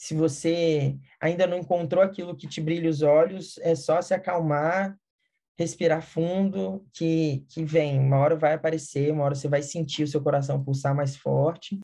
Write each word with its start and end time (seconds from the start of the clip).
Se 0.00 0.14
você 0.14 0.96
ainda 1.20 1.46
não 1.46 1.58
encontrou 1.58 2.02
aquilo 2.02 2.34
que 2.34 2.48
te 2.48 2.58
brilha 2.58 2.88
os 2.88 3.02
olhos, 3.02 3.58
é 3.58 3.74
só 3.74 4.00
se 4.00 4.14
acalmar, 4.14 4.98
respirar 5.58 6.00
fundo, 6.00 6.82
que, 6.90 7.44
que 7.50 7.62
vem. 7.62 7.98
Uma 8.00 8.16
hora 8.16 8.34
vai 8.34 8.54
aparecer, 8.54 9.12
uma 9.12 9.24
hora 9.24 9.34
você 9.34 9.46
vai 9.46 9.60
sentir 9.60 10.04
o 10.04 10.08
seu 10.08 10.22
coração 10.22 10.64
pulsar 10.64 10.94
mais 10.94 11.16
forte. 11.16 11.78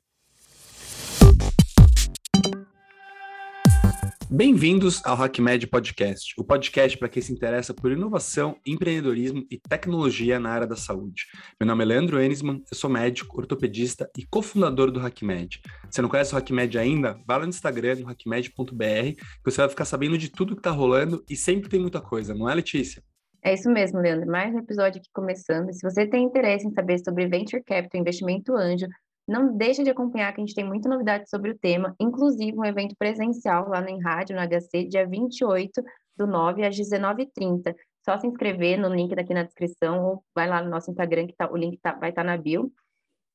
Bem-vindos 4.36 5.00
ao 5.02 5.16
HackMed 5.16 5.66
Podcast, 5.66 6.34
o 6.38 6.44
podcast 6.44 6.98
para 6.98 7.08
quem 7.08 7.22
se 7.22 7.32
interessa 7.32 7.72
por 7.72 7.90
inovação, 7.90 8.54
empreendedorismo 8.66 9.46
e 9.50 9.58
tecnologia 9.58 10.38
na 10.38 10.50
área 10.50 10.66
da 10.66 10.76
saúde. 10.76 11.22
Meu 11.58 11.66
nome 11.66 11.82
é 11.82 11.86
Leandro 11.86 12.20
Enisman, 12.20 12.62
eu 12.70 12.76
sou 12.76 12.90
médico, 12.90 13.38
ortopedista 13.38 14.10
e 14.14 14.26
cofundador 14.26 14.90
do 14.90 15.00
HackMed. 15.00 15.62
Se 15.90 16.02
não 16.02 16.08
conhece 16.10 16.34
o 16.34 16.36
HackMed 16.36 16.78
ainda, 16.78 17.18
vá 17.26 17.38
lá 17.38 17.44
no 17.44 17.48
Instagram, 17.48 17.96
no 18.00 18.08
hackmed.br, 18.08 19.14
que 19.16 19.42
você 19.42 19.56
vai 19.56 19.70
ficar 19.70 19.86
sabendo 19.86 20.18
de 20.18 20.30
tudo 20.30 20.54
que 20.54 20.60
está 20.60 20.70
rolando 20.70 21.24
e 21.30 21.34
sempre 21.34 21.70
tem 21.70 21.80
muita 21.80 22.02
coisa, 22.02 22.34
não 22.34 22.46
é, 22.46 22.54
Letícia? 22.54 23.02
É 23.42 23.54
isso 23.54 23.70
mesmo, 23.70 24.00
Leandro. 24.00 24.30
Mais 24.30 24.54
um 24.54 24.58
episódio 24.58 25.00
aqui 25.00 25.08
começando. 25.14 25.72
Se 25.72 25.80
você 25.80 26.06
tem 26.06 26.24
interesse 26.24 26.66
em 26.66 26.72
saber 26.72 26.98
sobre 26.98 27.26
Venture 27.26 27.62
Capital, 27.62 28.02
investimento 28.02 28.54
anjo, 28.54 28.86
não 29.26 29.56
deixa 29.56 29.82
de 29.82 29.90
acompanhar 29.90 30.32
que 30.32 30.40
a 30.40 30.44
gente 30.44 30.54
tem 30.54 30.64
muita 30.64 30.88
novidade 30.88 31.28
sobre 31.28 31.50
o 31.50 31.58
tema, 31.58 31.94
inclusive 31.98 32.56
um 32.56 32.64
evento 32.64 32.94
presencial 32.96 33.68
lá 33.68 33.80
no 33.80 33.98
Rádio, 33.98 34.36
no 34.36 34.42
HC, 34.42 34.84
dia 34.84 35.06
28 35.06 35.82
do 36.16 36.26
9 36.26 36.64
às 36.64 36.76
19h30. 36.76 37.74
Só 38.04 38.16
se 38.18 38.26
inscrever 38.26 38.78
no 38.78 38.88
link 38.88 39.14
daqui 39.16 39.34
na 39.34 39.42
descrição 39.42 40.04
ou 40.04 40.24
vai 40.34 40.48
lá 40.48 40.62
no 40.62 40.70
nosso 40.70 40.90
Instagram, 40.90 41.26
que 41.26 41.34
tá, 41.34 41.50
o 41.50 41.56
link 41.56 41.78
tá, 41.82 41.92
vai 41.92 42.10
estar 42.10 42.22
tá 42.22 42.26
na 42.26 42.36
bio. 42.36 42.72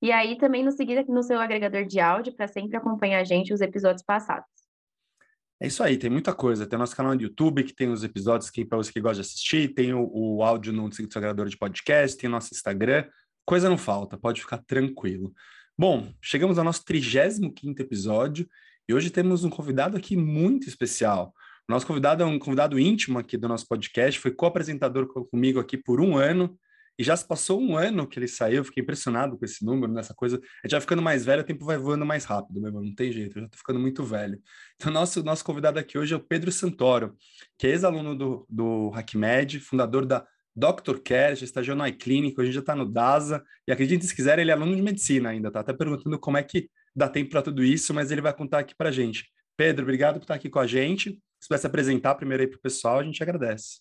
E 0.02 0.12
aí 0.12 0.38
também 0.38 0.64
nos 0.64 0.76
seguir 0.76 1.05
no 1.08 1.22
seu 1.22 1.40
agregador 1.40 1.86
de 1.86 2.00
áudio 2.00 2.34
para 2.34 2.48
sempre 2.48 2.78
acompanhar 2.78 3.20
a 3.20 3.23
gente 3.23 3.53
os 3.53 3.62
episódios 3.62 4.02
passados. 4.02 4.48
É 5.59 5.67
isso 5.67 5.84
aí, 5.84 5.95
tem 5.95 6.09
muita 6.09 6.34
coisa. 6.34 6.66
Tem 6.66 6.76
o 6.76 6.80
nosso 6.80 6.95
canal 6.95 7.14
no 7.14 7.22
YouTube, 7.22 7.64
que 7.64 7.76
tem 7.76 7.89
os 7.92 8.03
episódios 8.03 8.50
que 8.50 8.66
para 8.66 8.78
você 8.78 8.92
que 8.92 9.00
gosta 9.00 9.16
de 9.16 9.22
assistir, 9.22 9.73
tem 9.76 9.94
o, 9.94 10.09
o 10.11 10.42
áudio 10.42 10.73
no 10.73 10.92
seu 10.92 11.05
agregador 11.05 11.48
de 11.48 11.58
podcast, 11.58 12.17
tem 12.17 12.30
nosso 12.30 12.52
Instagram. 12.52 13.05
Coisa 13.45 13.70
não 13.70 13.78
falta, 13.78 14.17
pode 14.17 14.42
ficar 14.42 14.58
tranquilo. 14.59 15.31
Bom, 15.77 16.14
chegamos 16.22 16.58
ao 16.58 16.64
nosso 16.66 16.83
35 16.86 17.81
episódio 17.81 18.47
e 18.88 18.94
hoje 18.94 19.09
temos 19.09 19.44
um 19.44 19.50
convidado 19.50 19.97
aqui 19.97 20.16
muito 20.16 20.67
especial. 20.67 21.33
Nosso 21.67 21.88
convidado 21.88 22.22
é 22.22 22.25
um 22.25 22.38
convidado 22.38 22.77
íntimo 22.77 23.17
aqui 23.17 23.38
do 23.38 23.47
nosso 23.47 23.67
podcast, 23.67 24.19
foi 24.19 24.31
co-apresentador 24.31 25.08
comigo 25.08 25.59
aqui 25.59 25.77
por 25.77 26.02
um 26.02 26.17
ano 26.17 26.58
e 26.99 27.03
já 27.03 27.16
se 27.16 27.25
passou 27.25 27.59
um 27.59 27.75
ano 27.77 28.05
que 28.05 28.19
ele 28.19 28.27
saiu, 28.27 28.64
fiquei 28.64 28.83
impressionado 28.83 29.38
com 29.38 29.45
esse 29.45 29.66
número, 29.66 29.92
nessa 29.92 30.14
coisa. 30.14 30.38
A 30.38 30.67
gente 30.67 30.72
vai 30.72 30.81
ficando 30.81 31.02
mais 31.02 31.25
velho, 31.25 31.42
o 31.42 31.45
tempo 31.45 31.66
vai 31.66 31.77
voando 31.77 32.05
mais 32.05 32.25
rápido, 32.25 32.59
meu 32.59 32.69
irmão, 32.69 32.83
não 32.83 32.94
tem 32.94 33.11
jeito, 33.11 33.39
eu 33.39 33.44
já 33.44 33.49
tô 33.49 33.58
ficando 33.58 33.80
muito 33.80 34.03
velho. 34.03 34.39
Então, 34.75 34.92
nosso, 34.92 35.23
nosso 35.23 35.44
convidado 35.44 35.80
aqui 35.80 35.97
hoje 35.97 36.14
é 36.14 36.17
o 36.17 36.19
Pedro 36.19 36.52
Santoro, 36.52 37.16
que 37.58 37.66
é 37.66 37.72
ex-aluno 37.72 38.16
do, 38.16 38.45
do 38.47 38.92
HackMed, 38.94 39.61
fundador 39.61 40.05
da 40.05 40.27
Dr. 40.55 40.99
Care, 41.03 41.35
já 41.35 41.45
estagiou 41.45 41.77
no 41.77 41.85
iClinic, 41.88 42.39
hoje 42.39 42.52
já 42.52 42.59
está 42.59 42.75
no 42.75 42.85
DASA, 42.85 43.44
e 43.67 43.71
acredite 43.71 44.05
se 44.05 44.16
quiser, 44.16 44.38
ele 44.39 44.52
é 44.52 44.53
aluno 44.53 44.75
de 44.75 44.81
medicina 44.81 45.30
ainda, 45.30 45.52
tá 45.52 45.61
até 45.61 45.73
perguntando 45.73 46.19
como 46.19 46.38
é 46.38 46.43
que 46.43 46.69
dá 46.95 47.08
tempo 47.08 47.31
para 47.31 47.41
tudo 47.41 47.63
isso, 47.63 47.93
mas 47.93 48.11
ele 48.11 48.21
vai 48.21 48.33
contar 48.33 48.59
aqui 48.59 48.75
para 48.75 48.89
a 48.89 48.91
gente. 48.91 49.30
Pedro, 49.55 49.83
obrigado 49.83 50.16
por 50.16 50.23
estar 50.23 50.35
aqui 50.35 50.49
com 50.49 50.59
a 50.59 50.67
gente. 50.67 51.19
Se 51.39 51.47
puder 51.47 51.59
se 51.59 51.67
apresentar 51.67 52.16
primeiro 52.16 52.43
aí 52.43 52.47
para 52.47 52.58
o 52.58 52.61
pessoal, 52.61 52.99
a 52.99 53.03
gente 53.03 53.21
agradece. 53.23 53.80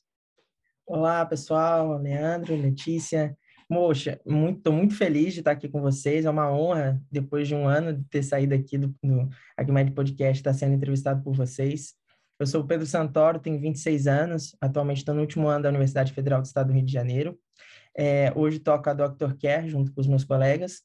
Olá, 0.87 1.25
pessoal, 1.27 1.99
Leandro, 1.99 2.57
Letícia. 2.57 3.37
Moxa, 3.69 4.21
muito, 4.27 4.59
estou 4.59 4.73
muito 4.73 4.97
feliz 4.97 5.33
de 5.33 5.41
estar 5.41 5.53
aqui 5.53 5.69
com 5.69 5.81
vocês. 5.81 6.25
É 6.25 6.31
uma 6.31 6.53
honra, 6.53 7.01
depois 7.11 7.47
de 7.47 7.55
um 7.55 7.69
ano 7.69 7.93
de 7.93 8.05
ter 8.09 8.23
saído 8.23 8.55
aqui 8.55 8.77
do, 8.77 8.89
do 9.03 9.29
Agmed 9.57 9.93
Podcast, 9.93 10.41
estar 10.41 10.53
sendo 10.53 10.75
entrevistado 10.75 11.23
por 11.23 11.35
vocês. 11.37 11.95
Eu 12.41 12.47
sou 12.47 12.63
o 12.63 12.67
Pedro 12.67 12.87
Santoro, 12.87 13.39
tenho 13.39 13.61
26 13.61 14.07
anos, 14.07 14.57
atualmente 14.63 14.97
estou 14.97 15.15
no 15.15 15.21
último 15.21 15.47
ano 15.47 15.65
da 15.65 15.69
Universidade 15.69 16.15
Federal 16.15 16.41
do 16.41 16.47
Estado 16.47 16.69
do 16.69 16.73
Rio 16.73 16.87
de 16.87 16.91
Janeiro. 16.91 17.39
É, 17.95 18.33
hoje 18.35 18.59
toco 18.59 18.89
a 18.89 18.95
Dr. 18.95 19.35
Care 19.39 19.69
junto 19.69 19.93
com 19.93 20.01
os 20.01 20.07
meus 20.07 20.25
colegas 20.25 20.81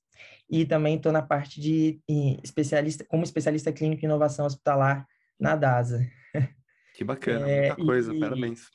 e 0.51 0.65
também 0.65 0.97
estou 0.97 1.13
na 1.13 1.21
parte 1.21 1.61
de 1.61 2.01
especialista, 2.43 3.05
como 3.05 3.23
especialista 3.23 3.71
clínico 3.71 4.03
em 4.03 4.05
inovação 4.05 4.45
hospitalar 4.45 5.07
na 5.39 5.55
DASA. 5.55 6.05
Que 6.93 7.05
bacana, 7.05 7.49
é, 7.49 7.67
muita 7.69 7.85
coisa, 7.85 8.13
e... 8.13 8.19
parabéns. 8.19 8.69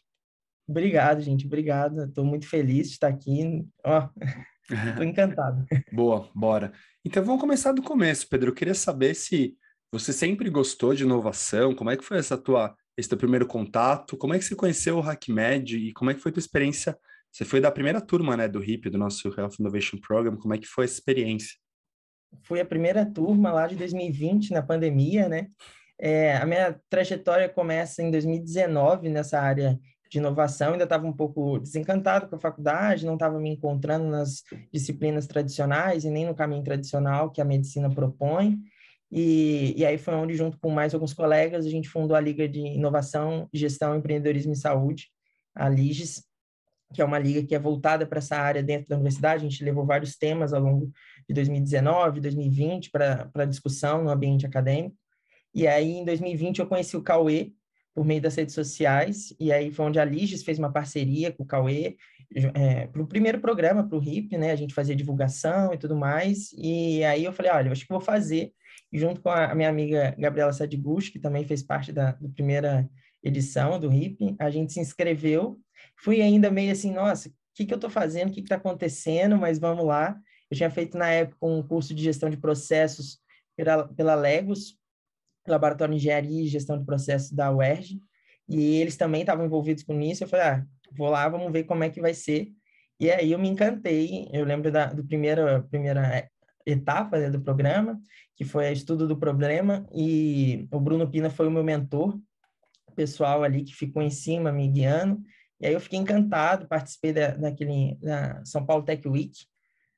Obrigado, 0.66 1.20
gente, 1.20 1.44
obrigado. 1.44 2.04
Estou 2.04 2.24
muito 2.24 2.48
feliz 2.48 2.86
de 2.86 2.94
estar 2.94 3.08
aqui. 3.08 3.62
Ó, 3.84 4.08
estou 4.88 5.04
encantado. 5.04 5.66
Boa, 5.92 6.30
bora. 6.34 6.72
Então 7.04 7.22
vamos 7.22 7.42
começar 7.42 7.72
do 7.72 7.82
começo, 7.82 8.26
Pedro. 8.26 8.50
Eu 8.50 8.54
queria 8.54 8.74
saber 8.74 9.14
se 9.14 9.54
você 9.92 10.12
sempre 10.12 10.48
gostou 10.48 10.94
de 10.94 11.02
inovação? 11.02 11.74
Como 11.74 11.90
é 11.90 11.96
que 11.96 12.04
foi 12.04 12.18
essa 12.18 12.38
tua, 12.38 12.74
esse 12.96 13.08
teu 13.08 13.18
primeiro 13.18 13.46
contato? 13.46 14.16
Como 14.16 14.34
é 14.34 14.38
que 14.38 14.44
você 14.44 14.54
conheceu 14.54 14.98
o 14.98 15.02
HackMed 15.02 15.76
e 15.76 15.92
como 15.92 16.10
é 16.10 16.14
que 16.14 16.20
foi 16.20 16.30
a 16.30 16.34
tua 16.34 16.40
experiência? 16.40 16.96
Você 17.32 17.44
foi 17.44 17.60
da 17.60 17.70
primeira 17.70 18.00
turma, 18.00 18.36
né, 18.36 18.48
do 18.48 18.60
HIP, 18.60 18.90
do 18.90 18.98
nosso 18.98 19.28
Health 19.28 19.54
Innovation 19.60 19.98
Program. 19.98 20.36
Como 20.36 20.54
é 20.54 20.58
que 20.58 20.66
foi 20.66 20.84
essa 20.84 20.94
experiência? 20.94 21.56
Fui 22.42 22.60
a 22.60 22.64
primeira 22.64 23.04
turma 23.04 23.52
lá 23.52 23.66
de 23.66 23.76
2020, 23.76 24.52
na 24.52 24.62
pandemia, 24.62 25.28
né? 25.28 25.48
É, 25.98 26.36
a 26.36 26.46
minha 26.46 26.80
trajetória 26.88 27.48
começa 27.48 28.02
em 28.02 28.10
2019 28.10 29.08
nessa 29.08 29.40
área 29.40 29.78
de 30.10 30.18
inovação, 30.18 30.72
ainda 30.72 30.84
estava 30.84 31.06
um 31.06 31.12
pouco 31.12 31.58
desencantado 31.58 32.28
com 32.28 32.34
a 32.34 32.40
faculdade, 32.40 33.06
não 33.06 33.14
estava 33.14 33.38
me 33.38 33.50
encontrando 33.50 34.06
nas 34.08 34.42
disciplinas 34.72 35.26
tradicionais 35.26 36.04
e 36.04 36.10
nem 36.10 36.26
no 36.26 36.34
caminho 36.34 36.64
tradicional 36.64 37.30
que 37.30 37.40
a 37.40 37.44
medicina 37.44 37.88
propõe. 37.88 38.58
E, 39.10 39.74
e 39.76 39.84
aí 39.84 39.98
foi 39.98 40.14
onde, 40.14 40.34
junto 40.34 40.58
com 40.58 40.70
mais 40.70 40.94
alguns 40.94 41.12
colegas, 41.12 41.66
a 41.66 41.70
gente 41.70 41.88
fundou 41.88 42.16
a 42.16 42.20
Liga 42.20 42.48
de 42.48 42.60
Inovação, 42.60 43.48
Gestão, 43.52 43.96
Empreendedorismo 43.96 44.52
e 44.52 44.56
Saúde, 44.56 45.08
a 45.54 45.68
LIGES, 45.68 46.24
que 46.92 47.02
é 47.02 47.04
uma 47.04 47.18
liga 47.18 47.46
que 47.46 47.54
é 47.54 47.58
voltada 47.58 48.06
para 48.06 48.18
essa 48.18 48.36
área 48.36 48.62
dentro 48.62 48.88
da 48.88 48.96
universidade. 48.96 49.46
A 49.46 49.48
gente 49.48 49.64
levou 49.64 49.86
vários 49.86 50.16
temas 50.16 50.52
ao 50.52 50.60
longo 50.60 50.90
de 51.28 51.34
2019, 51.34 52.20
2020 52.20 52.90
para 52.90 53.44
discussão 53.46 54.02
no 54.02 54.10
ambiente 54.10 54.46
acadêmico. 54.46 54.96
E 55.54 55.66
aí, 55.66 55.92
em 55.92 56.04
2020, 56.04 56.58
eu 56.58 56.66
conheci 56.66 56.96
o 56.96 57.02
Cauê 57.02 57.52
por 57.94 58.04
meio 58.04 58.20
das 58.20 58.36
redes 58.36 58.54
sociais, 58.54 59.34
e 59.38 59.52
aí 59.52 59.72
foi 59.72 59.86
onde 59.86 59.98
a 59.98 60.04
Liges 60.04 60.44
fez 60.44 60.58
uma 60.58 60.72
parceria 60.72 61.32
com 61.32 61.42
o 61.42 61.46
Cauê 61.46 61.96
é, 62.54 62.86
para 62.86 63.02
o 63.02 63.06
primeiro 63.06 63.40
programa, 63.40 63.86
para 63.86 63.96
o 63.96 64.00
RIP, 64.00 64.38
né? 64.38 64.52
A 64.52 64.56
gente 64.56 64.72
fazia 64.72 64.94
divulgação 64.94 65.74
e 65.74 65.76
tudo 65.76 65.96
mais, 65.96 66.52
e 66.56 67.02
aí 67.02 67.24
eu 67.24 67.32
falei, 67.32 67.50
olha, 67.50 67.68
eu 67.68 67.72
acho 67.72 67.84
que 67.84 67.92
vou 67.92 68.00
fazer 68.00 68.52
junto 68.92 69.20
com 69.20 69.30
a 69.30 69.54
minha 69.54 69.68
amiga 69.68 70.14
Gabriela 70.18 70.52
Sadiguchi, 70.52 71.12
que 71.12 71.18
também 71.18 71.44
fez 71.44 71.62
parte 71.62 71.92
da, 71.92 72.12
da 72.12 72.28
primeira 72.28 72.88
edição 73.22 73.78
do 73.78 73.88
RIP, 73.88 74.34
a 74.38 74.50
gente 74.50 74.72
se 74.72 74.80
inscreveu. 74.80 75.60
Fui 75.96 76.20
ainda 76.20 76.50
meio 76.50 76.72
assim, 76.72 76.92
nossa, 76.92 77.28
o 77.28 77.32
que, 77.54 77.66
que 77.66 77.72
eu 77.72 77.76
estou 77.76 77.90
fazendo, 77.90 78.30
o 78.30 78.32
que 78.32 78.40
está 78.40 78.56
acontecendo, 78.56 79.36
mas 79.36 79.58
vamos 79.58 79.84
lá. 79.84 80.18
Eu 80.50 80.56
tinha 80.56 80.70
feito 80.70 80.98
na 80.98 81.10
época 81.10 81.46
um 81.46 81.62
curso 81.62 81.94
de 81.94 82.02
gestão 82.02 82.28
de 82.28 82.36
processos 82.36 83.18
pela, 83.56 83.86
pela 83.88 84.14
Legos, 84.14 84.76
Laboratório 85.46 85.94
de 85.94 86.00
Engenharia 86.00 86.42
e 86.42 86.48
Gestão 86.48 86.78
de 86.78 86.84
Processos 86.84 87.30
da 87.30 87.50
UERJ, 87.52 88.00
e 88.48 88.76
eles 88.80 88.96
também 88.96 89.20
estavam 89.20 89.44
envolvidos 89.44 89.84
com 89.84 90.00
isso. 90.00 90.24
Eu 90.24 90.28
falei, 90.28 90.46
ah, 90.46 90.66
vou 90.92 91.08
lá, 91.08 91.28
vamos 91.28 91.52
ver 91.52 91.64
como 91.64 91.84
é 91.84 91.90
que 91.90 92.00
vai 92.00 92.14
ser. 92.14 92.52
E 92.98 93.10
aí 93.10 93.32
eu 93.32 93.38
me 93.38 93.48
encantei. 93.48 94.28
Eu 94.32 94.44
lembro 94.44 94.70
da 94.72 94.86
do 94.86 95.04
primeira 95.04 95.62
primeira 95.62 96.28
etapa 96.66 97.18
né, 97.18 97.30
do 97.30 97.40
programa, 97.40 98.00
que 98.36 98.44
foi 98.44 98.70
estudo 98.72 99.06
do 99.06 99.16
problema, 99.16 99.86
e 99.94 100.66
o 100.70 100.80
Bruno 100.80 101.10
Pina 101.10 101.30
foi 101.30 101.46
o 101.46 101.50
meu 101.50 101.64
mentor 101.64 102.18
pessoal 102.94 103.42
ali 103.42 103.62
que 103.62 103.74
ficou 103.74 104.02
em 104.02 104.10
cima 104.10 104.52
me 104.52 104.68
guiando. 104.68 105.22
E 105.60 105.66
aí 105.66 105.72
eu 105.72 105.80
fiquei 105.80 105.98
encantado, 105.98 106.66
participei 106.66 107.12
da, 107.12 107.28
daquele 107.28 107.96
da 108.00 108.44
São 108.44 108.64
Paulo 108.64 108.84
Tech 108.84 109.06
Week, 109.08 109.32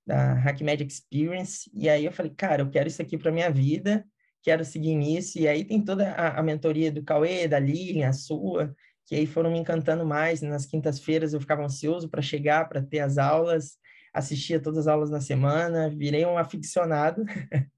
da 0.06 0.33
HackMed 0.34 0.84
Experience, 0.84 1.71
e 1.73 1.89
aí 1.89 2.05
eu 2.05 2.12
falei, 2.12 2.33
cara, 2.37 2.62
eu 2.62 2.71
quero 2.71 2.89
isso 2.89 3.00
aqui 3.00 3.17
para 3.17 3.31
minha 3.31 3.50
vida, 3.50 4.05
quero 4.43 4.65
seguir 4.65 4.97
nisso. 4.97 5.39
E 5.39 5.47
aí 5.47 5.65
tem 5.65 5.81
toda 5.81 6.11
a, 6.12 6.41
a 6.41 6.43
mentoria 6.43 6.91
do 6.91 7.05
Cauê, 7.05 7.47
da 7.47 7.58
Lilian, 7.58 8.08
a 8.08 8.12
sua, 8.12 8.75
que 9.06 9.15
aí 9.15 9.26
foram 9.26 9.53
me 9.53 9.58
encantando 9.58 10.05
mais. 10.05 10.43
Nas 10.43 10.67
quintas-feiras 10.67 11.32
eu 11.32 11.41
ficava 11.41 11.62
ansioso 11.62 12.08
para 12.08 12.20
chegar, 12.20 12.69
para 12.69 12.82
ter 12.82 12.99
as 12.99 13.17
aulas 13.19 13.79
assistia 14.12 14.61
todas 14.61 14.81
as 14.81 14.87
aulas 14.87 15.11
na 15.11 15.20
semana, 15.20 15.88
virei 15.88 16.25
um 16.26 16.37
aficionado. 16.37 17.25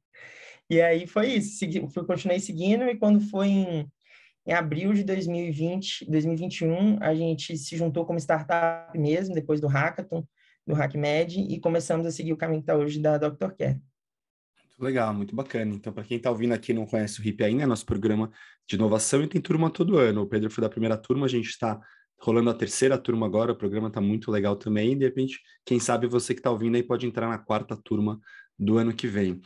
e 0.69 0.81
aí 0.81 1.07
foi 1.07 1.29
isso, 1.29 1.59
segui, 1.59 1.87
fui, 1.93 2.05
continuei 2.05 2.41
seguindo 2.41 2.85
e 2.85 2.97
quando 2.97 3.21
foi 3.21 3.49
em, 3.49 3.93
em 4.47 4.53
abril 4.53 4.93
de 4.93 5.05
2020, 5.05 6.11
2021, 6.11 6.99
a 7.01 7.15
gente 7.15 7.57
se 7.57 7.77
juntou 7.77 8.05
como 8.05 8.19
startup 8.19 8.99
mesmo, 8.99 9.35
depois 9.35 9.61
do 9.61 9.67
hackathon, 9.67 10.27
do 10.67 10.75
HackMed, 10.75 11.41
e 11.41 11.61
começamos 11.61 12.07
a 12.07 12.11
seguir 12.11 12.33
o 12.33 12.37
caminho 12.37 12.61
que 12.61 12.71
está 12.71 12.77
hoje 12.77 12.99
da 12.99 13.19
Dr. 13.19 13.53
Care. 13.57 13.81
Legal, 14.79 15.15
muito 15.15 15.37
bacana. 15.37 15.73
Então, 15.75 15.93
para 15.93 16.03
quem 16.03 16.17
está 16.17 16.31
ouvindo 16.31 16.53
aqui 16.53 16.73
e 16.73 16.75
não 16.75 16.87
conhece 16.87 17.21
o 17.21 17.23
RIP 17.23 17.43
ainda, 17.43 17.63
é 17.63 17.67
nosso 17.67 17.87
programa 17.87 18.31
de 18.67 18.75
inovação 18.75 19.23
e 19.23 19.29
tem 19.29 19.41
turma 19.41 19.71
todo 19.71 19.99
ano. 19.99 20.23
O 20.23 20.27
Pedro 20.27 20.51
foi 20.51 20.63
da 20.63 20.69
primeira 20.69 20.97
turma, 20.97 21.27
a 21.27 21.29
gente 21.29 21.49
está 21.49 21.81
rolando 22.21 22.51
a 22.51 22.55
terceira 22.55 22.97
turma 22.99 23.27
agora, 23.27 23.53
o 23.53 23.57
programa 23.57 23.89
está 23.89 24.01
muito 24.01 24.31
legal 24.31 24.57
também. 24.57 24.93
E 24.93 24.97
de 24.97 25.05
repente, 25.05 25.41
quem 25.65 25.79
sabe 25.79 26.07
você 26.07 26.35
que 26.35 26.41
está 26.41 26.51
ouvindo 26.51 26.77
aí 26.77 26.83
pode 26.83 27.07
entrar 27.07 27.29
na 27.29 27.39
quarta 27.39 27.77
turma 27.77 28.21
do 28.59 28.79
ano 28.79 28.95
que 28.95 29.07
vem. 29.07 29.41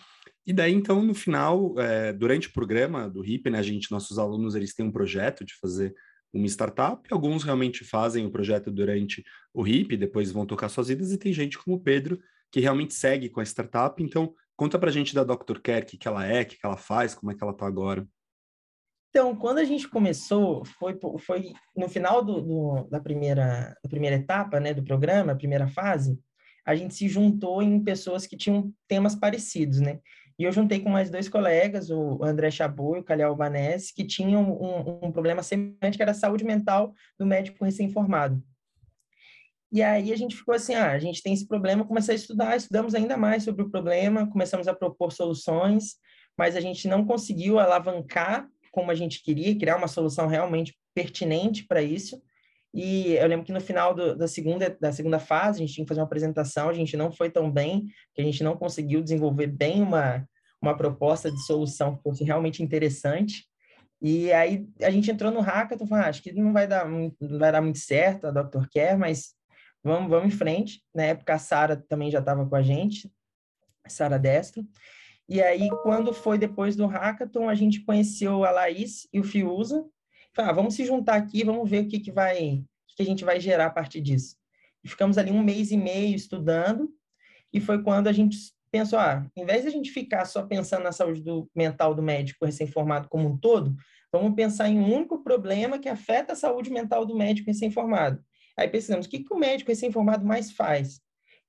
E 0.47 0.53
daí, 0.53 0.73
então, 0.73 1.03
no 1.03 1.15
final, 1.15 1.79
é, 1.79 2.13
durante 2.13 2.49
o 2.49 2.53
programa 2.53 3.09
do 3.09 3.21
RIP, 3.21 3.51
né, 3.51 3.59
a 3.59 3.63
gente, 3.63 3.91
nossos 3.91 4.19
alunos, 4.19 4.55
eles 4.55 4.75
têm 4.75 4.87
um 4.87 4.93
projeto 4.93 5.45
de 5.45 5.55
fazer 5.55 5.95
uma 6.33 6.47
startup, 6.47 7.07
alguns 7.11 7.43
realmente 7.43 7.85
fazem 7.85 8.25
o 8.27 8.31
projeto 8.31 8.71
durante 8.71 9.25
o 9.53 9.63
RIP, 9.63 9.97
depois 9.97 10.31
vão 10.31 10.47
tocar 10.47 10.69
suas 10.69 10.89
vidas, 10.89 11.13
e 11.13 11.19
tem 11.19 11.33
gente 11.33 11.59
como 11.59 11.77
o 11.77 11.81
Pedro, 11.81 12.19
que 12.51 12.61
realmente 12.61 12.95
segue 12.95 13.29
com 13.29 13.41
a 13.41 13.43
startup. 13.45 14.03
Então, 14.03 14.35
conta 14.57 14.79
pra 14.79 14.91
gente 14.91 15.15
da 15.15 15.25
Dr. 15.25 15.59
Care, 15.63 15.85
o 15.85 15.87
que, 15.87 15.99
que 15.99 16.09
ela 16.09 16.25
é, 16.25 16.43
o 16.43 16.47
que, 16.47 16.59
que 16.59 16.65
ela 16.65 16.77
faz, 16.77 17.15
como 17.15 17.31
é 17.31 17.35
que 17.35 17.43
ela 17.43 17.55
tá 17.55 17.67
agora. 17.67 18.07
Então, 19.11 19.35
quando 19.35 19.59
a 19.59 19.65
gente 19.65 19.89
começou, 19.89 20.65
foi, 20.65 20.99
foi 21.19 21.53
no 21.77 21.89
final 21.89 22.23
do, 22.23 22.41
do, 22.41 22.89
da, 22.91 23.01
primeira, 23.01 23.75
da 23.83 23.89
primeira 23.89 24.17
etapa 24.17 24.61
né, 24.61 24.75
do 24.75 24.85
programa, 24.85 25.33
a 25.33 25.37
primeira 25.37 25.67
fase, 25.67 26.19
a 26.67 26.75
gente 26.75 26.95
se 26.95 27.09
juntou 27.09 27.63
em 27.63 27.83
pessoas 27.83 28.27
que 28.27 28.37
tinham 28.37 28.73
temas 28.87 29.15
parecidos, 29.15 29.81
né? 29.81 30.01
E 30.39 30.45
eu 30.45 30.53
juntei 30.53 30.81
com 30.81 30.91
mais 30.91 31.11
dois 31.11 31.29
colegas, 31.29 31.91
o 31.91 32.23
André 32.23 32.51
Chabot 32.51 32.97
e 32.97 33.01
o 33.01 33.05
Calhau 33.05 33.31
Albanese, 33.31 33.93
que 33.93 34.05
tinham 34.05 34.53
um, 34.53 35.07
um 35.07 35.11
problema 35.11 35.43
semelhante, 35.43 35.97
que 35.97 36.03
era 36.03 36.13
a 36.13 36.15
saúde 36.15 36.45
mental 36.45 36.93
do 37.19 37.27
médico 37.27 37.65
recém-formado. 37.65 38.41
E 39.73 39.83
aí 39.83 40.13
a 40.13 40.17
gente 40.17 40.37
ficou 40.37 40.55
assim, 40.55 40.75
ah, 40.75 40.93
a 40.93 40.99
gente 40.99 41.23
tem 41.23 41.33
esse 41.33 41.47
problema, 41.47 41.85
comecei 41.85 42.15
a 42.15 42.17
estudar, 42.17 42.57
estudamos 42.57 42.95
ainda 42.95 43.17
mais 43.17 43.43
sobre 43.43 43.63
o 43.63 43.71
problema, 43.71 44.31
começamos 44.31 44.69
a 44.69 44.75
propor 44.75 45.13
soluções, 45.13 45.97
mas 46.39 46.55
a 46.55 46.61
gente 46.61 46.87
não 46.87 47.05
conseguiu 47.05 47.59
alavancar 47.59 48.49
como 48.73 48.91
a 48.91 48.95
gente 48.95 49.23
queria, 49.23 49.59
criar 49.59 49.77
uma 49.77 49.89
solução 49.89 50.27
realmente 50.27 50.77
pertinente 50.95 51.67
para 51.67 51.83
isso. 51.83 52.21
E 52.75 53.15
eu 53.15 53.27
lembro 53.27 53.47
que 53.47 53.53
no 53.53 53.61
final 53.61 53.95
do, 53.95 54.17
da, 54.17 54.29
segunda, 54.29 54.77
da 54.81 54.93
segunda 54.93 55.19
fase, 55.19 55.59
a 55.59 55.61
gente 55.67 55.75
tinha 55.75 55.85
que 55.85 55.89
fazer 55.89 56.01
uma 56.01 56.07
apresentação, 56.07 56.69
a 56.69 56.75
gente 56.75 56.97
não 56.97 57.11
foi 57.11 57.31
tão 57.31 57.51
bem, 57.51 57.87
que 58.15 58.21
a 58.21 58.25
gente 58.25 58.43
não 58.45 58.57
conseguiu 58.57 59.03
desenvolver 59.03 59.47
bem 59.47 59.83
uma, 59.83 60.29
uma 60.61 60.77
proposta 60.77 61.31
de 61.31 61.43
solução 61.45 61.97
que 61.97 62.03
fosse 62.03 62.25
realmente 62.25 62.63
interessante. 62.63 63.47
E 64.01 64.33
aí 64.33 64.69
a 64.81 64.91
gente 64.91 65.11
entrou 65.11 65.31
no 65.33 65.41
hackathon, 65.41 65.87
falou, 65.87 66.05
ah, 66.05 66.09
acho 66.09 66.23
que 66.23 66.33
não 66.33 66.53
vai 66.53 66.67
dar, 66.67 66.89
não 66.89 67.13
vai 67.39 67.51
dar 67.51 67.61
muito 67.61 67.79
certo 67.79 68.27
a 68.27 68.31
Dr. 68.31 68.67
Care, 68.73 68.97
mas 68.97 69.35
vamos, 69.83 70.09
vamos 70.09 70.33
em 70.33 70.37
frente. 70.37 70.83
Na 70.95 71.05
época 71.05 71.35
a 71.35 71.39
Sara 71.39 71.77
também 71.89 72.11
já 72.11 72.21
estava 72.21 72.47
com 72.47 72.55
a 72.55 72.63
gente, 72.63 73.11
Sara 73.89 74.19
Destro. 74.19 74.65
E 75.29 75.43
aí, 75.43 75.69
quando 75.83 76.13
foi 76.13 76.39
depois 76.39 76.75
do 76.75 76.87
hackathon, 76.87 77.49
a 77.49 77.55
gente 77.55 77.85
conheceu 77.85 78.45
a 78.45 78.51
Laís 78.51 79.07
e 79.13 79.21
o 79.21 79.25
Fiuza, 79.25 79.85
ah, 80.39 80.53
vamos 80.53 80.75
se 80.75 80.87
juntar 80.87 81.17
aqui, 81.17 81.45
vamos 81.45 81.69
ver 81.69 81.85
o 81.85 81.89
que, 81.89 82.01
que 82.01 82.13
vai, 82.13 82.65
o 82.93 82.97
que 82.97 83.03
a 83.03 83.05
gente 83.05 83.25
vai 83.25 83.39
gerar 83.39 83.67
a 83.67 83.71
partir 83.71 84.01
disso. 84.01 84.37
E 84.83 84.89
ficamos 84.89 85.19
ali 85.19 85.31
um 85.31 85.43
mês 85.43 85.71
e 85.71 85.77
meio 85.77 86.15
estudando, 86.15 86.89
e 87.53 87.61
foi 87.61 87.83
quando 87.83 88.09
a 88.09 88.13
gente 88.13 88.39
pensou, 88.71 88.99
ah, 88.99 89.27
em 89.37 89.45
vez 89.45 89.63
de 89.63 89.69
a 89.69 89.71
gente 89.71 89.91
ficar 89.91 90.25
só 90.25 90.43
pensando 90.45 90.85
na 90.85 90.93
saúde 90.93 91.23
do, 91.23 91.51
mental 91.55 91.95
do 91.95 92.03
médico 92.03 92.47
recém-formado 92.47 93.09
como 93.09 93.29
um 93.29 93.37
todo, 93.37 93.75
vamos 94.13 94.35
pensar 94.35 94.69
em 94.69 94.79
um 94.79 94.95
único 94.95 95.23
problema 95.23 95.79
que 95.79 95.89
afeta 95.89 96.33
a 96.33 96.37
saúde 96.37 96.71
mental 96.71 97.05
do 97.05 97.17
médico 97.17 97.49
recém-formado. 97.49 98.23
Aí 98.57 98.69
pensamos, 98.69 99.07
o 99.07 99.09
que, 99.09 99.21
que 99.21 99.35
o 99.35 99.39
médico 99.39 99.71
recém-formado 99.71 100.25
mais 100.25 100.53
faz? 100.53 101.01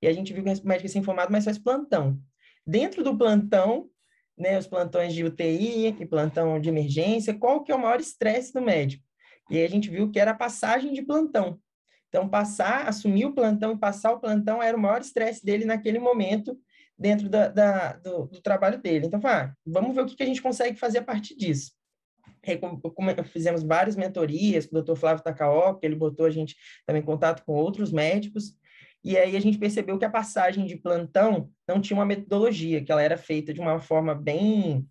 E 0.02 0.06
a 0.06 0.12
gente 0.12 0.32
viu 0.32 0.42
que 0.42 0.50
o 0.50 0.66
médico 0.66 0.82
recém-formado 0.82 1.32
mais 1.32 1.44
faz 1.44 1.58
plantão. 1.58 2.20
Dentro 2.66 3.02
do 3.02 3.16
plantão, 3.16 3.88
né, 4.36 4.58
os 4.58 4.66
plantões 4.66 5.12
de 5.12 5.24
UTI 5.24 5.96
e 5.98 6.06
plantão 6.06 6.60
de 6.60 6.68
emergência, 6.68 7.34
qual 7.34 7.62
que 7.62 7.70
é 7.70 7.74
o 7.74 7.80
maior 7.80 8.00
estresse 8.00 8.52
do 8.52 8.60
médico? 8.60 9.04
E 9.50 9.58
aí 9.58 9.64
a 9.64 9.68
gente 9.68 9.90
viu 9.90 10.10
que 10.10 10.18
era 10.18 10.30
a 10.30 10.36
passagem 10.36 10.92
de 10.92 11.02
plantão. 11.02 11.60
Então, 12.08 12.28
passar, 12.28 12.88
assumir 12.88 13.24
o 13.26 13.32
plantão 13.32 13.72
e 13.72 13.78
passar 13.78 14.12
o 14.12 14.20
plantão 14.20 14.62
era 14.62 14.76
o 14.76 14.80
maior 14.80 15.00
estresse 15.00 15.44
dele 15.44 15.64
naquele 15.64 15.98
momento 15.98 16.58
dentro 16.98 17.28
da, 17.28 17.48
da 17.48 17.92
do, 17.94 18.26
do, 18.26 18.42
trabalho 18.42 18.80
dele. 18.80 19.06
Então, 19.06 19.20
ah, 19.24 19.54
vamos 19.64 19.94
ver 19.94 20.02
o 20.02 20.06
que, 20.06 20.16
que 20.16 20.22
a 20.22 20.26
gente 20.26 20.42
consegue 20.42 20.78
fazer 20.78 20.98
a 20.98 21.04
partir 21.04 21.36
disso. 21.36 21.72
Fizemos 23.32 23.62
várias 23.62 23.96
mentorias 23.96 24.66
com 24.66 24.76
o 24.76 24.82
Dr. 24.82 24.96
Flávio 24.96 25.22
Takaoka, 25.22 25.86
ele 25.86 25.94
botou 25.94 26.26
a 26.26 26.30
gente 26.30 26.56
também 26.86 27.02
em 27.02 27.04
contato 27.04 27.44
com 27.44 27.52
outros 27.52 27.92
médicos, 27.92 28.54
e 29.02 29.16
aí 29.16 29.36
a 29.36 29.40
gente 29.40 29.58
percebeu 29.58 29.98
que 29.98 30.04
a 30.04 30.10
passagem 30.10 30.66
de 30.66 30.76
plantão 30.76 31.50
não 31.66 31.80
tinha 31.80 31.96
uma 31.96 32.04
metodologia, 32.04 32.84
que 32.84 32.92
ela 32.92 33.02
era 33.02 33.16
feita 33.16 33.52
de 33.52 33.60
uma 33.60 33.80
forma 33.80 34.14
bem 34.14 34.86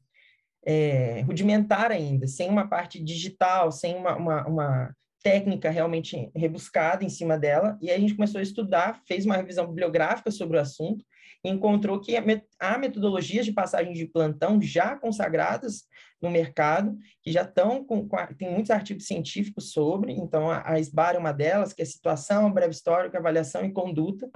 é, 0.65 1.21
rudimentar 1.21 1.91
ainda, 1.91 2.27
sem 2.27 2.50
uma 2.50 2.67
parte 2.67 3.01
digital, 3.03 3.71
sem 3.71 3.95
uma, 3.95 4.15
uma, 4.15 4.47
uma, 4.47 4.95
técnica 5.21 5.69
realmente 5.69 6.31
rebuscada 6.33 7.03
em 7.03 7.09
cima 7.09 7.38
dela. 7.38 7.77
E 7.81 7.89
aí 7.89 7.97
a 7.97 8.00
gente 8.00 8.15
começou 8.15 8.39
a 8.39 8.41
estudar, 8.41 9.01
fez 9.06 9.25
uma 9.25 9.35
revisão 9.35 9.67
bibliográfica 9.67 10.31
sobre 10.31 10.57
o 10.57 10.61
assunto, 10.61 11.03
encontrou 11.44 12.00
que 12.00 12.15
há 12.59 12.77
metodologias 12.77 13.45
de 13.45 13.53
passagem 13.53 13.94
de 13.94 14.06
plantão 14.06 14.62
já 14.62 14.95
consagradas 14.95 15.83
no 16.21 16.30
mercado, 16.30 16.97
que 17.24 17.31
já 17.31 17.44
estão 17.44 17.83
com, 17.83 18.07
com 18.07 18.18
tem 18.38 18.51
muitos 18.51 18.71
artigos 18.71 19.07
científicos 19.07 19.71
sobre, 19.71 20.12
então 20.12 20.51
a, 20.51 20.74
a 20.74 20.80
SBAR 20.80 21.15
é 21.15 21.19
uma 21.19 21.31
delas, 21.31 21.71
que 21.71 21.81
é 21.81 21.86
situação, 21.86 22.51
breve 22.51 22.74
histórico, 22.74 23.15
avaliação 23.15 23.63
e 23.63 23.71
conduta 23.71 24.30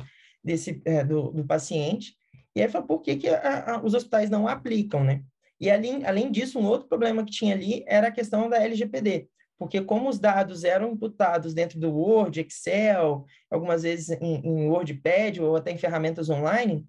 desse, 0.44 0.82
é, 0.86 1.04
do, 1.04 1.32
do 1.32 1.46
paciente. 1.46 2.16
E 2.56 2.62
aí 2.62 2.70
falou, 2.70 2.88
por 2.88 3.02
que, 3.02 3.16
que 3.18 3.28
a, 3.28 3.76
a, 3.76 3.84
os 3.84 3.94
hospitais 3.94 4.30
não 4.30 4.48
aplicam, 4.48 5.04
né? 5.04 5.24
E 5.60 5.70
além, 5.70 6.06
além 6.06 6.32
disso, 6.32 6.60
um 6.60 6.66
outro 6.66 6.88
problema 6.88 7.24
que 7.24 7.32
tinha 7.32 7.56
ali 7.56 7.84
era 7.88 8.08
a 8.08 8.12
questão 8.12 8.50
da 8.50 8.62
LGPD, 8.62 9.28
porque 9.58 9.82
como 9.82 10.10
os 10.10 10.20
dados 10.20 10.64
eram 10.64 10.92
imputados 10.92 11.54
dentro 11.54 11.80
do 11.80 11.92
Word, 11.92 12.42
Excel, 12.42 13.26
algumas 13.50 13.84
vezes 13.84 14.10
em, 14.22 14.42
em 14.46 14.68
WordPad 14.68 15.40
ou 15.40 15.56
até 15.56 15.72
em 15.72 15.78
ferramentas 15.78 16.30
online, 16.30 16.86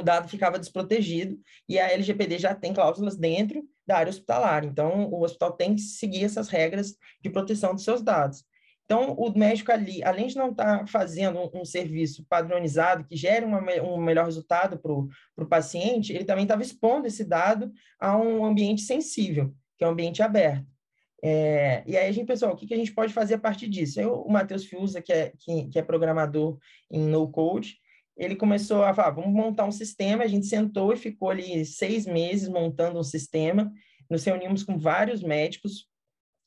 o 0.00 0.04
dado 0.04 0.28
ficava 0.28 0.58
desprotegido 0.58 1.38
e 1.68 1.78
a 1.78 1.90
LGPD 1.90 2.38
já 2.38 2.54
tem 2.54 2.72
cláusulas 2.72 3.16
dentro 3.16 3.62
da 3.86 3.98
área 3.98 4.10
hospitalar. 4.10 4.64
Então, 4.64 5.08
o 5.10 5.22
hospital 5.22 5.52
tem 5.52 5.74
que 5.74 5.82
seguir 5.82 6.24
essas 6.24 6.48
regras 6.48 6.96
de 7.22 7.30
proteção 7.30 7.74
dos 7.74 7.84
seus 7.84 8.02
dados. 8.02 8.44
Então, 8.84 9.14
o 9.14 9.36
médico 9.36 9.72
ali, 9.72 10.02
além 10.04 10.26
de 10.26 10.36
não 10.36 10.50
estar 10.50 10.80
tá 10.80 10.86
fazendo 10.86 11.38
um, 11.38 11.60
um, 11.60 11.64
serviço 11.64 12.24
padronizado 12.28 13.04
que 13.04 13.16
gere 13.16 13.44
uma, 13.44 13.60
um 13.82 13.96
melhor 13.96 14.26
resultado 14.26 14.78
para 14.78 14.92
o 14.92 15.48
paciente, 15.48 16.12
ele 16.12 16.24
também 16.24 16.44
estava 16.44 16.62
expondo 16.62 17.06
esse 17.06 17.24
dado 17.24 17.72
a 17.98 18.16
um 18.16 18.44
ambiente 18.44 18.82
sensível, 18.82 19.54
que 19.78 19.84
é 19.84 19.88
um 19.88 19.92
ambiente 19.92 20.22
aberto. 20.22 20.66
É, 21.22 21.82
e 21.86 21.96
aí 21.96 22.06
a 22.06 22.12
gente 22.12 22.26
pensou, 22.26 22.50
o 22.50 22.56
que, 22.56 22.66
que 22.66 22.74
a 22.74 22.76
gente 22.76 22.92
pode 22.92 23.10
fazer 23.10 23.34
a 23.34 23.38
partir 23.38 23.66
disso? 23.66 23.98
Eu, 23.98 24.20
o 24.20 24.30
Matheus 24.30 24.66
Fiuza, 24.66 25.00
que 25.00 25.10
é, 25.10 25.32
que, 25.38 25.68
que 25.68 25.78
é 25.78 25.82
programador 25.82 26.58
em 26.90 27.00
no-code, 27.00 27.78
ele 28.16 28.36
começou 28.36 28.84
a 28.84 28.94
falar, 28.94 29.10
vamos 29.10 29.32
montar 29.32 29.64
um 29.64 29.72
sistema, 29.72 30.24
a 30.24 30.28
gente 30.28 30.46
sentou 30.46 30.92
e 30.92 30.96
ficou 30.96 31.30
ali 31.30 31.64
seis 31.64 32.06
meses 32.06 32.48
montando 32.48 32.98
um 32.98 33.02
sistema, 33.02 33.72
nos 34.08 34.24
reunimos 34.24 34.62
com 34.62 34.78
vários 34.78 35.22
médicos 35.22 35.88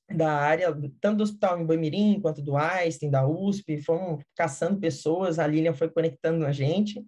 da 0.09 0.31
área, 0.31 0.73
tanto 1.01 1.17
do 1.17 1.23
Hospital 1.23 1.59
em 1.59 1.65
Bamirim, 1.65 2.21
quanto 2.21 2.41
do 2.41 2.55
Einstein, 2.55 3.09
da 3.09 3.27
USP, 3.27 3.81
fomos 3.81 4.23
caçando 4.35 4.79
pessoas, 4.79 5.37
a 5.37 5.45
Lilian 5.45 5.73
foi 5.73 5.89
conectando 5.89 6.45
a 6.45 6.51
gente, 6.51 7.03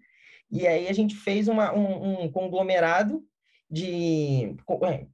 e 0.51 0.67
aí 0.67 0.87
a 0.87 0.93
gente 0.93 1.15
fez 1.15 1.47
uma, 1.47 1.73
um, 1.73 2.23
um 2.23 2.31
conglomerado 2.31 3.23
de... 3.69 4.55
É, 4.83 5.05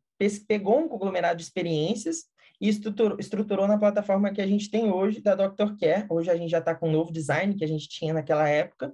pegou 0.47 0.79
um 0.79 0.87
conglomerado 0.87 1.37
de 1.37 1.43
experiências 1.43 2.23
e 2.59 2.69
estruturou, 2.69 3.17
estruturou 3.19 3.67
na 3.67 3.77
plataforma 3.77 4.31
que 4.31 4.41
a 4.41 4.47
gente 4.47 4.71
tem 4.71 4.89
hoje, 4.89 5.21
da 5.21 5.35
Dr. 5.35 5.75
Care. 5.77 6.05
Hoje 6.09 6.31
a 6.31 6.37
gente 6.37 6.49
já 6.49 6.59
está 6.59 6.73
com 6.73 6.87
um 6.87 6.91
novo 6.91 7.11
design 7.11 7.53
que 7.53 7.65
a 7.65 7.67
gente 7.67 7.89
tinha 7.89 8.13
naquela 8.13 8.47
época, 8.47 8.93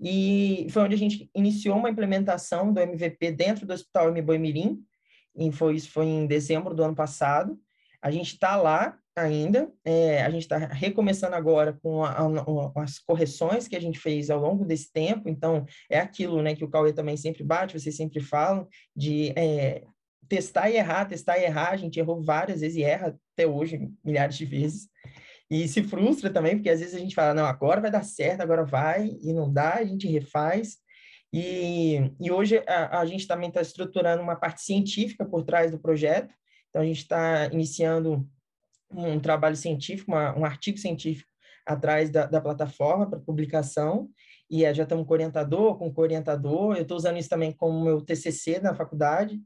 e 0.00 0.66
foi 0.70 0.82
onde 0.82 0.94
a 0.94 0.98
gente 0.98 1.30
iniciou 1.34 1.76
uma 1.76 1.90
implementação 1.90 2.72
do 2.72 2.80
MVP 2.80 3.32
dentro 3.32 3.66
do 3.66 3.72
Hospital 3.72 4.08
M. 4.08 4.22
Boimirim, 4.22 4.82
e 5.36 5.50
foi, 5.50 5.76
isso 5.76 5.90
foi 5.90 6.06
em 6.06 6.26
dezembro 6.26 6.74
do 6.74 6.84
ano 6.84 6.94
passado. 6.94 7.58
A 8.00 8.10
gente 8.10 8.34
está 8.34 8.56
lá 8.56 8.96
ainda, 9.16 9.70
é, 9.84 10.22
a 10.22 10.30
gente 10.30 10.42
está 10.42 10.58
recomeçando 10.58 11.36
agora 11.36 11.78
com 11.82 12.04
a, 12.04 12.10
a, 12.10 12.82
as 12.82 12.98
correções 12.98 13.68
que 13.68 13.76
a 13.76 13.80
gente 13.80 13.98
fez 13.98 14.28
ao 14.28 14.40
longo 14.40 14.64
desse 14.64 14.92
tempo, 14.92 15.28
então 15.28 15.64
é 15.88 15.98
aquilo 16.00 16.42
né, 16.42 16.54
que 16.54 16.64
o 16.64 16.68
Cauê 16.68 16.92
também 16.92 17.16
sempre 17.16 17.44
bate, 17.44 17.78
vocês 17.78 17.96
sempre 17.96 18.20
falam, 18.20 18.66
de 18.94 19.32
é, 19.36 19.84
testar 20.28 20.68
e 20.68 20.76
errar, 20.76 21.04
testar 21.06 21.38
e 21.38 21.44
errar, 21.44 21.70
a 21.70 21.76
gente 21.76 21.98
errou 21.98 22.22
várias 22.22 22.60
vezes 22.60 22.76
e 22.76 22.82
erra 22.82 23.16
até 23.32 23.46
hoje, 23.46 23.88
milhares 24.04 24.36
de 24.36 24.44
vezes, 24.44 24.88
e 25.54 25.68
se 25.68 25.84
frustra 25.84 26.30
também, 26.30 26.56
porque 26.56 26.68
às 26.68 26.80
vezes 26.80 26.96
a 26.96 26.98
gente 26.98 27.14
fala, 27.14 27.32
não, 27.32 27.46
agora 27.46 27.80
vai 27.80 27.88
dar 27.88 28.02
certo, 28.02 28.40
agora 28.40 28.64
vai, 28.64 29.16
e 29.22 29.32
não 29.32 29.52
dá, 29.52 29.74
a 29.74 29.84
gente 29.84 30.08
refaz. 30.08 30.78
E, 31.32 32.10
e 32.20 32.28
hoje 32.28 32.60
a, 32.66 32.98
a 32.98 33.06
gente 33.06 33.28
também 33.28 33.50
está 33.50 33.60
estruturando 33.60 34.20
uma 34.20 34.34
parte 34.34 34.62
científica 34.62 35.24
por 35.24 35.44
trás 35.44 35.70
do 35.70 35.78
projeto, 35.78 36.34
então 36.68 36.82
a 36.82 36.84
gente 36.84 36.98
está 37.02 37.46
iniciando 37.52 38.28
um 38.90 39.20
trabalho 39.20 39.54
científico, 39.54 40.10
uma, 40.10 40.36
um 40.36 40.44
artigo 40.44 40.76
científico 40.76 41.30
atrás 41.64 42.10
da, 42.10 42.26
da 42.26 42.40
plataforma 42.40 43.08
para 43.08 43.20
publicação, 43.20 44.10
e 44.50 44.60
já 44.74 44.82
estamos 44.82 45.06
com 45.06 45.12
orientador, 45.12 45.78
com 45.78 45.92
co-orientador, 45.94 46.74
eu 46.74 46.82
estou 46.82 46.96
usando 46.96 47.16
isso 47.16 47.28
também 47.28 47.52
como 47.52 47.84
meu 47.84 48.00
TCC 48.00 48.58
na 48.58 48.74
faculdade, 48.74 49.40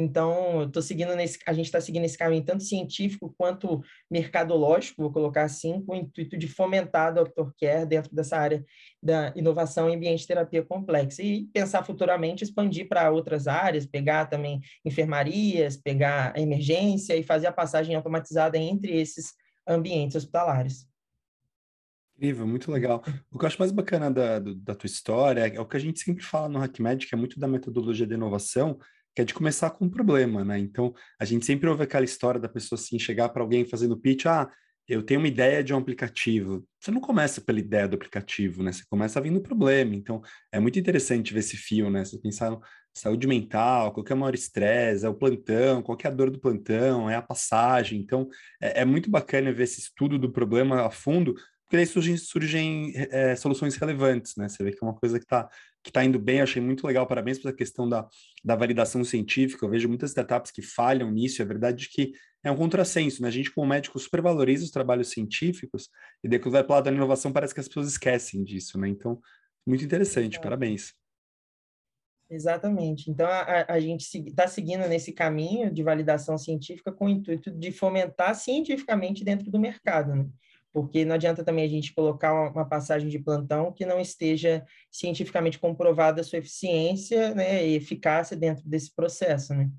Então, 0.00 0.60
eu 0.60 0.70
tô 0.70 0.80
seguindo 0.80 1.16
nesse, 1.16 1.40
a 1.44 1.52
gente 1.52 1.64
está 1.64 1.80
seguindo 1.80 2.04
esse 2.04 2.16
caminho 2.16 2.44
tanto 2.44 2.62
científico 2.62 3.34
quanto 3.36 3.82
mercadológico, 4.08 5.02
vou 5.02 5.10
colocar 5.10 5.42
assim, 5.42 5.84
com 5.84 5.92
o 5.92 5.96
intuito 5.96 6.38
de 6.38 6.46
fomentar 6.46 7.08
a 7.08 7.22
Dr. 7.22 7.50
Care 7.60 7.84
dentro 7.84 8.14
dessa 8.14 8.36
área 8.36 8.64
da 9.02 9.32
inovação 9.34 9.90
em 9.90 9.96
ambiente 9.96 10.20
de 10.20 10.28
terapia 10.28 10.62
complexa 10.62 11.20
e 11.20 11.46
pensar 11.46 11.82
futuramente 11.82 12.44
expandir 12.44 12.86
para 12.86 13.10
outras 13.10 13.48
áreas, 13.48 13.86
pegar 13.86 14.26
também 14.26 14.60
enfermarias, 14.84 15.76
pegar 15.76 16.32
a 16.36 16.40
emergência 16.40 17.16
e 17.16 17.24
fazer 17.24 17.48
a 17.48 17.52
passagem 17.52 17.96
automatizada 17.96 18.56
entre 18.56 18.96
esses 19.00 19.32
ambientes 19.66 20.14
hospitalares. 20.14 20.86
Incrível, 22.16 22.46
muito 22.46 22.70
legal. 22.70 23.02
O 23.32 23.38
que 23.38 23.44
eu 23.44 23.48
acho 23.48 23.58
mais 23.58 23.72
bacana 23.72 24.12
da, 24.12 24.38
da 24.38 24.76
tua 24.76 24.86
história 24.86 25.40
é 25.40 25.60
o 25.60 25.66
que 25.66 25.76
a 25.76 25.80
gente 25.80 25.98
sempre 25.98 26.22
fala 26.22 26.48
no 26.48 26.62
HackMed, 26.62 27.04
que 27.04 27.14
é 27.16 27.18
muito 27.18 27.38
da 27.38 27.48
metodologia 27.48 28.06
de 28.06 28.14
inovação, 28.14 28.78
que 29.18 29.22
é 29.22 29.24
de 29.24 29.34
começar 29.34 29.70
com 29.70 29.86
um 29.86 29.90
problema, 29.90 30.44
né? 30.44 30.60
Então, 30.60 30.94
a 31.18 31.24
gente 31.24 31.44
sempre 31.44 31.68
ouve 31.68 31.82
aquela 31.82 32.04
história 32.04 32.38
da 32.38 32.48
pessoa 32.48 32.78
assim, 32.78 33.00
chegar 33.00 33.28
para 33.30 33.42
alguém 33.42 33.64
fazendo 33.64 33.98
pitch, 33.98 34.26
ah, 34.26 34.48
eu 34.86 35.02
tenho 35.02 35.18
uma 35.18 35.26
ideia 35.26 35.62
de 35.62 35.74
um 35.74 35.76
aplicativo. 35.76 36.64
Você 36.78 36.92
não 36.92 37.00
começa 37.00 37.40
pela 37.40 37.58
ideia 37.58 37.88
do 37.88 37.96
aplicativo, 37.96 38.62
né? 38.62 38.70
Você 38.70 38.84
começa 38.88 39.20
vindo 39.20 39.38
o 39.38 39.42
problema. 39.42 39.92
Então, 39.96 40.22
é 40.52 40.60
muito 40.60 40.78
interessante 40.78 41.34
ver 41.34 41.40
esse 41.40 41.56
fio, 41.56 41.90
né? 41.90 42.04
Você 42.04 42.16
pensar 42.16 42.56
saúde 42.94 43.26
mental, 43.26 43.92
qual 43.92 44.06
é 44.08 44.14
o 44.14 44.16
maior 44.16 44.34
estresse, 44.36 45.04
é 45.04 45.08
o 45.08 45.14
plantão, 45.14 45.82
qual 45.82 45.98
é 46.00 46.06
a 46.06 46.10
dor 46.12 46.30
do 46.30 46.38
plantão, 46.38 47.10
é 47.10 47.16
a 47.16 47.22
passagem. 47.22 47.98
Então, 48.00 48.28
é, 48.62 48.82
é 48.82 48.84
muito 48.84 49.10
bacana 49.10 49.52
ver 49.52 49.64
esse 49.64 49.80
estudo 49.80 50.16
do 50.16 50.30
problema 50.30 50.86
a 50.86 50.90
fundo, 50.92 51.34
porque 51.64 51.76
daí 51.76 51.86
surgem, 51.86 52.16
surgem 52.16 52.92
é, 52.94 53.34
soluções 53.34 53.74
relevantes, 53.74 54.34
né? 54.36 54.48
Você 54.48 54.62
vê 54.62 54.70
que 54.70 54.78
é 54.80 54.86
uma 54.86 54.94
coisa 54.94 55.18
que 55.18 55.24
está 55.24 55.48
que 55.82 55.92
tá 55.92 56.04
indo 56.04 56.18
bem, 56.18 56.40
achei 56.40 56.60
muito 56.60 56.86
legal, 56.86 57.06
parabéns 57.06 57.38
pela 57.38 57.54
questão 57.54 57.88
da, 57.88 58.06
da 58.44 58.56
validação 58.56 59.04
científica, 59.04 59.64
eu 59.64 59.70
vejo 59.70 59.88
muitas 59.88 60.10
startups 60.10 60.50
que 60.50 60.62
falham 60.62 61.10
nisso, 61.10 61.40
é 61.40 61.44
verdade 61.44 61.88
que 61.88 62.12
é 62.42 62.50
um 62.50 62.56
contrassenso, 62.56 63.22
né? 63.22 63.28
A 63.28 63.30
gente, 63.30 63.50
como 63.52 63.66
médico, 63.66 63.98
supervaloriza 63.98 64.64
os 64.64 64.70
trabalhos 64.70 65.10
científicos, 65.10 65.88
e 66.22 66.28
daí 66.28 66.38
quando 66.38 66.52
vai 66.52 66.64
para 66.64 66.72
o 66.72 66.74
lado 66.76 66.84
da 66.84 66.92
inovação, 66.92 67.32
parece 67.32 67.54
que 67.54 67.60
as 67.60 67.68
pessoas 67.68 67.88
esquecem 67.88 68.44
disso, 68.44 68.78
né? 68.78 68.88
Então, 68.88 69.20
muito 69.66 69.84
interessante, 69.84 70.38
é. 70.38 70.40
parabéns. 70.40 70.94
Exatamente. 72.30 73.10
Então, 73.10 73.26
a, 73.26 73.64
a 73.68 73.80
gente 73.80 74.02
está 74.28 74.46
seguindo 74.46 74.86
nesse 74.86 75.12
caminho 75.12 75.72
de 75.72 75.82
validação 75.82 76.36
científica 76.36 76.92
com 76.92 77.06
o 77.06 77.08
intuito 77.08 77.50
de 77.50 77.72
fomentar 77.72 78.34
cientificamente 78.34 79.24
dentro 79.24 79.50
do 79.50 79.58
mercado, 79.58 80.14
né? 80.14 80.26
Porque 80.72 81.04
não 81.04 81.14
adianta 81.14 81.44
também 81.44 81.64
a 81.64 81.68
gente 81.68 81.94
colocar 81.94 82.32
uma 82.50 82.68
passagem 82.68 83.08
de 83.08 83.18
plantão 83.18 83.72
que 83.72 83.86
não 83.86 84.00
esteja 84.00 84.64
cientificamente 84.90 85.58
comprovada 85.58 86.20
a 86.20 86.24
sua 86.24 86.38
eficiência 86.38 87.34
né, 87.34 87.66
e 87.66 87.74
eficácia 87.74 88.36
dentro 88.36 88.68
desse 88.68 88.94
processo, 88.94 89.54
né? 89.54 89.70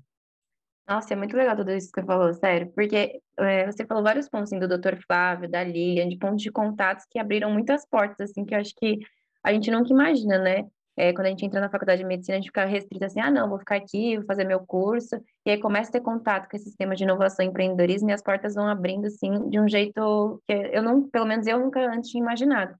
Nossa, 0.88 1.14
é 1.14 1.16
muito 1.16 1.36
legal 1.36 1.56
tudo 1.56 1.70
isso 1.70 1.90
que 1.92 2.00
você 2.00 2.06
falou, 2.06 2.34
sério, 2.34 2.72
porque 2.74 3.22
é, 3.38 3.66
você 3.70 3.86
falou 3.86 4.02
vários 4.02 4.28
pontos, 4.28 4.52
assim, 4.52 4.58
do 4.58 4.66
Dr. 4.66 4.96
Flávio, 5.06 5.48
da 5.48 5.62
Lilian, 5.62 6.08
de 6.08 6.18
pontos 6.18 6.42
de 6.42 6.50
contatos 6.50 7.06
que 7.08 7.18
abriram 7.18 7.52
muitas 7.52 7.86
portas, 7.86 8.30
assim, 8.30 8.44
que 8.44 8.52
eu 8.52 8.58
acho 8.58 8.74
que 8.74 8.98
a 9.42 9.52
gente 9.52 9.70
nunca 9.70 9.92
imagina, 9.92 10.38
né? 10.38 10.66
É, 11.00 11.14
quando 11.14 11.28
a 11.28 11.30
gente 11.30 11.46
entra 11.46 11.62
na 11.62 11.70
faculdade 11.70 12.02
de 12.02 12.06
medicina, 12.06 12.36
a 12.36 12.40
gente 12.40 12.50
fica 12.50 12.66
restrito 12.66 13.02
assim, 13.02 13.20
ah, 13.20 13.30
não, 13.30 13.48
vou 13.48 13.58
ficar 13.58 13.76
aqui, 13.76 14.18
vou 14.18 14.26
fazer 14.26 14.44
meu 14.44 14.60
curso, 14.60 15.16
e 15.46 15.50
aí 15.50 15.58
começa 15.58 15.88
a 15.88 15.92
ter 15.92 16.02
contato 16.02 16.46
com 16.46 16.54
esse 16.54 16.66
sistema 16.66 16.94
de 16.94 17.04
inovação 17.04 17.42
e 17.42 17.48
empreendedorismo, 17.48 18.10
e 18.10 18.12
as 18.12 18.22
portas 18.22 18.54
vão 18.54 18.68
abrindo, 18.68 19.06
assim, 19.06 19.48
de 19.48 19.58
um 19.58 19.66
jeito 19.66 20.42
que 20.46 20.52
eu 20.52 20.82
não, 20.82 21.08
pelo 21.08 21.24
menos 21.24 21.46
eu 21.46 21.58
nunca 21.58 21.80
antes 21.90 22.10
tinha 22.10 22.22
imaginado. 22.22 22.76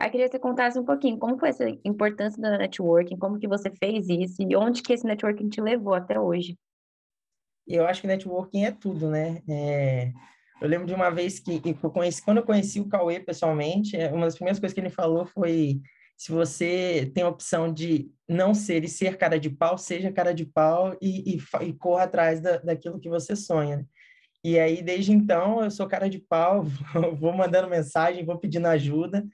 Aí 0.00 0.08
queria 0.08 0.24
que 0.24 0.32
você 0.32 0.38
contasse 0.38 0.78
um 0.78 0.84
pouquinho, 0.84 1.18
como 1.18 1.38
foi 1.38 1.50
essa 1.50 1.68
importância 1.84 2.40
da 2.40 2.56
networking, 2.56 3.18
como 3.18 3.38
que 3.38 3.46
você 3.46 3.70
fez 3.70 4.08
isso, 4.08 4.36
e 4.40 4.56
onde 4.56 4.82
que 4.82 4.94
esse 4.94 5.04
networking 5.04 5.50
te 5.50 5.60
levou 5.60 5.92
até 5.92 6.18
hoje? 6.18 6.56
Eu 7.66 7.86
acho 7.86 8.00
que 8.00 8.06
networking 8.06 8.64
é 8.64 8.70
tudo, 8.70 9.10
né? 9.10 9.42
É... 9.46 10.10
Eu 10.58 10.68
lembro 10.68 10.86
de 10.86 10.94
uma 10.94 11.10
vez 11.10 11.38
que, 11.38 11.60
eu 11.82 11.90
conheci, 11.90 12.24
quando 12.24 12.38
eu 12.38 12.46
conheci 12.46 12.80
o 12.80 12.88
Cauê 12.88 13.20
pessoalmente, 13.20 13.94
é, 13.94 14.10
uma 14.10 14.24
das 14.24 14.36
primeiras 14.36 14.58
coisas 14.58 14.74
que 14.74 14.80
ele 14.80 14.88
falou 14.88 15.26
foi 15.26 15.82
se 16.18 16.32
você 16.32 17.10
tem 17.14 17.22
a 17.22 17.28
opção 17.28 17.72
de 17.72 18.10
não 18.28 18.52
ser 18.52 18.82
e 18.82 18.88
ser 18.88 19.16
cara 19.16 19.38
de 19.38 19.48
pau, 19.48 19.78
seja 19.78 20.10
cara 20.10 20.34
de 20.34 20.44
pau 20.44 20.98
e, 21.00 21.36
e, 21.36 21.66
e 21.66 21.72
corra 21.72 22.02
atrás 22.02 22.40
da, 22.40 22.58
daquilo 22.58 22.98
que 22.98 23.08
você 23.08 23.36
sonha. 23.36 23.76
Né? 23.76 23.84
E 24.42 24.58
aí, 24.58 24.82
desde 24.82 25.12
então, 25.12 25.62
eu 25.62 25.70
sou 25.70 25.86
cara 25.86 26.10
de 26.10 26.18
pau, 26.18 26.64
vou 27.20 27.32
mandando 27.32 27.70
mensagem, 27.70 28.24
vou 28.24 28.36
pedindo 28.36 28.66
ajuda. 28.66 29.24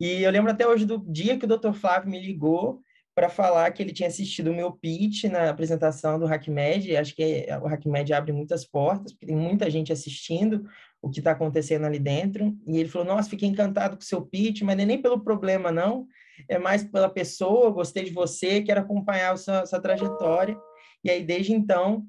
E 0.00 0.20
eu 0.24 0.30
lembro 0.32 0.50
até 0.50 0.66
hoje 0.66 0.84
do 0.84 0.98
dia 1.08 1.38
que 1.38 1.44
o 1.44 1.48
Dr. 1.48 1.74
Flávio 1.74 2.10
me 2.10 2.20
ligou 2.20 2.80
para 3.14 3.28
falar 3.28 3.70
que 3.70 3.80
ele 3.80 3.92
tinha 3.92 4.08
assistido 4.08 4.50
o 4.50 4.54
meu 4.54 4.72
pitch 4.72 5.24
na 5.24 5.48
apresentação 5.48 6.18
do 6.18 6.26
HackMed. 6.26 6.96
Acho 6.96 7.14
que 7.14 7.46
o 7.62 7.68
HackMed 7.68 8.12
abre 8.12 8.32
muitas 8.32 8.64
portas, 8.64 9.12
porque 9.12 9.26
tem 9.26 9.36
muita 9.36 9.70
gente 9.70 9.92
assistindo 9.92 10.64
o 11.00 11.08
que 11.08 11.20
está 11.20 11.30
acontecendo 11.32 11.84
ali 11.84 12.00
dentro. 12.00 12.56
E 12.66 12.78
ele 12.78 12.88
falou: 12.88 13.06
Nossa, 13.06 13.30
fiquei 13.30 13.48
encantado 13.48 13.96
com 13.96 14.02
o 14.02 14.06
seu 14.06 14.22
pitch, 14.22 14.62
mas 14.62 14.76
nem 14.76 15.00
pelo 15.00 15.22
problema, 15.22 15.70
não 15.70 16.08
é 16.48 16.58
mais 16.58 16.84
pela 16.84 17.08
pessoa, 17.08 17.70
gostei 17.70 18.04
de 18.04 18.12
você, 18.12 18.62
quero 18.62 18.80
acompanhar 18.80 19.32
a 19.32 19.36
sua, 19.36 19.66
sua 19.66 19.80
trajetória. 19.80 20.56
E 21.04 21.10
aí, 21.10 21.24
desde 21.24 21.52
então, 21.52 22.04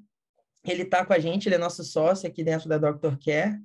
ele 0.66 0.82
está 0.82 1.04
com 1.04 1.12
a 1.12 1.18
gente, 1.18 1.48
ele 1.48 1.56
é 1.56 1.58
nosso 1.58 1.84
sócio 1.84 2.28
aqui 2.28 2.42
dentro 2.42 2.68
da 2.68 2.78
Dr. 2.78 3.16
Care. 3.22 3.58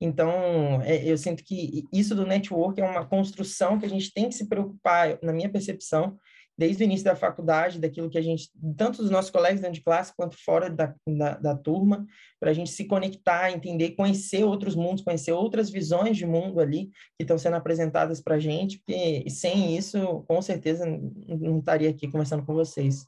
Então, 0.00 0.82
é, 0.82 1.04
eu 1.04 1.16
sinto 1.16 1.44
que 1.44 1.84
isso 1.92 2.14
do 2.14 2.26
network 2.26 2.80
é 2.80 2.84
uma 2.84 3.06
construção 3.06 3.78
que 3.78 3.86
a 3.86 3.88
gente 3.88 4.12
tem 4.12 4.28
que 4.28 4.34
se 4.34 4.48
preocupar, 4.48 5.18
na 5.22 5.32
minha 5.32 5.48
percepção, 5.48 6.18
desde 6.56 6.82
o 6.82 6.84
início 6.84 7.04
da 7.04 7.16
faculdade, 7.16 7.80
daquilo 7.80 8.10
que 8.10 8.18
a 8.18 8.22
gente, 8.22 8.50
tanto 8.76 9.02
dos 9.02 9.10
nossos 9.10 9.30
colegas 9.30 9.60
dentro 9.60 9.74
de 9.74 9.82
classe 9.82 10.14
quanto 10.14 10.36
fora 10.44 10.68
da, 10.70 10.94
da, 11.06 11.38
da 11.38 11.56
turma, 11.56 12.06
para 12.38 12.50
a 12.50 12.52
gente 12.52 12.70
se 12.70 12.84
conectar, 12.84 13.50
entender, 13.50 13.92
conhecer 13.92 14.44
outros 14.44 14.74
mundos, 14.74 15.02
conhecer 15.02 15.32
outras 15.32 15.70
visões 15.70 16.16
de 16.16 16.26
mundo 16.26 16.60
ali 16.60 16.86
que 17.16 17.22
estão 17.22 17.38
sendo 17.38 17.56
apresentadas 17.56 18.20
para 18.20 18.36
a 18.36 18.38
gente, 18.38 18.78
porque 18.78 19.28
sem 19.30 19.76
isso, 19.76 20.24
com 20.28 20.40
certeza, 20.42 20.84
não 20.86 21.58
estaria 21.58 21.90
aqui 21.90 22.08
conversando 22.08 22.44
com 22.44 22.54
vocês. 22.54 23.06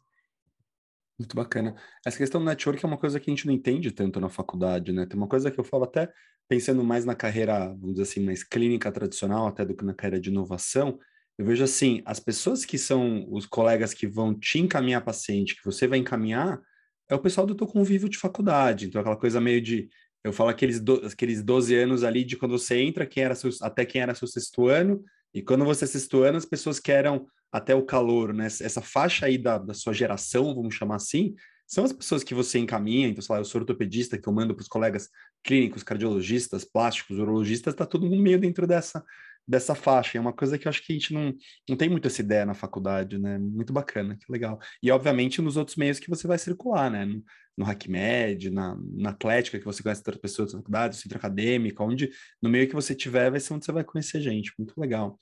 Muito 1.19 1.37
bacana. 1.37 1.77
Essa 2.05 2.19
questão 2.19 2.41
do 2.41 2.47
network 2.47 2.85
é 2.85 2.89
uma 2.89 2.99
coisa 2.99 3.21
que 3.21 3.31
a 3.31 3.33
gente 3.33 3.47
não 3.47 3.55
entende 3.55 3.93
tanto 3.93 4.19
na 4.19 4.29
faculdade, 4.29 4.91
né? 4.91 5.07
Tem 5.07 5.17
uma 5.17 5.29
coisa 5.29 5.49
que 5.49 5.61
eu 5.61 5.65
falo 5.65 5.85
até 5.85 6.11
pensando 6.49 6.83
mais 6.83 7.05
na 7.05 7.15
carreira, 7.15 7.69
vamos 7.69 7.93
dizer 7.93 8.03
assim, 8.03 8.21
mais 8.21 8.43
clínica 8.43 8.91
tradicional, 8.91 9.47
até 9.47 9.65
do 9.65 9.77
que 9.77 9.85
na 9.85 9.95
carreira 9.95 10.21
de 10.21 10.31
inovação, 10.31 10.99
eu 11.37 11.45
vejo 11.45 11.65
assim, 11.65 12.01
as 12.05 12.21
pessoas 12.21 12.65
que 12.65 12.79
são 12.79 13.27
os 13.31 13.45
colegas 13.45 13.93
que 13.93 14.07
vão 14.07 14.33
te 14.35 14.59
encaminhar 14.59 15.05
paciente, 15.05 15.57
que 15.57 15.65
você 15.65 15.87
vai 15.87 15.99
encaminhar, 15.99 16.61
é 17.09 17.15
o 17.15 17.19
pessoal 17.19 17.47
do 17.47 17.55
teu 17.55 17.67
convívio 17.67 18.09
de 18.09 18.19
faculdade. 18.19 18.87
Então, 18.87 19.01
aquela 19.01 19.17
coisa 19.17 19.41
meio 19.41 19.61
de. 19.61 19.89
Eu 20.23 20.33
falo 20.33 20.49
aqueles, 20.49 20.81
do, 20.81 21.05
aqueles 21.07 21.43
12 21.43 21.75
anos 21.75 22.03
ali 22.03 22.25
de 22.25 22.37
quando 22.37 22.59
você 22.59 22.81
entra, 22.81 23.05
quem 23.05 23.25
era 23.25 23.35
seu, 23.35 23.51
até 23.61 23.85
quem 23.85 24.01
era 24.01 24.15
seu 24.15 24.27
sexto 24.27 24.69
ano, 24.69 25.05
e 25.35 25.43
quando 25.43 25.65
você 25.65 25.85
é 25.85 25.89
sexto 25.89 26.23
ano, 26.23 26.39
as 26.39 26.47
pessoas 26.47 26.81
que 26.81 26.91
eram 26.91 27.27
até 27.53 27.75
o 27.75 27.85
calor, 27.85 28.33
né? 28.33 28.47
Essa 28.47 28.81
faixa 28.81 29.27
aí 29.27 29.37
da, 29.37 29.59
da 29.59 29.75
sua 29.75 29.93
geração, 29.93 30.55
vamos 30.55 30.75
chamar 30.75 30.97
assim, 30.97 31.35
são 31.67 31.85
as 31.85 31.93
pessoas 31.93 32.23
que 32.23 32.35
você 32.35 32.59
encaminha. 32.59 33.09
Então, 33.09 33.23
sei 33.23 33.35
lá, 33.35 33.41
eu 33.41 33.45
sou 33.45 33.61
ortopedista, 33.61 34.17
que 34.17 34.29
eu 34.29 34.33
mando 34.33 34.55
para 34.55 34.63
os 34.63 34.69
colegas 34.69 35.09
clínicos, 35.43 35.83
cardiologistas, 35.83 36.65
plásticos, 36.65 37.19
urologistas, 37.19 37.75
está 37.75 37.85
todo 37.85 38.07
mundo 38.07 38.23
meio 38.23 38.39
dentro 38.39 38.67
dessa, 38.67 39.05
dessa 39.47 39.75
faixa. 39.75 40.19
É 40.19 40.21
uma 40.21 40.33
coisa 40.33 40.59
que 40.59 40.67
eu 40.67 40.71
acho 40.71 40.85
que 40.85 40.93
a 40.93 40.97
gente 40.97 41.13
não, 41.13 41.35
não 41.69 41.77
tem 41.77 41.89
muito 41.89 42.07
essa 42.07 42.21
ideia 42.21 42.47
na 42.47 42.55
faculdade, 42.55 43.19
né? 43.19 43.39
Muito 43.39 43.73
bacana, 43.73 44.17
que 44.17 44.31
legal. 44.31 44.59
E, 44.83 44.91
obviamente, 44.91 45.43
nos 45.43 45.57
outros 45.57 45.77
meios 45.77 45.99
que 45.99 46.09
você 46.09 46.27
vai 46.27 46.39
circular, 46.39 46.91
né? 46.91 47.05
No, 47.05 47.23
no 47.57 47.65
HackMed, 47.65 48.51
na, 48.51 48.77
na 48.97 49.11
Atlética, 49.11 49.59
que 49.59 49.65
você 49.65 49.83
conhece 49.83 50.01
outras 50.01 50.19
pessoas 50.19 50.53
da 50.53 50.59
faculdade, 50.59 50.97
no 50.97 51.03
centro 51.03 51.19
acadêmico, 51.19 51.85
onde, 51.85 52.11
no 52.43 52.51
meio 52.51 52.69
que 52.69 52.75
você 52.75 52.95
tiver, 52.95 53.31
vai 53.31 53.41
ser 53.41 53.55
onde 53.55 53.65
você 53.65 53.73
vai 53.73 53.85
conhecer 53.85 54.21
gente. 54.21 54.53
Muito 54.59 54.79
legal. 54.81 55.19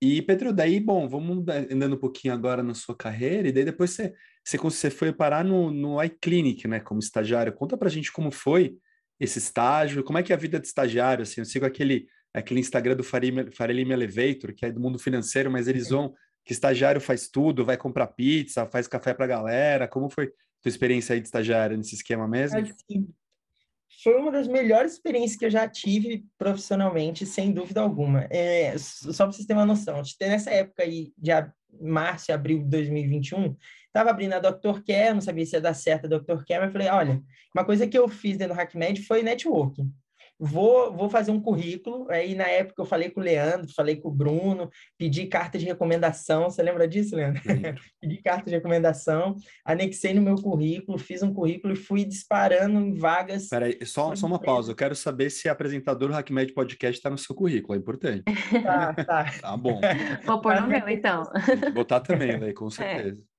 E, 0.00 0.22
Pedro, 0.22 0.52
daí, 0.52 0.78
bom, 0.78 1.08
vamos 1.08 1.44
andando 1.70 1.96
um 1.96 1.98
pouquinho 1.98 2.32
agora 2.32 2.62
na 2.62 2.74
sua 2.74 2.96
carreira, 2.96 3.48
e 3.48 3.52
daí 3.52 3.64
depois 3.64 3.90
você, 3.90 4.14
você, 4.44 4.56
você 4.56 4.90
foi 4.90 5.12
parar 5.12 5.44
no, 5.44 5.70
no 5.72 6.02
iClinic, 6.02 6.68
né, 6.68 6.78
como 6.78 7.00
estagiário. 7.00 7.52
Conta 7.52 7.76
pra 7.76 7.88
gente 7.88 8.12
como 8.12 8.30
foi 8.30 8.76
esse 9.18 9.38
estágio, 9.38 10.04
como 10.04 10.18
é 10.18 10.22
que 10.22 10.32
é 10.32 10.36
a 10.36 10.38
vida 10.38 10.60
de 10.60 10.66
estagiário, 10.68 11.22
assim, 11.22 11.40
eu 11.40 11.44
sigo 11.44 11.66
aquele 11.66 12.06
aquele 12.38 12.60
Instagram 12.60 12.96
do 12.96 13.04
Farelim 13.04 13.90
Elevator, 13.90 14.54
que 14.54 14.66
é 14.66 14.72
do 14.72 14.80
mundo 14.80 14.98
financeiro, 14.98 15.50
mas 15.50 15.68
eles 15.68 15.88
vão, 15.88 16.14
que 16.44 16.52
estagiário 16.52 17.00
faz 17.00 17.28
tudo, 17.28 17.64
vai 17.64 17.76
comprar 17.76 18.06
pizza, 18.08 18.66
faz 18.66 18.86
café 18.86 19.14
para 19.14 19.24
a 19.24 19.28
galera. 19.28 19.88
Como 19.88 20.08
foi 20.08 20.28
tua 20.62 20.68
experiência 20.68 21.14
aí 21.14 21.20
de 21.20 21.26
estagiário 21.26 21.76
nesse 21.76 21.94
esquema 21.94 22.26
mesmo? 22.26 22.58
Assim, 22.58 23.08
foi 24.02 24.14
uma 24.14 24.30
das 24.30 24.46
melhores 24.46 24.92
experiências 24.92 25.36
que 25.36 25.46
eu 25.46 25.50
já 25.50 25.68
tive 25.68 26.24
profissionalmente, 26.36 27.26
sem 27.26 27.52
dúvida 27.52 27.80
alguma. 27.80 28.26
É, 28.30 28.76
só 28.78 29.24
para 29.24 29.32
vocês 29.32 29.46
terem 29.46 29.60
uma 29.60 29.66
noção, 29.66 30.00
nessa 30.20 30.50
época 30.50 30.84
aí 30.84 31.12
de 31.18 31.30
março, 31.80 32.32
abril 32.32 32.60
de 32.60 32.68
2021, 32.68 33.56
estava 33.86 34.10
abrindo 34.10 34.34
a 34.34 34.38
Dr. 34.38 34.82
Care, 34.86 35.14
não 35.14 35.20
sabia 35.20 35.44
se 35.44 35.56
ia 35.56 35.60
dar 35.60 35.74
certo 35.74 36.06
a 36.06 36.18
Dr. 36.18 36.44
Care, 36.46 36.60
mas 36.60 36.72
falei, 36.72 36.88
olha, 36.88 37.22
uma 37.54 37.64
coisa 37.64 37.86
que 37.86 37.98
eu 37.98 38.08
fiz 38.08 38.36
dentro 38.36 38.54
do 38.54 38.60
HackMed 38.60 39.02
foi 39.02 39.22
networking. 39.22 39.92
Vou, 40.38 40.92
vou 40.92 41.10
fazer 41.10 41.30
um 41.30 41.40
currículo. 41.40 42.06
Aí, 42.10 42.34
na 42.34 42.46
época, 42.46 42.80
eu 42.80 42.86
falei 42.86 43.10
com 43.10 43.20
o 43.20 43.22
Leandro, 43.22 43.72
falei 43.74 43.96
com 43.96 44.08
o 44.08 44.12
Bruno, 44.12 44.70
pedi 44.96 45.26
carta 45.26 45.58
de 45.58 45.64
recomendação. 45.64 46.44
Você 46.44 46.62
lembra 46.62 46.86
disso, 46.86 47.16
Leandro? 47.16 47.42
pedi 48.00 48.22
carta 48.22 48.48
de 48.48 48.56
recomendação, 48.56 49.36
anexei 49.64 50.14
no 50.14 50.22
meu 50.22 50.36
currículo, 50.36 50.98
fiz 50.98 51.22
um 51.22 51.32
currículo 51.32 51.72
e 51.72 51.76
fui 51.76 52.04
disparando 52.04 52.78
em 52.78 52.94
vagas. 52.94 53.48
Peraí, 53.48 53.78
só, 53.84 54.14
só 54.14 54.26
uma 54.26 54.40
pausa. 54.40 54.72
Eu 54.72 54.76
quero 54.76 54.94
saber 54.94 55.30
se 55.30 55.48
apresentador 55.48 56.08
do 56.08 56.14
HackMed 56.14 56.52
Podcast 56.52 56.98
está 56.98 57.10
no 57.10 57.18
seu 57.18 57.34
currículo, 57.34 57.74
é 57.74 57.78
importante. 57.78 58.24
Tá, 58.68 58.92
tá. 58.92 59.24
tá 59.40 59.56
bom. 59.56 59.80
Vou 60.24 60.40
pôr 60.40 60.60
no 60.60 60.66
meu, 60.66 60.88
então. 60.88 61.22
botar 61.72 62.00
também, 62.00 62.36
né? 62.38 62.52
Com 62.52 62.66
é. 62.66 62.70
certeza. 62.70 63.20
É. 63.20 63.38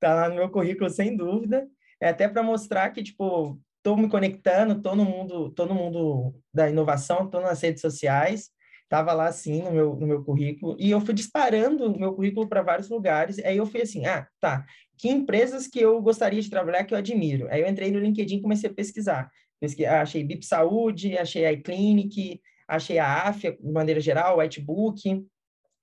Tá 0.00 0.14
lá 0.14 0.28
no 0.28 0.36
meu 0.36 0.48
currículo, 0.50 0.88
sem 0.88 1.16
dúvida. 1.16 1.66
É 2.00 2.08
até 2.08 2.28
para 2.28 2.42
mostrar 2.42 2.90
que, 2.90 3.02
tipo, 3.02 3.58
estou 3.86 3.96
me 3.96 4.08
conectando, 4.08 4.72
estou 4.72 4.96
no 4.96 5.04
mundo, 5.04 5.50
tô 5.52 5.64
no 5.64 5.74
mundo 5.74 6.34
da 6.52 6.68
inovação, 6.68 7.26
estou 7.26 7.40
nas 7.40 7.62
redes 7.62 7.80
sociais, 7.80 8.50
estava 8.82 9.12
lá 9.12 9.28
assim 9.28 9.62
no 9.62 9.70
meu, 9.70 9.94
no 9.94 10.08
meu 10.08 10.24
currículo, 10.24 10.76
e 10.80 10.90
eu 10.90 11.00
fui 11.00 11.14
disparando 11.14 11.92
o 11.92 11.98
meu 11.98 12.12
currículo 12.12 12.48
para 12.48 12.62
vários 12.62 12.88
lugares, 12.88 13.38
aí 13.38 13.56
eu 13.56 13.64
fui 13.64 13.80
assim, 13.80 14.04
ah, 14.04 14.26
tá, 14.40 14.66
que 14.98 15.08
empresas 15.08 15.68
que 15.68 15.78
eu 15.78 16.02
gostaria 16.02 16.42
de 16.42 16.50
trabalhar 16.50 16.82
que 16.82 16.94
eu 16.94 16.98
admiro? 16.98 17.46
Aí 17.48 17.60
eu 17.60 17.68
entrei 17.68 17.92
no 17.92 18.00
LinkedIn 18.00 18.38
e 18.38 18.42
comecei 18.42 18.68
a 18.68 18.74
pesquisar. 18.74 19.30
Pesquis... 19.60 19.86
Achei 19.86 20.24
BIP 20.24 20.44
Saúde, 20.44 21.16
achei 21.16 21.46
a 21.46 21.52
iClinic, 21.52 22.40
achei 22.66 22.98
a 22.98 23.28
AFIA, 23.28 23.56
de 23.60 23.72
maneira 23.72 24.00
geral, 24.00 24.38
Whitebook. 24.38 25.24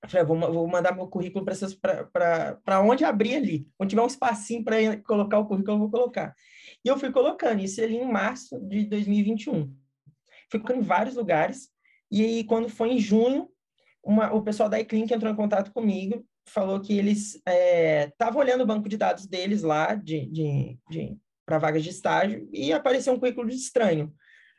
Falei, 0.06 0.22
ah, 0.22 0.24
vou, 0.24 0.38
vou 0.52 0.66
mandar 0.66 0.94
meu 0.94 1.06
currículo 1.06 1.44
para 2.12 2.80
onde 2.82 3.04
abrir 3.04 3.36
ali. 3.36 3.66
Onde 3.78 3.90
tiver 3.90 4.02
um 4.02 4.06
espacinho 4.06 4.62
para 4.62 4.76
colocar 5.02 5.38
o 5.38 5.46
currículo, 5.46 5.76
eu 5.76 5.78
vou 5.78 5.90
colocar. 5.90 6.34
E 6.84 6.88
eu 6.88 6.98
fui 6.98 7.10
colocando 7.10 7.62
isso 7.62 7.82
ali 7.82 7.96
em 7.96 8.10
março 8.10 8.60
de 8.60 8.84
2021. 8.84 9.74
Fui 10.50 10.60
colocando 10.60 10.80
em 10.80 10.86
vários 10.86 11.16
lugares. 11.16 11.70
E 12.10 12.22
aí, 12.22 12.44
quando 12.44 12.68
foi 12.68 12.90
em 12.90 12.98
junho, 12.98 13.48
uma, 14.04 14.32
o 14.32 14.42
pessoal 14.42 14.68
da 14.68 14.78
iClinic 14.78 15.12
entrou 15.12 15.32
em 15.32 15.36
contato 15.36 15.72
comigo, 15.72 16.24
falou 16.46 16.80
que 16.80 16.96
eles 16.96 17.40
estavam 18.06 18.40
é, 18.40 18.44
olhando 18.44 18.62
o 18.62 18.66
banco 18.66 18.88
de 18.88 18.98
dados 18.98 19.26
deles 19.26 19.62
lá, 19.62 19.94
de, 19.94 20.26
de, 20.26 20.78
de 20.90 21.16
para 21.46 21.58
vagas 21.58 21.82
de 21.82 21.90
estágio, 21.90 22.48
e 22.52 22.72
apareceu 22.72 23.12
um 23.12 23.18
currículo 23.18 23.48
de 23.48 23.56
estranho, 23.56 24.14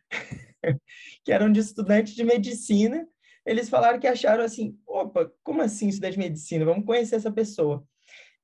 que 1.24 1.32
era 1.32 1.46
um 1.46 1.52
de 1.52 1.60
estudante 1.60 2.16
de 2.16 2.24
medicina. 2.24 3.08
Eles 3.46 3.70
falaram 3.70 4.00
que 4.00 4.08
acharam 4.08 4.44
assim: 4.44 4.78
opa, 4.88 5.32
como 5.44 5.62
assim 5.62 5.88
estudante 5.88 6.14
de 6.14 6.20
medicina? 6.20 6.66
Vamos 6.66 6.86
conhecer 6.86 7.16
essa 7.16 7.32
pessoa. 7.32 7.88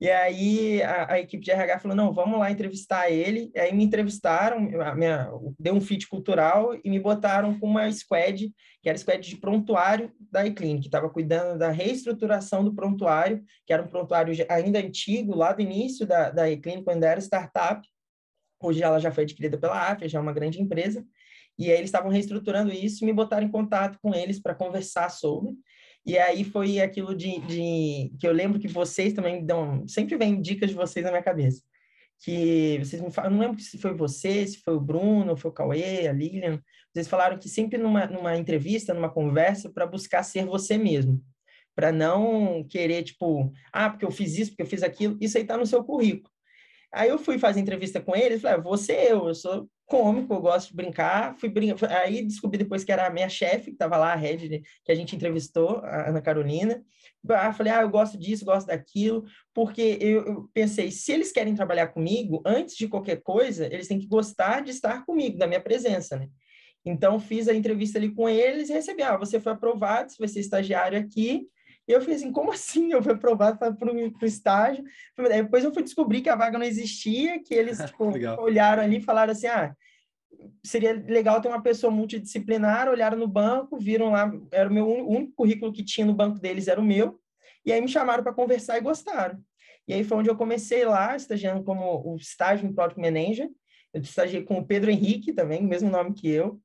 E 0.02 0.10
aí 0.10 0.82
a, 0.82 1.14
a, 1.14 1.20
equipe 1.20 1.44
de 1.44 1.52
RH 1.52 1.78
falou, 1.78 1.96
não, 1.96 2.12
vamos 2.12 2.40
lá 2.40 2.50
entrevistar 2.50 3.12
ele. 3.12 3.52
E 3.54 3.60
aí 3.60 3.72
me 3.72 3.84
entrevistaram, 3.84 4.60
minha, 4.96 5.30
deu 5.60 5.76
um 5.76 5.80
fit 5.80 6.08
cultural 6.08 6.76
e 6.84 6.90
me 6.90 7.00
botaram 7.00 7.60
com 7.60 7.68
uma 7.68 7.90
squad, 7.92 8.52
que 8.82 8.90
era 8.90 8.98
squad 8.98 9.30
de 9.30 9.38
prontuário 9.38 10.12
da 10.20 10.44
iClinic, 10.48 10.82
que 10.82 10.88
estava 10.88 11.08
cuidando 11.08 11.60
da 11.60 11.70
reestruturação 11.70 12.64
do 12.64 12.74
prontuário, 12.74 13.44
que 13.64 13.72
era 13.72 13.84
um 13.84 13.88
prontuário 13.88 14.34
ainda 14.50 14.80
antigo, 14.80 15.36
lá 15.36 15.54
do 15.54 15.62
início 15.62 16.08
da, 16.08 16.32
da 16.32 16.50
iClinic, 16.50 16.84
quando 16.84 17.04
era 17.04 17.22
startup. 17.22 17.88
Hoje 18.60 18.82
ela 18.82 18.98
já 18.98 19.12
foi 19.12 19.24
adquirida 19.24 19.60
pela 19.60 19.92
AFIA, 19.92 20.10
já 20.10 20.18
é 20.18 20.22
uma 20.22 20.34
grande 20.34 20.60
empresa. 20.60 21.06
E 21.60 21.70
aí 21.70 21.78
eles 21.78 21.90
estavam 21.90 22.10
reestruturando 22.10 22.72
isso 22.74 23.04
e 23.04 23.06
me 23.06 23.14
botaram 23.14 23.46
em 23.46 23.52
contato 23.52 24.00
com 24.02 24.16
eles 24.16 24.40
para 24.40 24.56
conversar 24.56 25.10
sobre. 25.10 25.52
E 26.06 26.18
aí 26.18 26.44
foi 26.44 26.80
aquilo 26.80 27.16
de, 27.16 27.40
de, 27.42 28.12
que 28.20 28.28
eu 28.28 28.32
lembro 28.32 28.60
que 28.60 28.68
vocês 28.68 29.14
também 29.14 29.46
dão, 29.46 29.88
sempre 29.88 30.18
vem 30.18 30.42
dicas 30.42 30.70
de 30.70 30.76
vocês 30.76 31.06
na 31.06 31.12
minha 31.12 31.24
cabeça. 31.24 31.62
Que 32.24 32.80
vocês 32.80 33.02
me 33.02 33.12
falam, 33.12 33.32
não 33.32 33.40
lembro 33.40 33.60
se 33.60 33.78
foi 33.78 33.94
você, 33.94 34.46
se 34.46 34.60
foi 34.62 34.76
o 34.76 34.80
Bruno, 34.80 35.38
foi 35.38 35.52
o 35.52 35.54
Cauê, 35.54 36.08
a 36.08 36.14
Lilian, 36.14 36.62
vocês 36.94 37.08
falaram 37.08 37.38
que 37.38 37.48
sempre 37.48 37.78
numa, 37.78 38.06
numa 38.08 38.38
entrevista, 38.38 38.94
numa 38.94 39.10
conversa, 39.10 39.70
para 39.70 39.86
buscar 39.86 40.24
ser 40.24 40.46
você 40.46 40.78
mesmo. 40.78 41.24
Para 41.74 41.92
não 41.92 42.66
querer, 42.68 43.04
tipo, 43.04 43.52
ah, 43.72 43.90
porque 43.90 44.06
eu 44.06 44.12
fiz 44.12 44.38
isso, 44.38 44.52
porque 44.52 44.64
eu 44.64 44.68
fiz 44.68 44.84
aquilo, 44.84 45.18
isso 45.22 45.38
aí 45.38 45.44
está 45.44 45.56
no 45.56 45.66
seu 45.66 45.84
currículo. 45.84 46.30
Aí 46.92 47.10
eu 47.10 47.18
fui 47.18 47.40
fazer 47.40 47.62
entrevista 47.62 48.02
com 48.02 48.14
ele, 48.16 48.38
falei, 48.40 48.58
ah, 48.58 48.62
você 48.62 48.94
eu, 49.12 49.30
eu 49.30 49.36
sou 49.36 49.70
cômico, 49.92 50.34
eu 50.34 50.40
gosto 50.40 50.70
de 50.70 50.76
brincar. 50.76 51.36
Fui 51.38 51.50
brincar, 51.50 51.92
aí 51.92 52.24
descobri 52.26 52.58
depois 52.58 52.82
que 52.82 52.94
era 52.94 53.08
a 53.08 53.10
minha 53.10 53.28
chefe, 53.28 53.66
que 53.66 53.72
estava 53.72 53.98
lá, 53.98 54.14
a 54.14 54.16
Red, 54.16 54.62
que 54.86 54.92
a 54.92 54.96
gente 54.96 55.14
entrevistou, 55.14 55.82
a 55.84 56.08
Ana 56.08 56.22
Carolina. 56.22 56.82
Ah, 57.30 57.52
falei, 57.52 57.74
ah, 57.74 57.82
eu 57.82 57.90
gosto 57.90 58.18
disso, 58.18 58.46
gosto 58.46 58.68
daquilo, 58.68 59.26
porque 59.54 59.98
eu, 60.00 60.26
eu, 60.26 60.50
pensei, 60.54 60.90
se 60.92 61.12
eles 61.12 61.32
querem 61.32 61.54
trabalhar 61.54 61.88
comigo, 61.88 62.42
antes 62.46 62.78
de 62.78 62.88
qualquer 62.88 63.22
coisa, 63.22 63.66
eles 63.66 63.88
têm 63.88 64.00
que 64.00 64.08
gostar 64.08 64.62
de 64.62 64.72
estar 64.72 65.06
comigo, 65.06 65.38
da 65.38 65.46
minha 65.46 65.62
presença, 65.62 66.16
né? 66.16 66.30
Então, 66.86 67.20
fiz 67.20 67.50
a 67.50 67.54
entrevista 67.54 68.00
ali 68.00 68.10
com 68.10 68.30
eles 68.30 68.70
e 68.70 68.74
recebi, 68.74 69.04
ah, 69.04 69.18
você 69.18 69.42
foi 69.42 69.52
aprovado, 69.52 70.10
você 70.10 70.18
vai 70.18 70.28
ser 70.30 70.40
estagiário 70.40 70.98
aqui, 70.98 71.48
e 71.92 71.94
eu 71.94 72.00
falei 72.00 72.16
assim, 72.16 72.32
como 72.32 72.54
assim 72.54 72.94
eu 72.94 73.04
fui 73.04 73.12
aprovado 73.12 73.60
para 73.60 73.94
o 73.94 74.26
estágio? 74.26 74.82
Depois 75.18 75.66
eu 75.66 75.74
fui 75.74 75.84
descobrir 75.84 76.22
que 76.22 76.30
a 76.30 76.38
vaga 76.38 76.58
não 76.58 76.66
existia, 76.66 77.44
que 77.44 77.54
eles 77.54 77.78
tipo, 77.84 78.06
olharam 78.42 78.82
ali 78.82 78.98
e 78.98 79.02
falaram 79.02 79.34
assim, 79.34 79.48
ah, 79.48 79.76
seria 80.64 80.94
legal 80.94 81.42
ter 81.42 81.50
uma 81.50 81.62
pessoa 81.62 81.92
multidisciplinar, 81.92 82.88
olharam 82.88 83.18
no 83.18 83.28
banco, 83.28 83.78
viram 83.78 84.12
lá, 84.12 84.32
era 84.54 84.70
o 84.70 84.74
meu 84.74 84.88
único 84.88 85.34
currículo 85.34 85.74
que 85.74 85.84
tinha 85.84 86.08
no 86.08 86.14
banco 86.14 86.40
deles, 86.40 86.70
era 86.70 86.80
o 86.80 86.86
meu, 86.86 87.20
e 87.66 87.74
aí 87.74 87.82
me 87.82 87.90
chamaram 87.90 88.24
para 88.24 88.34
conversar 88.34 88.78
e 88.78 88.82
gostaram. 88.82 89.38
E 89.86 89.94
aí 89.94 90.06
foi 90.06 90.20
onde 90.20 90.30
eu 90.30 90.38
comecei 90.38 90.86
lá, 90.86 91.14
estagiando 91.14 91.62
como 91.62 92.02
o 92.06 92.16
estágio 92.16 92.66
em 92.66 92.74
Product 92.74 93.02
Manager, 93.02 93.50
eu 93.94 94.00
estagiei 94.00 94.44
com 94.44 94.60
o 94.60 94.66
Pedro 94.66 94.90
Henrique 94.90 95.34
também, 95.34 95.60
o 95.60 95.68
mesmo 95.68 95.90
nome 95.90 96.14
que 96.14 96.30
eu, 96.30 96.58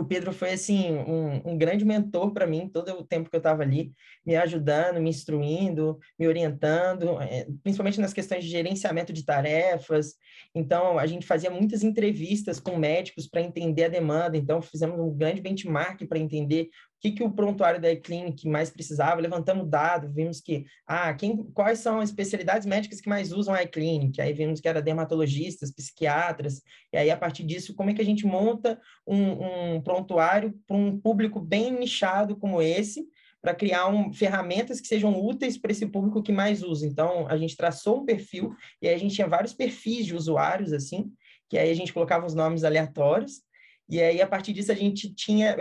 o 0.00 0.04
Pedro 0.04 0.32
foi 0.32 0.52
assim 0.52 0.92
um, 0.92 1.52
um 1.52 1.58
grande 1.58 1.84
mentor 1.84 2.32
para 2.32 2.46
mim 2.46 2.68
todo 2.68 2.92
o 2.92 3.04
tempo 3.04 3.30
que 3.30 3.36
eu 3.36 3.38
estava 3.38 3.62
ali, 3.62 3.92
me 4.24 4.36
ajudando, 4.36 5.00
me 5.00 5.10
instruindo, 5.10 5.98
me 6.18 6.26
orientando, 6.26 7.20
é, 7.20 7.46
principalmente 7.62 8.00
nas 8.00 8.12
questões 8.12 8.44
de 8.44 8.50
gerenciamento 8.50 9.12
de 9.12 9.24
tarefas. 9.24 10.14
Então, 10.54 10.98
a 10.98 11.06
gente 11.06 11.26
fazia 11.26 11.50
muitas 11.50 11.82
entrevistas 11.82 12.60
com 12.60 12.76
médicos 12.76 13.26
para 13.26 13.42
entender 13.42 13.84
a 13.84 13.88
demanda. 13.88 14.36
Então, 14.36 14.62
fizemos 14.62 14.98
um 14.98 15.14
grande 15.14 15.40
benchmark 15.40 16.06
para 16.06 16.18
entender 16.18 16.68
que, 17.04 17.12
que 17.12 17.22
o 17.22 17.30
prontuário 17.30 17.78
da 17.78 17.92
e-clinic 17.92 18.48
mais 18.48 18.70
precisava, 18.70 19.20
levantamos 19.20 19.68
dados, 19.68 20.14
vimos 20.14 20.40
que, 20.40 20.64
ah, 20.86 21.12
quem, 21.12 21.36
quais 21.52 21.80
são 21.80 22.00
as 22.00 22.08
especialidades 22.08 22.66
médicas 22.66 22.98
que 22.98 23.10
mais 23.10 23.30
usam 23.30 23.52
a 23.52 23.62
e-clinic, 23.62 24.18
aí 24.22 24.32
vimos 24.32 24.58
que 24.58 24.66
era 24.66 24.80
dermatologistas, 24.80 25.70
psiquiatras, 25.70 26.62
e 26.90 26.96
aí 26.96 27.10
a 27.10 27.16
partir 27.16 27.44
disso, 27.44 27.74
como 27.74 27.90
é 27.90 27.94
que 27.94 28.00
a 28.00 28.04
gente 28.04 28.24
monta 28.24 28.80
um, 29.06 29.74
um 29.74 29.82
prontuário 29.82 30.58
para 30.66 30.76
um 30.78 30.98
público 30.98 31.38
bem 31.38 31.78
nichado 31.78 32.36
como 32.36 32.62
esse, 32.62 33.06
para 33.42 33.54
criar 33.54 33.88
um, 33.88 34.10
ferramentas 34.10 34.80
que 34.80 34.88
sejam 34.88 35.20
úteis 35.20 35.58
para 35.58 35.72
esse 35.72 35.86
público 35.86 36.22
que 36.22 36.32
mais 36.32 36.62
usa. 36.62 36.86
Então, 36.86 37.28
a 37.28 37.36
gente 37.36 37.54
traçou 37.54 38.00
um 38.00 38.06
perfil, 38.06 38.54
e 38.80 38.88
aí 38.88 38.94
a 38.94 38.98
gente 38.98 39.14
tinha 39.14 39.28
vários 39.28 39.52
perfis 39.52 40.06
de 40.06 40.16
usuários, 40.16 40.72
assim, 40.72 41.12
que 41.50 41.58
aí 41.58 41.70
a 41.70 41.74
gente 41.74 41.92
colocava 41.92 42.24
os 42.24 42.34
nomes 42.34 42.64
aleatórios, 42.64 43.42
e 43.88 44.00
aí, 44.00 44.20
a 44.22 44.26
partir 44.26 44.52
disso, 44.52 44.72
a 44.72 44.74
gente 44.74 45.12
tinha, 45.14 45.56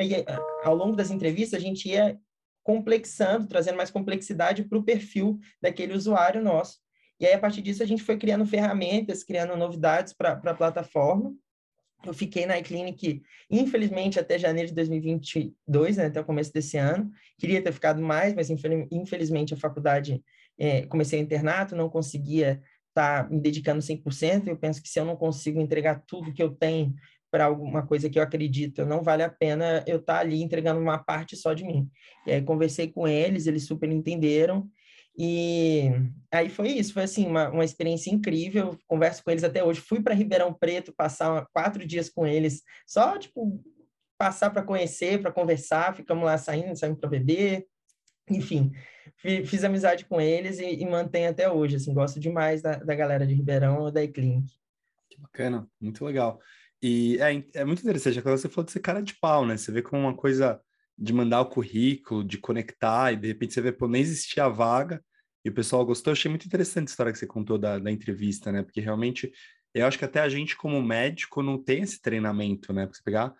ao 0.63 0.75
longo 0.75 0.95
das 0.95 1.11
entrevistas, 1.11 1.59
a 1.59 1.63
gente 1.63 1.89
ia 1.89 2.17
complexando, 2.63 3.47
trazendo 3.47 3.75
mais 3.75 3.91
complexidade 3.91 4.63
para 4.63 4.77
o 4.77 4.83
perfil 4.83 5.39
daquele 5.61 5.93
usuário 5.93 6.41
nosso. 6.41 6.79
E 7.19 7.25
aí, 7.25 7.33
a 7.33 7.39
partir 7.39 7.61
disso, 7.61 7.83
a 7.83 7.85
gente 7.85 8.01
foi 8.01 8.17
criando 8.17 8.45
ferramentas, 8.45 9.23
criando 9.23 9.55
novidades 9.57 10.13
para 10.13 10.33
a 10.33 10.53
plataforma. 10.53 11.33
Eu 12.05 12.13
fiquei 12.13 12.45
na 12.45 12.57
iClinic, 12.59 13.21
infelizmente, 13.49 14.19
até 14.19 14.37
janeiro 14.37 14.69
de 14.69 14.75
2022, 14.75 15.97
né, 15.97 16.05
até 16.05 16.19
o 16.19 16.25
começo 16.25 16.51
desse 16.51 16.77
ano. 16.77 17.09
Queria 17.37 17.61
ter 17.61 17.71
ficado 17.71 18.01
mais, 18.01 18.33
mas 18.33 18.49
infelizmente 18.49 19.53
a 19.53 19.57
faculdade, 19.57 20.21
é, 20.57 20.85
comecei 20.87 21.19
o 21.19 21.23
internato, 21.23 21.75
não 21.75 21.89
conseguia 21.89 22.61
estar 22.89 23.23
tá 23.23 23.29
me 23.29 23.39
dedicando 23.39 23.81
100%. 23.81 24.47
Eu 24.47 24.57
penso 24.57 24.81
que 24.81 24.89
se 24.89 24.99
eu 24.99 25.05
não 25.05 25.15
consigo 25.15 25.61
entregar 25.61 26.03
tudo 26.05 26.33
que 26.33 26.43
eu 26.43 26.53
tenho 26.53 26.93
para 27.33 27.45
alguma 27.45 27.83
coisa 27.83 28.11
que 28.11 28.19
eu 28.19 28.21
acredito, 28.21 28.85
não 28.85 29.01
vale 29.01 29.23
a 29.23 29.29
pena 29.29 29.83
eu 29.87 29.97
estar 29.97 30.13
tá 30.13 30.19
ali 30.19 30.43
entregando 30.43 30.79
uma 30.79 30.99
parte 30.99 31.35
só 31.35 31.51
de 31.51 31.63
mim. 31.63 31.89
E 32.27 32.31
aí 32.31 32.43
conversei 32.43 32.91
com 32.91 33.07
eles, 33.07 33.47
eles 33.47 33.65
super 33.65 33.89
entenderam, 33.89 34.69
e 35.17 35.89
aí 36.31 36.47
foi 36.47 36.69
isso, 36.69 36.93
foi 36.93 37.03
assim, 37.03 37.25
uma, 37.25 37.49
uma 37.49 37.65
experiência 37.65 38.11
incrível, 38.11 38.77
converso 38.87 39.23
com 39.23 39.31
eles 39.31 39.43
até 39.43 39.63
hoje, 39.63 39.81
fui 39.81 39.99
para 39.99 40.13
Ribeirão 40.13 40.53
Preto 40.53 40.93
passar 40.95 41.47
quatro 41.51 41.83
dias 41.87 42.07
com 42.07 42.27
eles, 42.27 42.61
só, 42.85 43.17
tipo, 43.17 43.59
passar 44.15 44.51
para 44.51 44.61
conhecer, 44.61 45.19
para 45.19 45.31
conversar, 45.31 45.95
ficamos 45.95 46.25
lá 46.25 46.37
saindo, 46.37 46.77
saímos 46.77 46.99
para 46.99 47.09
beber, 47.09 47.65
enfim, 48.29 48.71
fiz 49.17 49.63
amizade 49.63 50.05
com 50.05 50.21
eles 50.21 50.59
e, 50.59 50.65
e 50.65 50.85
mantenho 50.85 51.31
até 51.31 51.51
hoje, 51.51 51.77
assim, 51.77 51.95
gosto 51.95 52.19
demais 52.19 52.61
da, 52.61 52.75
da 52.75 52.93
galera 52.93 53.25
de 53.25 53.33
Ribeirão, 53.33 53.91
da 53.91 54.03
Eclinic. 54.03 54.53
Que 55.09 55.19
bacana, 55.19 55.67
muito 55.81 56.05
legal. 56.05 56.39
E 56.85 57.17
é, 57.21 57.61
é 57.61 57.63
muito 57.63 57.79
interessante, 57.81 58.21
quando 58.21 58.37
você 58.37 58.49
falou 58.49 58.65
de 58.65 58.73
ser 58.73 58.81
cara 58.81 59.01
de 59.01 59.15
pau, 59.15 59.45
né? 59.45 59.55
Você 59.55 59.71
vê 59.71 59.81
como 59.81 60.01
uma 60.01 60.13
coisa 60.13 60.59
de 60.97 61.13
mandar 61.13 61.39
o 61.39 61.45
currículo, 61.45 62.25
de 62.25 62.37
conectar, 62.37 63.13
e 63.13 63.15
de 63.15 63.27
repente 63.27 63.53
você 63.53 63.61
vê, 63.61 63.71
pô, 63.71 63.87
nem 63.87 64.01
existia 64.01 64.43
a 64.43 64.49
vaga, 64.49 65.01
e 65.45 65.49
o 65.49 65.53
pessoal 65.53 65.85
gostou. 65.85 66.11
Eu 66.11 66.13
achei 66.15 66.29
muito 66.29 66.45
interessante 66.45 66.89
a 66.89 66.91
história 66.91 67.13
que 67.13 67.17
você 67.19 67.25
contou 67.25 67.57
da, 67.57 67.79
da 67.79 67.89
entrevista, 67.89 68.51
né? 68.51 68.63
Porque 68.63 68.81
realmente, 68.81 69.31
eu 69.73 69.85
acho 69.85 69.97
que 69.97 70.03
até 70.05 70.19
a 70.19 70.27
gente, 70.27 70.57
como 70.57 70.81
médico, 70.83 71.41
não 71.41 71.57
tem 71.57 71.83
esse 71.83 72.01
treinamento, 72.01 72.73
né? 72.73 72.85
Porque 72.85 72.97
você 72.97 73.03
pegar, 73.03 73.33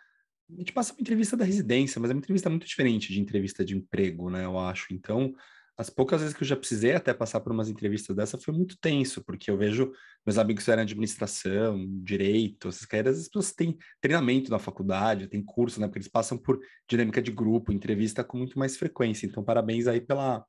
A 0.50 0.60
gente 0.60 0.74
passa 0.74 0.94
uma 0.94 1.02
entrevista 1.02 1.36
da 1.38 1.46
residência, 1.46 2.00
mas 2.00 2.12
é 2.12 2.14
uma 2.14 2.20
entrevista 2.20 2.50
muito 2.50 2.68
diferente 2.68 3.12
de 3.12 3.20
entrevista 3.20 3.66
de 3.66 3.76
emprego, 3.76 4.30
né? 4.30 4.46
Eu 4.46 4.58
acho. 4.60 4.94
Então, 4.94 5.34
as 5.78 5.90
poucas 5.90 6.22
vezes 6.22 6.36
que 6.36 6.44
eu 6.44 6.48
já 6.48 6.56
precisei 6.56 6.94
até 6.94 7.14
passar 7.14 7.40
por 7.40 7.52
umas 7.52 7.68
entrevistas 7.68 8.16
dessa 8.16 8.38
foi 8.38 8.54
muito 8.54 8.78
tenso, 8.80 9.24
porque 9.24 9.50
eu 9.50 9.58
vejo 9.58 9.92
meus 10.26 10.38
amigos 10.38 10.64
que 10.64 10.72
eram 10.72 10.84
administração, 10.84 11.86
direito, 12.04 12.68
essas 12.68 12.86
carreiras, 12.86 13.20
as 13.20 13.28
pessoas 13.28 13.52
têm 13.54 13.78
treinamento 14.00 14.52
na 14.52 14.60
faculdade, 14.60 15.28
tem 15.28 15.44
curso, 15.44 15.82
né? 15.82 15.88
Porque 15.88 15.98
eles 15.98 16.08
passam 16.08 16.38
por 16.38 16.60
dinâmica 16.88 17.22
de 17.22 17.32
grupo, 17.32 17.72
entrevista 17.72 18.24
com 18.24 18.38
muito 18.38 18.58
mais 18.58 18.78
frequência. 18.78 19.26
Então, 19.26 19.44
parabéns 19.44 19.88
aí 19.88 20.00
pela, 20.00 20.46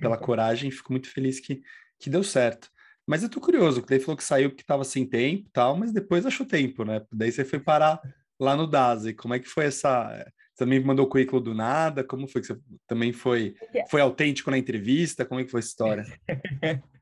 pela 0.00 0.18
coragem, 0.18 0.70
fico 0.70 0.92
muito 0.92 1.08
feliz 1.08 1.38
que, 1.38 1.62
que 1.98 2.10
deu 2.10 2.24
certo. 2.24 2.68
Mas 3.06 3.22
eu 3.22 3.28
tô 3.28 3.40
curioso, 3.40 3.80
porque 3.80 3.94
ele 3.94 4.02
falou 4.02 4.16
que 4.16 4.24
saiu 4.24 4.50
porque 4.50 4.62
estava 4.62 4.82
sem 4.82 5.08
tempo 5.08 5.48
tal, 5.52 5.76
mas 5.76 5.92
depois 5.92 6.26
achou 6.26 6.44
tempo, 6.44 6.84
né? 6.84 7.00
Daí 7.12 7.30
você 7.30 7.44
foi 7.44 7.60
parar 7.60 8.00
lá 8.38 8.56
no 8.56 8.66
DASA. 8.66 9.10
E 9.10 9.14
como 9.14 9.32
é 9.32 9.38
que 9.38 9.48
foi 9.48 9.66
essa 9.66 10.26
também 10.56 10.80
mandou 10.80 11.06
o 11.06 11.08
currículo 11.08 11.40
do 11.40 11.54
nada? 11.54 12.02
Como 12.02 12.26
foi 12.26 12.40
que 12.40 12.48
você 12.48 12.58
também 12.86 13.12
foi, 13.12 13.54
foi 13.90 14.00
autêntico 14.00 14.50
na 14.50 14.58
entrevista? 14.58 15.24
Como 15.24 15.40
é 15.40 15.44
que 15.44 15.50
foi 15.50 15.60
a 15.60 15.64
história? 15.64 16.04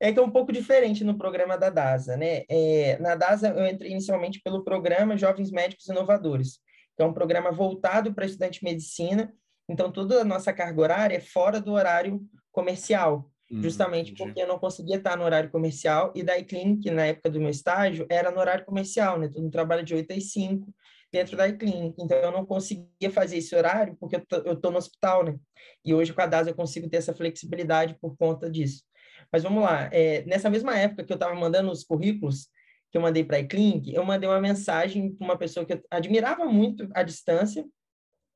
é 0.00 0.12
que 0.12 0.18
é 0.18 0.22
um 0.22 0.30
pouco 0.30 0.52
diferente 0.52 1.02
no 1.02 1.16
programa 1.16 1.56
da 1.56 1.70
DASA, 1.70 2.16
né? 2.16 2.44
É, 2.48 2.98
na 3.00 3.14
DASA 3.14 3.48
eu 3.48 3.66
entrei 3.66 3.90
inicialmente 3.90 4.40
pelo 4.40 4.62
programa 4.62 5.16
Jovens 5.16 5.50
Médicos 5.50 5.86
Inovadores, 5.88 6.60
que 6.96 7.02
é 7.02 7.06
um 7.06 7.12
programa 7.12 7.50
voltado 7.50 8.12
para 8.12 8.26
estudante 8.26 8.60
de 8.60 8.64
medicina, 8.64 9.32
então 9.68 9.90
toda 9.90 10.20
a 10.20 10.24
nossa 10.24 10.52
carga 10.52 10.80
horária 10.80 11.16
é 11.16 11.20
fora 11.20 11.60
do 11.60 11.72
horário 11.72 12.20
comercial, 12.52 13.30
hum, 13.50 13.62
justamente 13.62 14.12
entendi. 14.12 14.22
porque 14.22 14.42
eu 14.42 14.46
não 14.46 14.58
conseguia 14.58 14.96
estar 14.96 15.16
no 15.16 15.24
horário 15.24 15.50
comercial, 15.50 16.12
e 16.14 16.22
da 16.22 16.38
iClinic, 16.38 16.90
na 16.90 17.06
época 17.06 17.30
do 17.30 17.40
meu 17.40 17.50
estágio, 17.50 18.06
era 18.08 18.30
no 18.30 18.38
horário 18.38 18.64
comercial, 18.64 19.18
né? 19.18 19.28
Todo 19.28 19.42
mundo 19.42 19.52
trabalha 19.52 19.82
de 19.82 19.94
8 19.94 20.12
às 20.12 20.32
5, 20.32 20.72
dentro 21.12 21.36
da 21.36 21.50
clínica. 21.52 22.02
Então, 22.02 22.16
eu 22.18 22.30
não 22.30 22.44
conseguia 22.44 23.10
fazer 23.10 23.38
esse 23.38 23.54
horário 23.54 23.96
porque 23.98 24.16
eu 24.16 24.52
estou 24.52 24.70
no 24.70 24.78
hospital, 24.78 25.24
né? 25.24 25.36
E 25.84 25.94
hoje 25.94 26.12
com 26.12 26.20
a 26.20 26.26
DAS 26.26 26.46
eu 26.46 26.54
consigo 26.54 26.88
ter 26.88 26.98
essa 26.98 27.14
flexibilidade 27.14 27.96
por 28.00 28.16
conta 28.16 28.50
disso. 28.50 28.84
Mas 29.32 29.42
vamos 29.42 29.62
lá, 29.62 29.88
é, 29.92 30.22
nessa 30.24 30.48
mesma 30.48 30.76
época 30.78 31.04
que 31.04 31.12
eu 31.12 31.16
estava 31.16 31.34
mandando 31.34 31.70
os 31.70 31.84
currículos 31.84 32.48
que 32.90 32.96
eu 32.96 33.02
mandei 33.02 33.22
para 33.22 33.36
a 33.36 33.40
Eclinic, 33.40 33.92
eu 33.92 34.04
mandei 34.04 34.28
uma 34.28 34.40
mensagem 34.40 35.14
para 35.14 35.24
uma 35.24 35.36
pessoa 35.36 35.66
que 35.66 35.74
eu 35.74 35.82
admirava 35.90 36.46
muito 36.46 36.88
à 36.94 37.02
distância, 37.02 37.66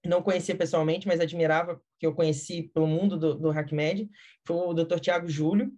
não 0.05 0.23
conhecia 0.23 0.55
pessoalmente, 0.55 1.07
mas 1.07 1.21
admirava, 1.21 1.81
que 1.99 2.07
eu 2.07 2.15
conheci 2.15 2.65
pelo 2.75 2.87
mundo 2.87 3.17
do, 3.17 3.35
do 3.35 3.51
HackMed, 3.51 4.11
foi 4.47 4.57
o 4.57 4.75
Dr. 4.75 4.99
Tiago 4.99 5.29
Júlio, 5.29 5.73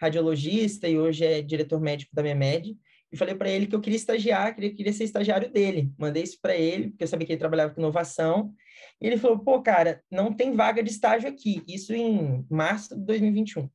radiologista 0.00 0.88
e 0.88 0.98
hoje 0.98 1.24
é 1.24 1.40
diretor 1.42 1.80
médico 1.80 2.14
da 2.14 2.22
MEMED, 2.22 2.76
e 3.12 3.16
falei 3.16 3.34
para 3.34 3.50
ele 3.50 3.66
que 3.66 3.74
eu 3.74 3.80
queria 3.80 3.96
estagiar, 3.96 4.56
que 4.56 4.64
eu 4.64 4.74
queria 4.74 4.92
ser 4.92 5.04
estagiário 5.04 5.50
dele. 5.50 5.92
Mandei 5.98 6.22
isso 6.22 6.40
para 6.40 6.56
ele, 6.56 6.88
porque 6.90 7.04
eu 7.04 7.08
sabia 7.08 7.26
que 7.26 7.32
ele 7.34 7.38
trabalhava 7.38 7.74
com 7.74 7.80
inovação. 7.80 8.54
E 8.98 9.06
ele 9.06 9.18
falou: 9.18 9.38
pô, 9.38 9.60
cara, 9.60 10.02
não 10.10 10.32
tem 10.32 10.52
vaga 10.52 10.82
de 10.82 10.90
estágio 10.90 11.28
aqui. 11.28 11.62
Isso 11.68 11.92
em 11.92 12.46
março 12.50 12.96
de 12.96 13.04
2021. 13.04 13.68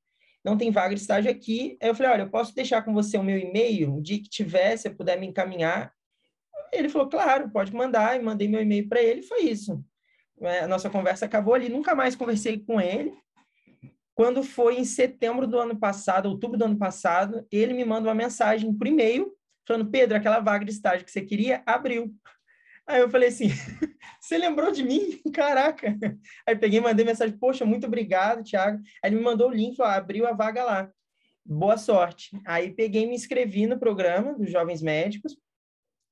Não 0.43 0.58
tem 0.58 0.71
vaga 0.71 0.95
de 0.95 1.02
estágio 1.02 1.30
aqui. 1.30 1.78
Aí 1.80 1.89
eu 1.89 1.93
falei: 1.95 2.13
olha, 2.13 2.21
eu 2.23 2.30
posso 2.32 2.56
deixar 2.56 2.82
com 2.82 2.93
você 2.93 3.15
o 3.17 3.23
meu 3.23 3.38
e-mail? 3.38 3.95
O 3.95 4.02
dia 4.02 4.17
que 4.17 4.30
tiver, 4.30 4.76
se 4.76 4.89
puder 4.89 5.19
me 5.19 5.28
encaminhar. 5.28 5.93
Ele 6.73 6.89
falou: 6.89 7.08
claro, 7.08 7.52
pode 7.52 7.71
mandar. 7.76 8.19
E 8.19 8.23
mandei 8.23 8.47
meu 8.47 8.62
e-mail 8.62 8.89
para 8.89 9.02
ele. 9.02 9.21
Foi 9.21 9.41
isso. 9.41 9.84
É, 10.41 10.62
a 10.62 10.67
nossa 10.67 10.89
conversa 10.89 11.26
acabou 11.26 11.54
ali. 11.54 11.69
Nunca 11.69 11.93
mais 11.93 12.15
conversei 12.15 12.58
com 12.58 12.82
ele. 12.82 13.13
Quando 14.17 14.41
foi 14.41 14.80
em 14.80 14.84
setembro 14.84 15.45
do 15.45 15.60
ano 15.60 15.77
passado, 15.77 16.27
outubro 16.27 16.58
do 16.58 16.65
ano 16.65 16.75
passado, 16.75 17.45
ele 17.51 17.71
me 17.71 17.86
manda 17.86 18.08
uma 18.08 18.15
mensagem 18.15 18.73
por 18.73 18.88
e-mail, 18.88 19.32
falando: 19.63 19.91
Pedro, 19.91 20.17
aquela 20.17 20.39
vaga 20.39 20.65
de 20.65 20.71
estágio 20.71 21.06
que 21.06 21.12
você 21.12 21.21
queria 21.21 21.62
abriu. 21.67 22.12
Aí 22.88 22.99
eu 22.99 23.12
falei 23.12 23.30
assim: 23.30 23.49
você 24.19 24.39
lembrou 24.39 24.71
de 24.71 24.84
mim? 24.84 25.21
Caraca! 25.32 25.95
Aí 26.47 26.56
peguei 26.56 26.80
mandei 26.80 27.06
mensagem: 27.06 27.38
poxa, 27.38 27.63
muito 27.63 27.86
obrigado, 27.86 28.43
Thiago. 28.43 28.80
Aí 29.03 29.12
ele 29.12 29.17
me 29.17 29.21
mandou 29.21 29.49
o 29.49 29.53
link, 29.53 29.75
falou, 29.75 29.93
abriu 29.93 30.25
a 30.25 30.34
vaga 30.34 30.63
lá. 30.63 30.91
Boa 31.45 31.77
sorte. 31.77 32.32
Aí 32.43 32.73
peguei 32.73 33.03
e 33.03 33.06
me 33.06 33.13
inscrevi 33.13 33.67
no 33.67 33.77
programa 33.77 34.34
dos 34.34 34.49
Jovens 34.51 34.82
Médicos, 34.82 35.38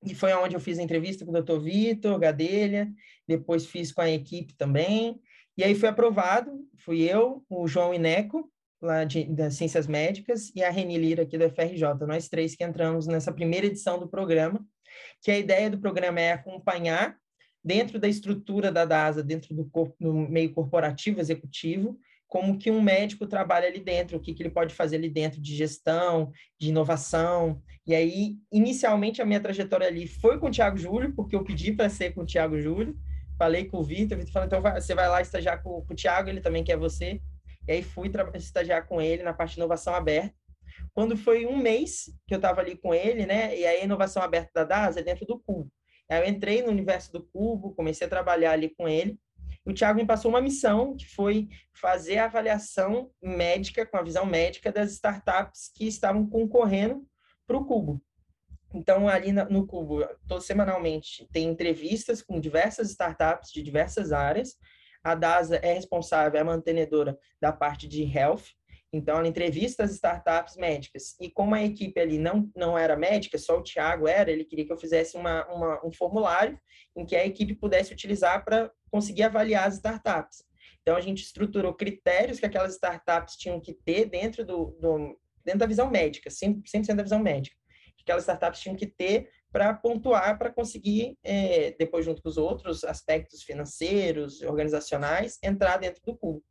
e 0.03 0.13
foi 0.13 0.31
onde 0.33 0.55
eu 0.55 0.59
fiz 0.59 0.77
a 0.77 0.83
entrevista 0.83 1.25
com 1.25 1.31
o 1.31 1.41
Dr. 1.41 1.57
Vitor 1.57 2.19
Gadelha, 2.19 2.87
depois 3.27 3.65
fiz 3.65 3.91
com 3.91 4.01
a 4.01 4.09
equipe 4.11 4.53
também, 4.55 5.19
e 5.57 5.63
aí 5.63 5.75
foi 5.75 5.89
aprovado, 5.89 6.51
fui 6.77 7.01
eu, 7.01 7.43
o 7.49 7.67
João 7.67 7.93
Ineco, 7.93 8.51
lá 8.81 9.03
de, 9.03 9.23
das 9.25 9.55
Ciências 9.55 9.87
Médicas, 9.87 10.51
e 10.55 10.63
a 10.63 10.69
Reni 10.69 10.97
Lira, 10.97 11.23
aqui 11.23 11.37
do 11.37 11.49
FRJ, 11.49 12.05
nós 12.07 12.29
três 12.29 12.55
que 12.55 12.63
entramos 12.63 13.07
nessa 13.07 13.31
primeira 13.31 13.65
edição 13.65 13.99
do 13.99 14.07
programa, 14.07 14.65
que 15.21 15.31
a 15.31 15.37
ideia 15.37 15.69
do 15.69 15.79
programa 15.79 16.19
é 16.19 16.33
acompanhar, 16.33 17.17
dentro 17.63 17.97
da 17.97 18.07
estrutura 18.07 18.71
da 18.71 18.85
DASA, 18.85 19.23
dentro 19.23 19.55
do, 19.55 19.65
corpo, 19.65 19.95
do 19.99 20.13
meio 20.13 20.53
corporativo, 20.53 21.19
executivo, 21.19 21.97
como 22.27 22.57
que 22.57 22.69
um 22.69 22.81
médico 22.81 23.25
trabalha 23.25 23.67
ali 23.67 23.79
dentro, 23.79 24.17
o 24.17 24.19
que, 24.19 24.33
que 24.33 24.43
ele 24.43 24.51
pode 24.51 24.73
fazer 24.73 24.97
ali 24.97 25.09
dentro 25.09 25.41
de 25.41 25.55
gestão, 25.55 26.31
de 26.59 26.69
inovação. 26.69 27.61
E 27.87 27.95
aí, 27.95 28.35
inicialmente, 28.51 29.21
a 29.21 29.25
minha 29.25 29.39
trajetória 29.39 29.87
ali 29.87 30.07
foi 30.07 30.39
com 30.39 30.47
o 30.47 30.51
Tiago 30.51 30.77
Júlio, 30.77 31.13
porque 31.15 31.35
eu 31.35 31.43
pedi 31.43 31.71
para 31.71 31.89
ser 31.89 32.13
com 32.13 32.21
o 32.21 32.25
Tiago 32.25 32.59
Júlio, 32.59 32.95
falei 33.37 33.65
com 33.65 33.77
o 33.77 33.83
Vitor, 33.83 34.17
o 34.17 34.19
Vitor 34.19 34.33
falou, 34.33 34.47
então 34.47 34.61
vai, 34.61 34.79
você 34.79 34.95
vai 34.95 35.07
lá 35.07 35.21
estagiar 35.21 35.61
com, 35.61 35.81
com, 35.85 35.93
o 35.93 35.95
Thiago, 35.95 36.29
ele 36.29 36.41
também 36.41 36.63
quer 36.63 36.77
você. 36.77 37.21
E 37.67 37.71
aí 37.71 37.83
fui 37.83 38.11
estagiar 38.35 38.87
com 38.87 39.01
ele 39.01 39.23
na 39.23 39.33
parte 39.33 39.55
de 39.55 39.59
inovação 39.59 39.93
aberta. 39.93 40.35
Quando 40.93 41.17
foi 41.17 41.45
um 41.45 41.57
mês 41.57 42.05
que 42.27 42.33
eu 42.33 42.37
estava 42.37 42.61
ali 42.61 42.77
com 42.77 42.93
ele, 42.93 43.25
né? 43.25 43.57
E 43.57 43.65
aí 43.65 43.81
a 43.81 43.83
inovação 43.83 44.21
aberta 44.21 44.51
da 44.53 44.63
DAS 44.63 44.97
é 44.97 45.03
dentro 45.03 45.25
do 45.25 45.39
Cubo. 45.39 45.71
Aí 46.09 46.21
eu 46.21 46.29
entrei 46.29 46.61
no 46.61 46.69
universo 46.69 47.11
do 47.11 47.23
Cubo, 47.23 47.73
comecei 47.73 48.05
a 48.05 48.09
trabalhar 48.09 48.51
ali 48.51 48.69
com 48.75 48.87
ele. 48.87 49.19
O 49.65 49.73
Thiago 49.73 49.99
me 49.99 50.05
passou 50.05 50.29
uma 50.29 50.41
missão, 50.41 50.95
que 50.95 51.07
foi 51.07 51.49
fazer 51.73 52.19
a 52.19 52.25
avaliação 52.25 53.09
médica, 53.21 53.85
com 53.85 53.97
a 53.97 54.03
visão 54.03 54.25
médica 54.25 54.71
das 54.71 54.91
startups 54.91 55.71
que 55.73 55.87
estavam 55.87 56.27
concorrendo 56.29 57.03
para 57.47 57.57
o 57.57 57.65
Cubo. 57.65 58.01
Então, 58.75 59.07
ali 59.07 59.31
no 59.31 59.65
Cubo, 59.65 60.05
todo 60.27 60.41
semanalmente, 60.41 61.25
tem 61.31 61.47
entrevistas 61.47 62.21
com 62.21 62.41
diversas 62.41 62.89
startups 62.89 63.49
de 63.53 63.63
diversas 63.63 64.11
áreas. 64.11 64.57
A 65.01 65.15
DASA 65.15 65.55
é 65.57 65.71
responsável, 65.71 66.37
é 66.37 66.43
mantenedora 66.43 67.17
da 67.39 67.53
parte 67.53 67.87
de 67.87 68.03
health. 68.03 68.43
Então, 68.91 69.17
ela 69.17 69.27
entrevista 69.29 69.83
as 69.83 69.91
startups 69.91 70.57
médicas. 70.57 71.15
E 71.21 71.29
como 71.29 71.55
a 71.55 71.63
equipe 71.63 71.97
ali 72.01 72.17
não, 72.17 72.51
não 72.53 72.77
era 72.77 72.97
médica, 72.97 73.37
só 73.37 73.57
o 73.57 73.63
Thiago 73.63 74.09
era, 74.09 74.29
ele 74.29 74.43
queria 74.43 74.65
que 74.65 74.73
eu 74.73 74.77
fizesse 74.77 75.15
uma, 75.15 75.45
uma 75.47 75.85
um 75.85 75.91
formulário 75.93 76.59
em 76.97 77.05
que 77.05 77.15
a 77.15 77.25
equipe 77.25 77.55
pudesse 77.55 77.93
utilizar 77.93 78.43
para 78.43 78.69
conseguir 78.91 79.23
avaliar 79.23 79.69
as 79.69 79.75
startups. 79.75 80.43
Então, 80.81 80.97
a 80.97 81.01
gente 81.01 81.23
estruturou 81.23 81.73
critérios 81.73 82.41
que 82.41 82.45
aquelas 82.45 82.73
startups 82.73 83.37
tinham 83.37 83.57
que 83.61 83.73
ter 83.73 84.05
dentro, 84.05 84.45
do, 84.45 84.77
do 84.81 85.17
dentro 85.45 85.59
da 85.59 85.65
visão 85.65 85.89
médica, 85.89 86.29
100%, 86.29 86.63
100 86.65 86.93
da 86.93 87.03
visão 87.03 87.19
médica 87.19 87.55
aquelas 88.05 88.23
startups 88.23 88.59
tinham 88.59 88.75
que 88.75 88.85
ter 88.85 89.29
para 89.51 89.73
pontuar, 89.73 90.37
para 90.37 90.51
conseguir, 90.51 91.17
é, 91.23 91.75
depois 91.79 92.05
junto 92.05 92.21
com 92.21 92.29
os 92.29 92.37
outros 92.37 92.83
aspectos 92.83 93.41
financeiros, 93.41 94.41
organizacionais, 94.41 95.39
entrar 95.41 95.77
dentro 95.77 96.01
do 96.05 96.15
cubo. 96.15 96.43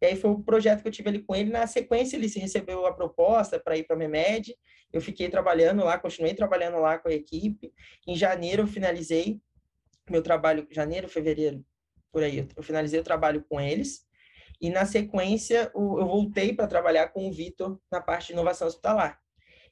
E 0.00 0.06
aí 0.06 0.16
foi 0.16 0.30
o 0.30 0.42
projeto 0.42 0.82
que 0.82 0.88
eu 0.88 0.92
tive 0.92 1.08
ali 1.08 1.22
com 1.22 1.34
ele. 1.34 1.50
Na 1.50 1.66
sequência, 1.66 2.16
ele 2.16 2.26
recebeu 2.26 2.84
a 2.86 2.92
proposta 2.92 3.58
para 3.58 3.76
ir 3.76 3.84
para 3.84 3.96
a 3.96 3.98
MEMED. 3.98 4.54
Eu 4.92 5.00
fiquei 5.00 5.28
trabalhando 5.28 5.84
lá, 5.84 5.98
continuei 5.98 6.34
trabalhando 6.34 6.78
lá 6.78 6.98
com 6.98 7.08
a 7.08 7.12
equipe. 7.12 7.72
Em 8.06 8.14
janeiro, 8.14 8.62
eu 8.62 8.66
finalizei 8.66 9.40
meu 10.10 10.22
trabalho, 10.22 10.66
janeiro, 10.70 11.08
fevereiro, 11.08 11.64
por 12.12 12.22
aí, 12.22 12.46
eu 12.54 12.62
finalizei 12.62 13.00
o 13.00 13.04
trabalho 13.04 13.44
com 13.48 13.60
eles. 13.60 14.06
E 14.60 14.70
na 14.70 14.86
sequência, 14.86 15.70
eu 15.74 16.06
voltei 16.06 16.54
para 16.54 16.66
trabalhar 16.66 17.08
com 17.08 17.26
o 17.26 17.32
Vitor 17.32 17.80
na 17.90 18.00
parte 18.00 18.28
de 18.28 18.32
inovação 18.34 18.68
hospitalar. 18.68 19.23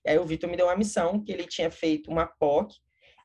E 0.04 0.10
aí 0.10 0.18
o 0.18 0.26
Vitor 0.26 0.50
me 0.50 0.56
deu 0.56 0.66
uma 0.66 0.76
missão 0.76 1.22
que 1.22 1.32
ele 1.32 1.46
tinha 1.46 1.70
feito 1.70 2.10
uma 2.10 2.26
POC 2.26 2.74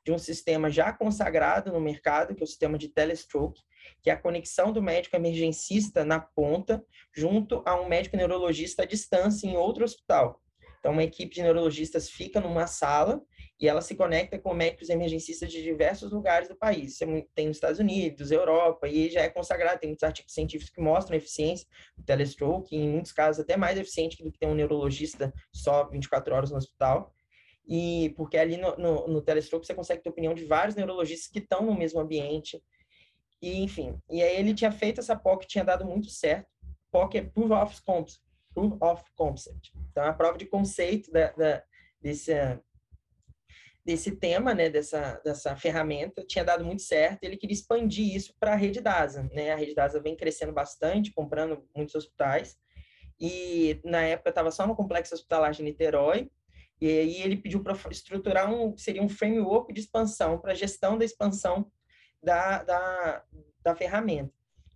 de 0.04 0.12
um 0.12 0.18
sistema 0.18 0.70
já 0.70 0.92
consagrado 0.92 1.72
no 1.72 1.80
mercado, 1.80 2.34
que 2.34 2.42
é 2.42 2.44
o 2.44 2.46
sistema 2.46 2.78
de 2.78 2.88
telestroke, 2.88 3.60
que 4.02 4.10
é 4.10 4.12
a 4.12 4.20
conexão 4.20 4.72
do 4.72 4.82
médico 4.82 5.16
emergencista 5.16 6.04
na 6.04 6.20
ponta 6.20 6.84
junto 7.14 7.62
a 7.66 7.78
um 7.80 7.88
médico 7.88 8.16
neurologista 8.16 8.82
à 8.82 8.86
distância 8.86 9.46
em 9.46 9.56
outro 9.56 9.84
hospital. 9.84 10.40
Então, 10.78 10.92
uma 10.92 11.02
equipe 11.02 11.34
de 11.34 11.42
neurologistas 11.42 12.08
fica 12.08 12.40
numa 12.40 12.66
sala 12.66 13.20
e 13.60 13.66
ela 13.66 13.80
se 13.80 13.96
conecta 13.96 14.38
com 14.38 14.54
médicos 14.54 14.88
emergencistas 14.88 15.50
de 15.50 15.62
diversos 15.62 16.12
lugares 16.12 16.48
do 16.48 16.54
país. 16.54 16.96
Tem 17.34 17.48
nos 17.48 17.56
Estados 17.56 17.80
Unidos, 17.80 18.30
Europa, 18.30 18.86
e 18.86 19.10
já 19.10 19.22
é 19.22 19.28
consagrado. 19.28 19.80
Tem 19.80 19.88
muitos 19.88 20.04
artigos 20.04 20.32
científicos 20.32 20.72
que 20.72 20.80
mostram 20.80 21.14
a 21.14 21.18
eficiência 21.18 21.66
do 21.96 22.04
telestroke, 22.04 22.76
em 22.76 22.88
muitos 22.88 23.10
casos 23.10 23.40
até 23.40 23.56
mais 23.56 23.76
eficiente 23.76 24.22
do 24.22 24.30
que 24.30 24.38
ter 24.38 24.46
um 24.46 24.54
neurologista 24.54 25.32
só 25.52 25.88
24 25.88 26.34
horas 26.34 26.50
no 26.52 26.56
hospital. 26.56 27.12
E 27.66 28.14
porque 28.16 28.38
ali 28.38 28.56
no, 28.56 28.76
no, 28.76 29.08
no 29.08 29.22
telestroke 29.22 29.66
você 29.66 29.74
consegue 29.74 30.02
ter 30.02 30.08
opinião 30.08 30.34
de 30.34 30.44
vários 30.44 30.76
neurologistas 30.76 31.28
que 31.28 31.40
estão 31.40 31.62
no 31.62 31.76
mesmo 31.76 31.98
ambiente. 31.98 32.62
E, 33.42 33.60
enfim, 33.60 33.98
e 34.08 34.22
aí 34.22 34.36
ele 34.36 34.54
tinha 34.54 34.70
feito 34.70 35.00
essa 35.00 35.16
POC, 35.16 35.46
tinha 35.46 35.64
dado 35.64 35.84
muito 35.84 36.08
certo. 36.10 36.48
POC 36.92 37.18
é 37.18 37.22
Proof 37.22 37.50
of 37.50 37.82
Concept. 37.82 38.22
Proof 38.54 38.80
of 38.80 39.04
Concept. 39.16 39.72
Então, 39.90 40.04
é 40.04 40.08
a 40.08 40.14
prova 40.14 40.38
de 40.38 40.46
conceito 40.46 41.10
da, 41.10 41.32
da 41.32 41.62
desse, 42.00 42.32
desse 43.88 44.16
tema, 44.16 44.54
né, 44.54 44.68
dessa, 44.68 45.18
dessa 45.24 45.56
ferramenta, 45.56 46.22
tinha 46.22 46.44
dado 46.44 46.62
muito 46.62 46.82
certo, 46.82 47.24
ele 47.24 47.38
queria 47.38 47.54
expandir 47.54 48.14
isso 48.14 48.34
para 48.38 48.52
a 48.52 48.54
rede 48.54 48.82
DASA, 48.82 49.22
né? 49.32 49.50
A 49.50 49.56
rede 49.56 49.74
DASA 49.74 49.98
vem 49.98 50.14
crescendo 50.14 50.52
bastante, 50.52 51.10
comprando 51.10 51.66
muitos 51.74 51.94
hospitais, 51.94 52.58
e 53.18 53.80
na 53.82 54.02
época 54.02 54.28
estava 54.28 54.50
só 54.50 54.66
no 54.66 54.76
Complexo 54.76 55.14
Hospitalar 55.14 55.52
de 55.52 55.62
Niterói, 55.62 56.30
e 56.78 56.86
aí 56.86 57.22
ele 57.22 57.38
pediu 57.38 57.62
para 57.62 57.74
estruturar 57.90 58.52
um, 58.52 58.76
seria 58.76 59.02
um 59.02 59.08
framework 59.08 59.72
de 59.72 59.80
expansão, 59.80 60.38
para 60.38 60.52
gestão 60.52 60.98
da 60.98 61.06
expansão 61.06 61.72
da, 62.22 62.62
da, 62.64 63.24
da 63.62 63.74
ferramenta. 63.74 64.30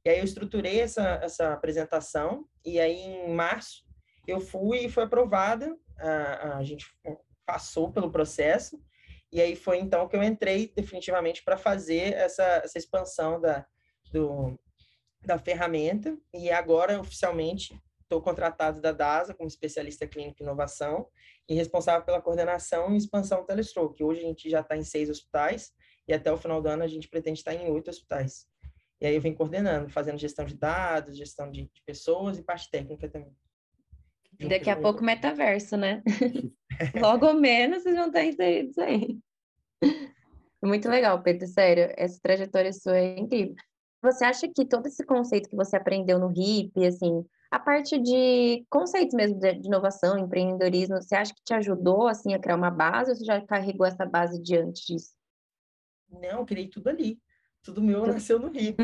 E 0.07 0.09
aí 0.09 0.21
eu 0.21 0.25
estruturei 0.25 0.81
essa, 0.81 1.21
essa 1.23 1.53
apresentação, 1.53 2.47
e 2.65 2.81
aí 2.81 2.99
em 2.99 3.35
março 3.35 3.85
eu 4.27 4.41
fui 4.41 4.87
e 4.87 4.89
foi 4.89 5.05
aprovada, 5.05 5.77
a, 5.99 6.57
a 6.57 6.65
gente 6.65 6.87
passou 7.45 7.93
pelo 7.93 8.11
processo, 8.11 8.81
e 9.33 9.41
aí 9.41 9.57
foi 9.57 9.79
então 9.79 10.07
que 10.07 10.15
eu 10.15 10.23
entrei 10.23 10.71
definitivamente 10.77 11.43
para 11.43 11.57
fazer 11.57 12.13
essa, 12.13 12.45
essa 12.65 12.79
expansão 12.79 13.41
da, 13.41 13.67
do, 14.13 14.59
da 15.25 15.39
ferramenta, 15.39 16.17
e 16.35 16.51
agora 16.51 17.01
oficialmente 17.01 17.75
estou 18.03 18.21
contratado 18.21 18.79
da 18.81 18.93
DASA 18.93 19.33
como 19.33 19.49
especialista 19.49 20.07
clínico 20.07 20.43
em 20.43 20.45
inovação 20.45 21.09
e 21.49 21.55
responsável 21.55 22.05
pela 22.05 22.21
coordenação 22.21 22.93
e 22.93 22.99
expansão 22.99 23.41
do 23.41 23.47
Telestroke. 23.47 24.05
Hoje 24.05 24.21
a 24.21 24.25
gente 24.25 24.51
já 24.51 24.61
está 24.61 24.77
em 24.77 24.85
seis 24.85 25.09
hospitais 25.09 25.73
e 26.07 26.13
até 26.13 26.31
o 26.31 26.37
final 26.37 26.61
do 26.61 26.69
ano 26.69 26.83
a 26.83 26.89
gente 26.89 27.09
pretende 27.09 27.39
estar 27.39 27.55
em 27.55 27.71
oito 27.71 27.89
hospitais. 27.89 28.47
E 29.01 29.07
aí 29.07 29.15
eu 29.15 29.21
venho 29.21 29.35
coordenando, 29.35 29.89
fazendo 29.89 30.19
gestão 30.19 30.45
de 30.45 30.55
dados, 30.55 31.17
gestão 31.17 31.51
de, 31.51 31.63
de 31.63 31.83
pessoas 31.87 32.39
e 32.39 32.43
parte 32.43 32.71
técnica 32.71 33.09
também. 33.09 33.35
Daqui 34.49 34.71
a 34.71 34.77
pouco 34.77 35.05
metaverso, 35.05 35.77
né? 35.77 36.03
Logo 37.01 37.33
menos 37.35 37.83
vocês 37.83 37.95
vão 37.95 38.07
estar 38.07 38.25
inseridos 38.25 38.79
aí. 38.79 39.19
Muito 40.63 40.89
legal, 40.89 41.21
Pedro, 41.23 41.47
sério, 41.47 41.93
essa 41.97 42.21
trajetória 42.23 42.73
sua 42.73 42.97
é 42.97 43.19
incrível. 43.19 43.55
Você 44.03 44.25
acha 44.25 44.49
que 44.49 44.65
todo 44.65 44.87
esse 44.87 45.05
conceito 45.05 45.49
que 45.49 45.57
você 45.57 45.77
aprendeu 45.77 46.19
no 46.19 46.31
HIP, 46.31 46.87
assim, 46.87 47.25
a 47.51 47.59
parte 47.59 47.99
de 47.99 48.65
conceitos 48.71 49.15
mesmo 49.15 49.39
de, 49.39 49.61
inovação, 49.65 50.19
empreendedorismo, 50.19 50.97
você 50.97 51.15
acha 51.15 51.35
que 51.35 51.43
te 51.45 51.55
ajudou, 51.55 52.07
assim, 52.09 52.35
a 52.35 52.39
criar 52.39 52.57
uma 52.57 52.71
base 52.71 53.11
ou 53.11 53.17
você 53.17 53.25
já 53.25 53.41
carregou 53.41 53.87
essa 53.87 54.07
base 54.07 54.41
diante 54.41 54.87
disso? 54.87 55.13
Não, 56.09 56.41
eu 56.41 56.47
criei 56.47 56.69
tudo 56.69 56.89
ali. 56.89 57.21
Tudo 57.63 57.83
meu 57.83 58.07
nasceu 58.07 58.39
no 58.39 58.49
HIP. 58.49 58.77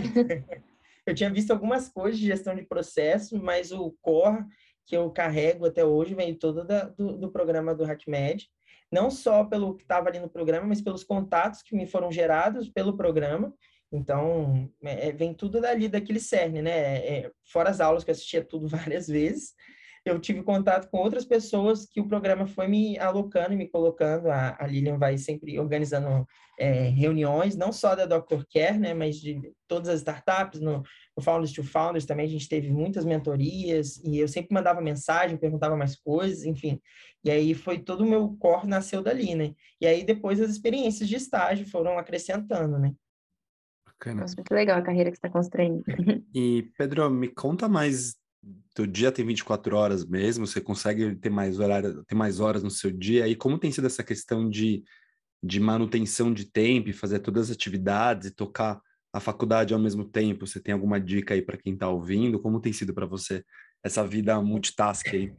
eu 1.07 1.15
tinha 1.15 1.31
visto 1.31 1.51
algumas 1.51 1.89
coisas 1.89 2.19
de 2.19 2.27
gestão 2.27 2.55
de 2.55 2.63
processo, 2.63 3.41
mas 3.43 3.73
o 3.73 3.93
core 4.01 4.45
que 4.89 4.97
eu 4.97 5.11
carrego 5.11 5.67
até 5.67 5.85
hoje 5.85 6.15
vem 6.15 6.35
todo 6.35 6.65
da, 6.65 6.85
do, 6.85 7.19
do 7.19 7.31
programa 7.31 7.75
do 7.75 7.85
HackMed. 7.85 8.49
Não 8.91 9.11
só 9.11 9.45
pelo 9.45 9.77
que 9.77 9.83
estava 9.83 10.09
ali 10.09 10.19
no 10.19 10.31
programa, 10.31 10.67
mas 10.67 10.81
pelos 10.81 11.05
contatos 11.05 11.61
que 11.61 11.77
me 11.77 11.87
foram 11.87 12.11
gerados 12.11 12.71
pelo 12.71 12.97
programa. 12.97 13.53
Então, 13.93 14.71
é, 14.83 15.13
vem 15.13 15.35
tudo 15.35 15.61
dali, 15.61 15.89
daquele 15.89 16.19
cerne, 16.19 16.63
né? 16.63 17.07
É, 17.07 17.31
fora 17.45 17.69
as 17.69 17.81
aulas 17.81 18.03
que 18.03 18.11
eu 18.11 18.13
assistia 18.13 18.43
tudo 18.43 18.67
várias 18.69 19.07
vezes, 19.07 19.55
eu 20.09 20.19
tive 20.19 20.43
contato 20.43 20.89
com 20.91 20.99
outras 20.99 21.25
pessoas 21.25 21.87
que 21.87 22.01
o 22.01 22.09
programa 22.09 22.47
foi 22.47 22.67
me 22.67 22.99
alocando 22.99 23.53
e 23.53 23.57
me 23.57 23.69
colocando. 23.69 24.31
A, 24.31 24.57
a 24.59 24.67
Lilian 24.67 24.99
vai 24.99 25.17
sempre 25.19 25.59
organizando 25.59 26.27
é, 26.59 26.89
reuniões, 26.89 27.57
não 27.57 27.73
só 27.73 27.95
da 27.95 28.05
Dr. 28.05 28.43
Care, 28.53 28.79
né, 28.79 28.93
mas 28.93 29.17
de 29.17 29.41
todas 29.69 29.89
as 29.89 30.01
startups, 30.01 30.61
no, 30.61 30.83
no 31.17 31.23
Founders 31.23 31.53
to 31.53 31.63
Founders 31.63 32.05
também 32.05 32.27
a 32.27 32.29
gente 32.29 32.49
teve 32.49 32.71
muitas 32.71 33.05
mentorias, 33.05 33.97
e 34.05 34.19
eu 34.19 34.27
sempre 34.27 34.53
mandava 34.53 34.81
mensagem, 34.81 35.37
perguntava 35.37 35.77
mais 35.77 35.95
coisas, 35.95 36.45
enfim. 36.45 36.81
E 37.25 37.31
aí 37.31 37.55
foi 37.55 37.79
todo 37.79 38.03
o 38.03 38.09
meu 38.09 38.37
core 38.39 38.67
nasceu 38.67 39.03
dali, 39.03 39.35
né? 39.35 39.55
E 39.81 39.87
aí 39.87 40.05
depois 40.05 40.41
as 40.41 40.51
experiências 40.51 41.09
de 41.09 41.17
estágio 41.17 41.69
foram 41.69 41.99
acrescentando, 41.99 42.79
né? 42.79 42.93
Bacana. 43.87 44.23
Nossa, 44.23 44.35
muito 44.37 44.53
legal 44.53 44.79
a 44.79 44.83
carreira 44.83 45.11
que 45.11 45.17
você 45.17 45.27
está 45.27 45.31
construindo. 45.31 45.83
E, 46.35 46.71
Pedro, 46.77 47.11
me 47.11 47.29
conta 47.29 47.69
mais 47.69 48.15
teu 48.75 48.87
dia 48.87 49.11
tem 49.11 49.27
24 49.27 49.77
horas 49.77 50.05
mesmo, 50.05 50.47
você 50.47 50.61
consegue 50.61 51.17
ter 51.17 51.31
mais 51.31 51.59
horário, 51.59 52.05
ter 52.05 52.15
mais 52.15 52.39
horas 52.39 52.63
no 52.63 52.71
seu 52.71 52.91
dia, 52.91 53.27
e 53.27 53.35
como 53.35 53.59
tem 53.59 53.73
sido 53.73 53.87
essa 53.87 54.05
questão 54.05 54.49
de, 54.49 54.85
de 55.43 55.59
manutenção 55.59 56.33
de 56.33 56.45
tempo, 56.51 56.93
fazer 56.93 57.19
todas 57.19 57.51
as 57.51 57.57
atividades 57.57 58.29
e 58.29 58.35
tocar 58.35 58.81
a 59.13 59.21
faculdade 59.21 59.75
ao 59.75 59.81
mesmo 59.81 60.05
tempo? 60.05 60.47
Você 60.47 60.61
tem 60.61 60.73
alguma 60.73 61.01
dica 61.01 61.35
aí 61.35 61.43
para 61.43 61.57
quem 61.57 61.75
está 61.75 61.89
ouvindo? 61.89 62.41
Como 62.41 62.61
tem 62.61 62.73
sido 62.73 62.95
para 62.95 63.07
você 63.07 63.45
essa 63.83 64.07
vida 64.07 64.41
multitask 64.41 65.07
aí? 65.09 65.33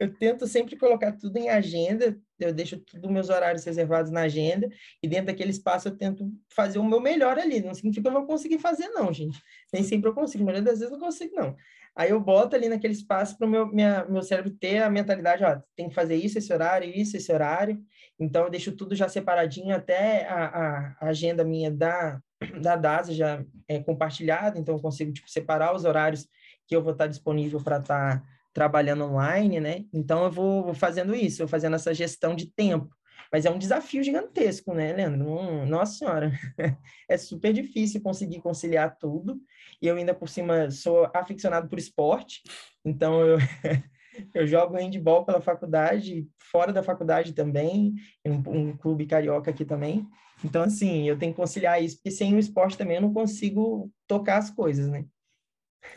Eu 0.00 0.14
tento 0.14 0.46
sempre 0.46 0.76
colocar 0.76 1.12
tudo 1.12 1.36
em 1.36 1.50
agenda, 1.50 2.18
eu 2.38 2.54
deixo 2.54 2.78
todos 2.78 3.10
meus 3.10 3.28
horários 3.28 3.62
reservados 3.64 4.10
na 4.10 4.22
agenda, 4.22 4.66
e 5.02 5.06
dentro 5.06 5.26
daquele 5.26 5.50
espaço 5.50 5.88
eu 5.88 5.96
tento 5.96 6.32
fazer 6.48 6.78
o 6.78 6.84
meu 6.84 7.00
melhor 7.00 7.38
ali. 7.38 7.60
Não 7.60 7.74
significa 7.74 8.08
que 8.08 8.08
eu 8.08 8.18
vou 8.18 8.26
conseguir 8.26 8.58
fazer, 8.58 8.88
não, 8.88 9.12
gente. 9.12 9.38
Nem 9.70 9.82
sempre 9.82 10.08
eu 10.08 10.14
consigo, 10.14 10.42
mas 10.42 10.64
das 10.64 10.78
vezes 10.78 10.94
eu 10.94 10.98
consigo, 10.98 11.36
não. 11.36 11.54
Aí 11.96 12.10
eu 12.10 12.20
boto 12.20 12.54
ali 12.56 12.68
naquele 12.68 12.92
espaço 12.92 13.36
para 13.36 13.46
o 13.46 13.50
meu, 13.50 13.66
meu 13.66 14.22
cérebro 14.22 14.50
ter 14.50 14.82
a 14.82 14.90
mentalidade, 14.90 15.44
ó, 15.44 15.60
tem 15.76 15.88
que 15.88 15.94
fazer 15.94 16.16
isso, 16.16 16.38
esse 16.38 16.52
horário, 16.52 16.88
isso, 16.88 17.16
esse 17.16 17.32
horário. 17.32 17.80
Então, 18.18 18.44
eu 18.44 18.50
deixo 18.50 18.72
tudo 18.72 18.94
já 18.94 19.08
separadinho, 19.08 19.74
até 19.74 20.26
a, 20.26 20.94
a, 21.00 21.08
agenda 21.08 21.44
minha 21.44 21.70
da, 21.70 22.20
da 22.60 22.76
DASA 22.76 23.12
já 23.12 23.44
é 23.66 23.80
compartilhada, 23.80 24.58
então 24.58 24.76
eu 24.76 24.80
consigo, 24.80 25.12
tipo, 25.12 25.28
separar 25.28 25.74
os 25.74 25.84
horários 25.84 26.28
que 26.66 26.76
eu 26.76 26.82
vou 26.82 26.92
estar 26.92 27.06
disponível 27.06 27.60
para 27.62 27.78
estar 27.78 28.22
trabalhando 28.52 29.04
online, 29.04 29.60
né? 29.60 29.84
Então, 29.92 30.24
eu 30.24 30.30
vou, 30.30 30.64
vou 30.64 30.74
fazendo 30.74 31.14
isso, 31.14 31.38
vou 31.38 31.48
fazendo 31.48 31.76
essa 31.76 31.92
gestão 31.94 32.34
de 32.34 32.46
tempo. 32.46 32.94
Mas 33.32 33.44
é 33.44 33.50
um 33.50 33.58
desafio 33.58 34.02
gigantesco, 34.02 34.74
né, 34.74 34.92
Leandro? 34.92 35.64
Nossa 35.66 35.98
Senhora, 35.98 36.32
é 37.08 37.16
super 37.16 37.52
difícil 37.52 38.02
conseguir 38.02 38.40
conciliar 38.40 38.96
tudo. 38.98 39.40
E 39.80 39.86
eu 39.86 39.96
ainda 39.96 40.14
por 40.14 40.28
cima 40.28 40.70
sou 40.70 41.08
aficionado 41.14 41.68
por 41.68 41.78
esporte, 41.78 42.42
então 42.84 43.20
eu, 43.20 43.38
eu 44.34 44.46
jogo 44.46 44.76
handball 44.76 45.24
pela 45.24 45.40
faculdade, 45.40 46.28
fora 46.50 46.72
da 46.72 46.82
faculdade 46.82 47.32
também, 47.32 47.94
em 48.24 48.30
um, 48.32 48.42
um, 48.46 48.76
clube 48.76 49.06
carioca 49.06 49.50
aqui 49.50 49.64
também. 49.64 50.06
Então, 50.44 50.62
assim, 50.62 51.08
eu 51.08 51.18
tenho 51.18 51.32
que 51.32 51.36
conciliar 51.36 51.82
isso, 51.82 51.96
porque 51.96 52.10
sem 52.10 52.34
o 52.34 52.38
esporte 52.38 52.76
também 52.76 52.96
eu 52.96 53.02
não 53.02 53.12
consigo 53.12 53.90
tocar 54.06 54.38
as 54.38 54.50
coisas, 54.50 54.88
né? 54.88 55.04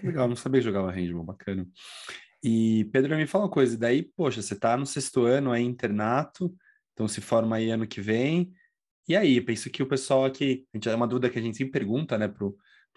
Legal, 0.04 0.28
não 0.28 0.36
sabia 0.36 0.62
jogar 0.62 0.89
handball, 0.91 1.24
bacana. 1.24 1.67
E, 2.43 2.86
Pedro, 2.91 3.15
me 3.15 3.26
fala 3.26 3.46
uma 3.46 3.50
coisa, 3.50 3.78
daí, 3.78 4.04
poxa, 4.04 4.41
você 4.41 4.54
tá 4.54 4.76
no 4.76 4.86
sexto 4.86 5.24
ano 5.24 5.52
aí, 5.52 5.63
internato, 5.63 6.54
então 6.93 7.08
se 7.08 7.21
forma 7.21 7.56
aí 7.58 7.69
ano 7.71 7.88
que 7.88 8.01
vem. 8.01 8.53
E 9.08 9.15
aí, 9.15 9.41
penso 9.41 9.69
que 9.69 9.84
o 9.84 9.88
pessoal 9.88 10.25
aqui, 10.25 10.65
é 10.73 10.95
uma 10.95 11.08
dúvida 11.08 11.29
que 11.29 11.38
a 11.38 11.41
gente 11.41 11.58
sempre 11.58 11.73
pergunta, 11.73 12.17
né, 12.17 12.27
para 12.27 12.47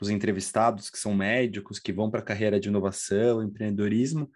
os 0.00 0.08
entrevistados 0.08 0.88
que 0.88 0.98
são 0.98 1.14
médicos, 1.14 1.78
que 1.78 1.92
vão 1.92 2.10
para 2.10 2.20
a 2.20 2.24
carreira 2.24 2.60
de 2.60 2.68
inovação, 2.68 3.42
empreendedorismo. 3.42 4.24
O 4.24 4.30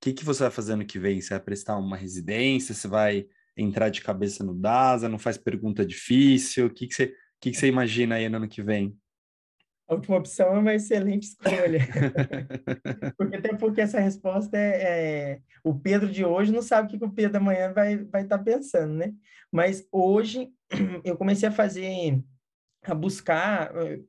que, 0.00 0.12
que 0.12 0.24
você 0.24 0.42
vai 0.42 0.50
fazer 0.50 0.72
ano 0.72 0.84
que 0.84 0.98
vem? 0.98 1.20
Você 1.20 1.30
vai 1.30 1.40
prestar 1.40 1.76
uma 1.76 1.96
residência? 1.96 2.74
Você 2.74 2.88
vai 2.88 3.26
entrar 3.56 3.88
de 3.88 4.00
cabeça 4.00 4.42
no 4.42 4.54
DASA? 4.54 5.08
Não 5.08 5.18
faz 5.18 5.38
pergunta 5.38 5.86
difícil? 5.86 6.66
O 6.66 6.70
que, 6.70 6.88
que, 6.88 6.94
você, 6.94 7.04
o 7.04 7.10
que, 7.40 7.50
que 7.52 7.56
você 7.56 7.68
imagina 7.68 8.16
aí 8.16 8.28
no 8.28 8.38
ano 8.38 8.48
que 8.48 8.62
vem? 8.62 8.98
A 9.92 9.94
última 9.94 10.16
opção 10.16 10.56
é 10.56 10.58
uma 10.58 10.74
excelente 10.74 11.24
escolha. 11.24 11.80
porque, 13.16 13.36
até 13.36 13.54
porque 13.54 13.80
essa 13.82 14.00
resposta 14.00 14.56
é, 14.56 14.82
é, 14.82 15.40
O 15.62 15.74
Pedro 15.74 16.10
de 16.10 16.24
hoje 16.24 16.50
não 16.50 16.62
sabe 16.62 16.96
o 16.96 16.98
que 16.98 17.04
o 17.04 17.12
Pedro 17.12 17.36
amanhã 17.36 17.72
vai 17.74 17.94
estar 17.94 18.08
vai 18.10 18.24
tá 18.24 18.38
pensando, 18.38 18.94
né? 18.94 19.12
Mas 19.52 19.86
hoje 19.92 20.50
eu 21.04 21.14
comecei 21.14 21.46
a 21.46 21.52
fazer, 21.52 22.22
a 22.84 22.94
buscar, 22.94 23.70
eh, 23.76 24.00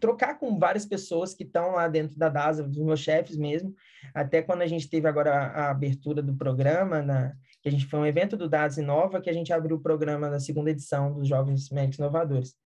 trocar 0.00 0.38
com 0.38 0.58
várias 0.58 0.86
pessoas 0.86 1.34
que 1.34 1.44
estão 1.44 1.72
lá 1.72 1.86
dentro 1.86 2.16
da 2.16 2.30
DASA, 2.30 2.62
dos 2.62 2.78
meus 2.78 3.00
chefes 3.00 3.36
mesmo. 3.36 3.74
Até 4.14 4.40
quando 4.40 4.62
a 4.62 4.66
gente 4.66 4.88
teve 4.88 5.06
agora 5.06 5.34
a, 5.34 5.66
a 5.66 5.70
abertura 5.70 6.22
do 6.22 6.34
programa, 6.34 7.02
na, 7.02 7.34
que 7.60 7.68
a 7.68 7.72
gente 7.72 7.84
foi 7.84 8.00
um 8.00 8.06
evento 8.06 8.38
do 8.38 8.48
DASA 8.48 8.80
Inova, 8.80 9.20
que 9.20 9.28
a 9.28 9.34
gente 9.34 9.52
abriu 9.52 9.76
o 9.76 9.82
programa 9.82 10.30
da 10.30 10.40
segunda 10.40 10.70
edição 10.70 11.12
dos 11.12 11.28
Jovens 11.28 11.68
Médicos 11.68 11.98
Inovadores 11.98 12.56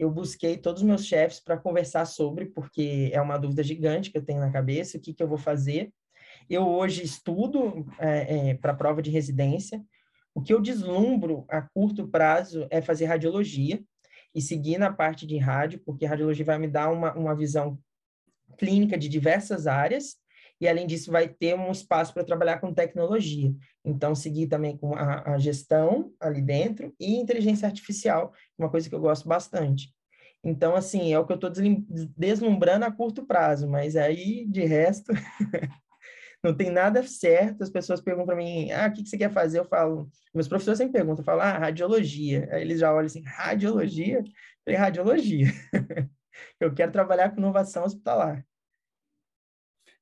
eu 0.00 0.10
busquei 0.10 0.56
todos 0.56 0.80
os 0.80 0.88
meus 0.88 1.04
chefes 1.04 1.40
para 1.40 1.58
conversar 1.58 2.06
sobre, 2.06 2.46
porque 2.46 3.10
é 3.12 3.20
uma 3.20 3.36
dúvida 3.36 3.62
gigante 3.62 4.10
que 4.10 4.16
eu 4.16 4.24
tenho 4.24 4.40
na 4.40 4.50
cabeça, 4.50 4.96
o 4.96 5.00
que, 5.00 5.12
que 5.12 5.22
eu 5.22 5.28
vou 5.28 5.36
fazer. 5.36 5.92
Eu 6.48 6.66
hoje 6.66 7.04
estudo 7.04 7.86
é, 7.98 8.50
é, 8.50 8.54
para 8.54 8.72
prova 8.72 9.02
de 9.02 9.10
residência. 9.10 9.84
O 10.34 10.40
que 10.40 10.54
eu 10.54 10.60
deslumbro 10.60 11.44
a 11.50 11.60
curto 11.60 12.08
prazo 12.08 12.66
é 12.70 12.80
fazer 12.80 13.04
radiologia 13.04 13.84
e 14.34 14.40
seguir 14.40 14.78
na 14.78 14.90
parte 14.90 15.26
de 15.26 15.36
rádio, 15.36 15.82
porque 15.84 16.06
radiologia 16.06 16.46
vai 16.46 16.58
me 16.58 16.66
dar 16.66 16.90
uma, 16.90 17.12
uma 17.12 17.36
visão 17.36 17.78
clínica 18.56 18.96
de 18.96 19.06
diversas 19.06 19.66
áreas 19.66 20.16
e 20.60 20.68
além 20.68 20.86
disso 20.86 21.10
vai 21.10 21.28
ter 21.28 21.54
um 21.54 21.70
espaço 21.70 22.12
para 22.12 22.24
trabalhar 22.24 22.58
com 22.58 22.74
tecnologia. 22.74 23.52
Então, 23.84 24.14
seguir 24.14 24.46
também 24.46 24.76
com 24.76 24.94
a, 24.94 25.34
a, 25.34 25.38
gestão 25.38 26.12
ali 26.20 26.42
dentro 26.42 26.94
e 27.00 27.16
inteligência 27.16 27.66
artificial, 27.66 28.32
uma 28.58 28.70
coisa 28.70 28.88
que 28.88 28.94
eu 28.94 29.00
gosto 29.00 29.26
bastante. 29.26 29.94
Então, 30.44 30.74
assim, 30.74 31.12
é 31.12 31.18
o 31.18 31.26
que 31.26 31.32
eu 31.32 31.36
estou 31.36 31.50
deslumbrando 32.16 32.84
a 32.84 32.90
curto 32.90 33.26
prazo, 33.26 33.68
mas 33.68 33.96
aí, 33.96 34.46
de 34.46 34.64
resto, 34.64 35.12
não 36.42 36.54
tem 36.54 36.70
nada 36.70 37.02
certo. 37.02 37.62
As 37.62 37.70
pessoas 37.70 38.00
perguntam 38.00 38.26
para 38.26 38.36
mim, 38.36 38.70
ah, 38.72 38.88
o 38.88 38.92
que, 38.92 39.02
que 39.02 39.08
você 39.08 39.18
quer 39.18 39.32
fazer? 39.32 39.58
Eu 39.58 39.66
falo, 39.66 40.10
meus 40.34 40.48
professores 40.48 40.78
sempre 40.78 40.94
perguntam, 40.94 41.20
eu 41.20 41.24
falo, 41.26 41.40
ah, 41.42 41.58
radiologia. 41.58 42.48
Aí 42.52 42.62
eles 42.62 42.80
já 42.80 42.92
olham 42.92 43.06
assim, 43.06 43.22
radiologia? 43.22 44.18
Eu 44.18 44.24
falei, 44.64 44.78
radiologia. 44.78 45.46
eu 46.60 46.74
quero 46.74 46.92
trabalhar 46.92 47.30
com 47.30 47.38
inovação 47.38 47.84
hospitalar. 47.84 48.44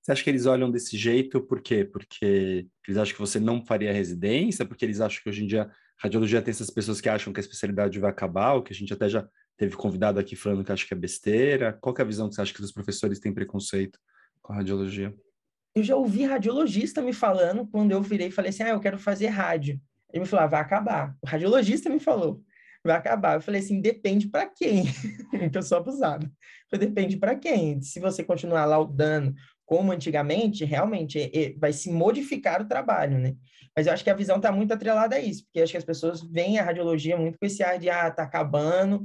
Você 0.08 0.12
acha 0.12 0.24
que 0.24 0.30
eles 0.30 0.46
olham 0.46 0.70
desse 0.70 0.96
jeito 0.96 1.38
por 1.38 1.60
quê? 1.60 1.84
Porque 1.84 2.66
eles 2.86 2.96
acham 2.96 3.12
que 3.12 3.20
você 3.20 3.38
não 3.38 3.62
faria 3.62 3.92
residência? 3.92 4.64
Porque 4.64 4.82
eles 4.82 5.02
acham 5.02 5.22
que 5.22 5.28
hoje 5.28 5.44
em 5.44 5.46
dia 5.46 5.70
radiologia 5.98 6.40
tem 6.40 6.50
essas 6.50 6.70
pessoas 6.70 6.98
que 6.98 7.10
acham 7.10 7.30
que 7.30 7.38
a 7.38 7.42
especialidade 7.42 7.98
vai 7.98 8.08
acabar, 8.08 8.54
o 8.54 8.62
que 8.62 8.72
a 8.72 8.74
gente 8.74 8.90
até 8.90 9.06
já 9.06 9.28
teve 9.58 9.76
convidado 9.76 10.18
aqui 10.18 10.34
falando 10.34 10.64
que 10.64 10.72
acha 10.72 10.86
que 10.86 10.94
é 10.94 10.96
besteira. 10.96 11.74
Qual 11.74 11.94
é 11.98 12.00
a 12.00 12.06
visão 12.06 12.26
que 12.26 12.34
você 12.34 12.40
acha 12.40 12.54
que 12.54 12.62
os 12.62 12.72
professores 12.72 13.20
têm 13.20 13.34
preconceito 13.34 13.98
com 14.40 14.54
a 14.54 14.56
radiologia? 14.56 15.14
Eu 15.74 15.82
já 15.82 15.94
ouvi 15.94 16.24
radiologista 16.24 17.02
me 17.02 17.12
falando 17.12 17.66
quando 17.66 17.90
eu 17.90 18.00
virei 18.00 18.28
e 18.28 18.32
falei 18.32 18.48
assim: 18.48 18.62
ah, 18.62 18.70
eu 18.70 18.80
quero 18.80 18.98
fazer 18.98 19.26
rádio. 19.26 19.78
Ele 20.10 20.22
me 20.22 20.26
falou: 20.26 20.46
ah, 20.46 20.48
vai 20.48 20.60
acabar. 20.62 21.14
O 21.20 21.26
radiologista 21.26 21.90
me 21.90 22.00
falou: 22.00 22.42
vai 22.82 22.96
acabar. 22.96 23.34
Eu 23.34 23.42
falei 23.42 23.60
assim: 23.60 23.78
depende 23.78 24.26
para 24.26 24.46
quem. 24.46 24.84
que 25.52 25.58
eu 25.58 25.62
sou 25.62 25.76
abusado. 25.76 26.24
Eu 26.24 26.32
falei, 26.70 26.88
depende 26.88 27.18
para 27.18 27.34
quem. 27.34 27.82
Se 27.82 28.00
você 28.00 28.24
continuar 28.24 28.64
laudando 28.64 29.34
como 29.68 29.92
antigamente, 29.92 30.64
realmente 30.64 31.18
é, 31.20 31.30
é, 31.38 31.52
vai 31.58 31.74
se 31.74 31.92
modificar 31.92 32.62
o 32.62 32.66
trabalho, 32.66 33.18
né? 33.18 33.34
Mas 33.76 33.86
eu 33.86 33.92
acho 33.92 34.02
que 34.02 34.08
a 34.08 34.14
visão 34.14 34.38
está 34.38 34.50
muito 34.50 34.72
atrelada 34.72 35.16
a 35.16 35.20
isso, 35.20 35.44
porque 35.44 35.60
acho 35.60 35.72
que 35.72 35.76
as 35.76 35.84
pessoas 35.84 36.22
veem 36.22 36.58
a 36.58 36.64
radiologia 36.64 37.18
muito 37.18 37.38
com 37.38 37.44
esse 37.44 37.62
ar 37.62 37.78
de, 37.78 37.90
ah, 37.90 38.10
tá 38.10 38.22
acabando, 38.22 39.04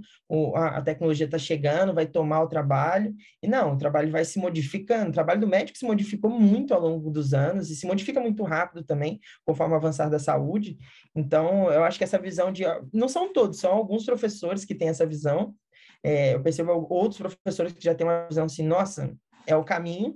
a, 0.55 0.81
tecnologia 0.81 1.25
está 1.25 1.37
chegando, 1.37 1.93
vai 1.93 2.05
tomar 2.05 2.41
o 2.41 2.47
trabalho. 2.47 3.13
E 3.41 3.47
não, 3.47 3.73
o 3.73 3.77
trabalho 3.77 4.09
vai 4.09 4.23
se 4.23 4.39
modificando. 4.39 5.09
O 5.09 5.13
trabalho 5.13 5.41
do 5.41 5.47
médico 5.47 5.77
se 5.77 5.85
modificou 5.85 6.31
muito 6.31 6.73
ao 6.73 6.79
longo 6.79 7.11
dos 7.11 7.33
anos 7.33 7.69
e 7.69 7.75
se 7.75 7.85
modifica 7.85 8.21
muito 8.21 8.41
rápido 8.43 8.85
também, 8.85 9.19
conforme 9.45 9.73
o 9.73 9.77
avançar 9.77 10.09
da 10.09 10.17
saúde. 10.17 10.77
Então, 11.13 11.69
eu 11.71 11.83
acho 11.83 11.97
que 11.97 12.05
essa 12.05 12.17
visão 12.17 12.53
de. 12.53 12.63
Não 12.93 13.09
são 13.09 13.33
todos, 13.33 13.59
são 13.59 13.73
alguns 13.73 14.05
professores 14.05 14.63
que 14.63 14.73
têm 14.73 14.87
essa 14.87 15.05
visão. 15.05 15.53
É, 16.01 16.35
eu 16.35 16.41
percebo 16.41 16.87
outros 16.89 17.19
professores 17.19 17.73
que 17.73 17.83
já 17.83 17.93
têm 17.93 18.07
uma 18.07 18.27
visão 18.27 18.45
assim, 18.45 18.63
nossa, 18.65 19.13
é 19.45 19.55
o 19.55 19.63
caminho, 19.63 20.15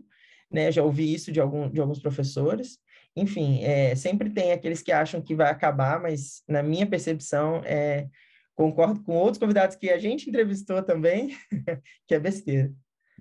né? 0.52 0.72
Já 0.72 0.84
ouvi 0.84 1.14
isso 1.14 1.32
de, 1.32 1.40
algum, 1.40 1.70
de 1.70 1.80
alguns 1.80 2.00
professores. 2.00 2.80
Enfim, 3.16 3.64
é, 3.64 3.96
sempre 3.96 4.30
tem 4.30 4.52
aqueles 4.52 4.82
que 4.82 4.92
acham 4.92 5.22
que 5.22 5.36
vai 5.36 5.50
acabar, 5.50 6.00
mas 6.00 6.44
na 6.48 6.62
minha 6.62 6.86
percepção, 6.86 7.62
é, 7.66 8.08
concordo 8.56 9.02
com 9.04 9.16
outros 9.16 9.38
convidados 9.38 9.76
que 9.76 9.90
a 9.90 9.98
gente 9.98 10.30
entrevistou 10.30 10.82
também, 10.84 11.36
que 12.08 12.16
é 12.16 12.20
besteira. 12.20 12.72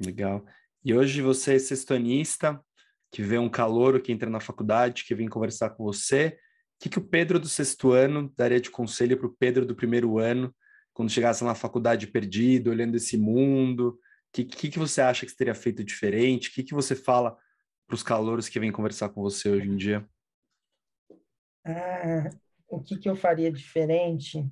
Legal. 0.02 0.44
E 0.84 0.94
hoje 0.94 1.20
você 1.22 1.56
é 1.56 1.58
sextonista, 1.58 2.60
que 3.10 3.22
vê 3.22 3.38
um 3.38 3.48
calouro 3.48 4.00
que 4.00 4.12
entra 4.12 4.28
na 4.28 4.40
faculdade, 4.40 5.04
que 5.04 5.14
vem 5.14 5.28
conversar 5.28 5.70
com 5.70 5.84
você. 5.84 6.38
O 6.78 6.82
que, 6.82 6.88
que 6.90 6.98
o 6.98 7.04
Pedro 7.04 7.38
do 7.38 7.48
sexto 7.48 7.92
ano 7.92 8.32
daria 8.36 8.60
de 8.60 8.70
conselho 8.70 9.16
para 9.16 9.26
o 9.26 9.34
Pedro 9.38 9.64
do 9.64 9.74
primeiro 9.74 10.18
ano, 10.18 10.54
quando 10.92 11.10
chegasse 11.10 11.42
na 11.42 11.54
faculdade 11.54 12.06
perdido, 12.06 12.70
olhando 12.70 12.96
esse 12.96 13.16
mundo? 13.16 13.98
Que, 14.32 14.44
que, 14.44 14.68
que 14.70 14.78
você 14.78 15.00
acha 15.00 15.24
que 15.24 15.32
você 15.32 15.36
teria 15.36 15.54
feito 15.54 15.84
diferente? 15.84 16.48
O 16.48 16.52
que, 16.52 16.62
que 16.62 16.74
você 16.74 16.94
fala 16.94 17.36
para 17.86 17.94
os 17.94 18.02
calouros 18.02 18.48
que 18.48 18.60
vêm 18.60 18.72
conversar 18.72 19.08
com 19.10 19.22
você 19.22 19.48
hoje 19.48 19.68
em 19.68 19.76
dia? 19.76 20.08
Ah, 21.64 22.30
o 22.68 22.80
que, 22.80 22.96
que 22.96 23.08
eu 23.08 23.16
faria 23.16 23.50
diferente? 23.50 24.44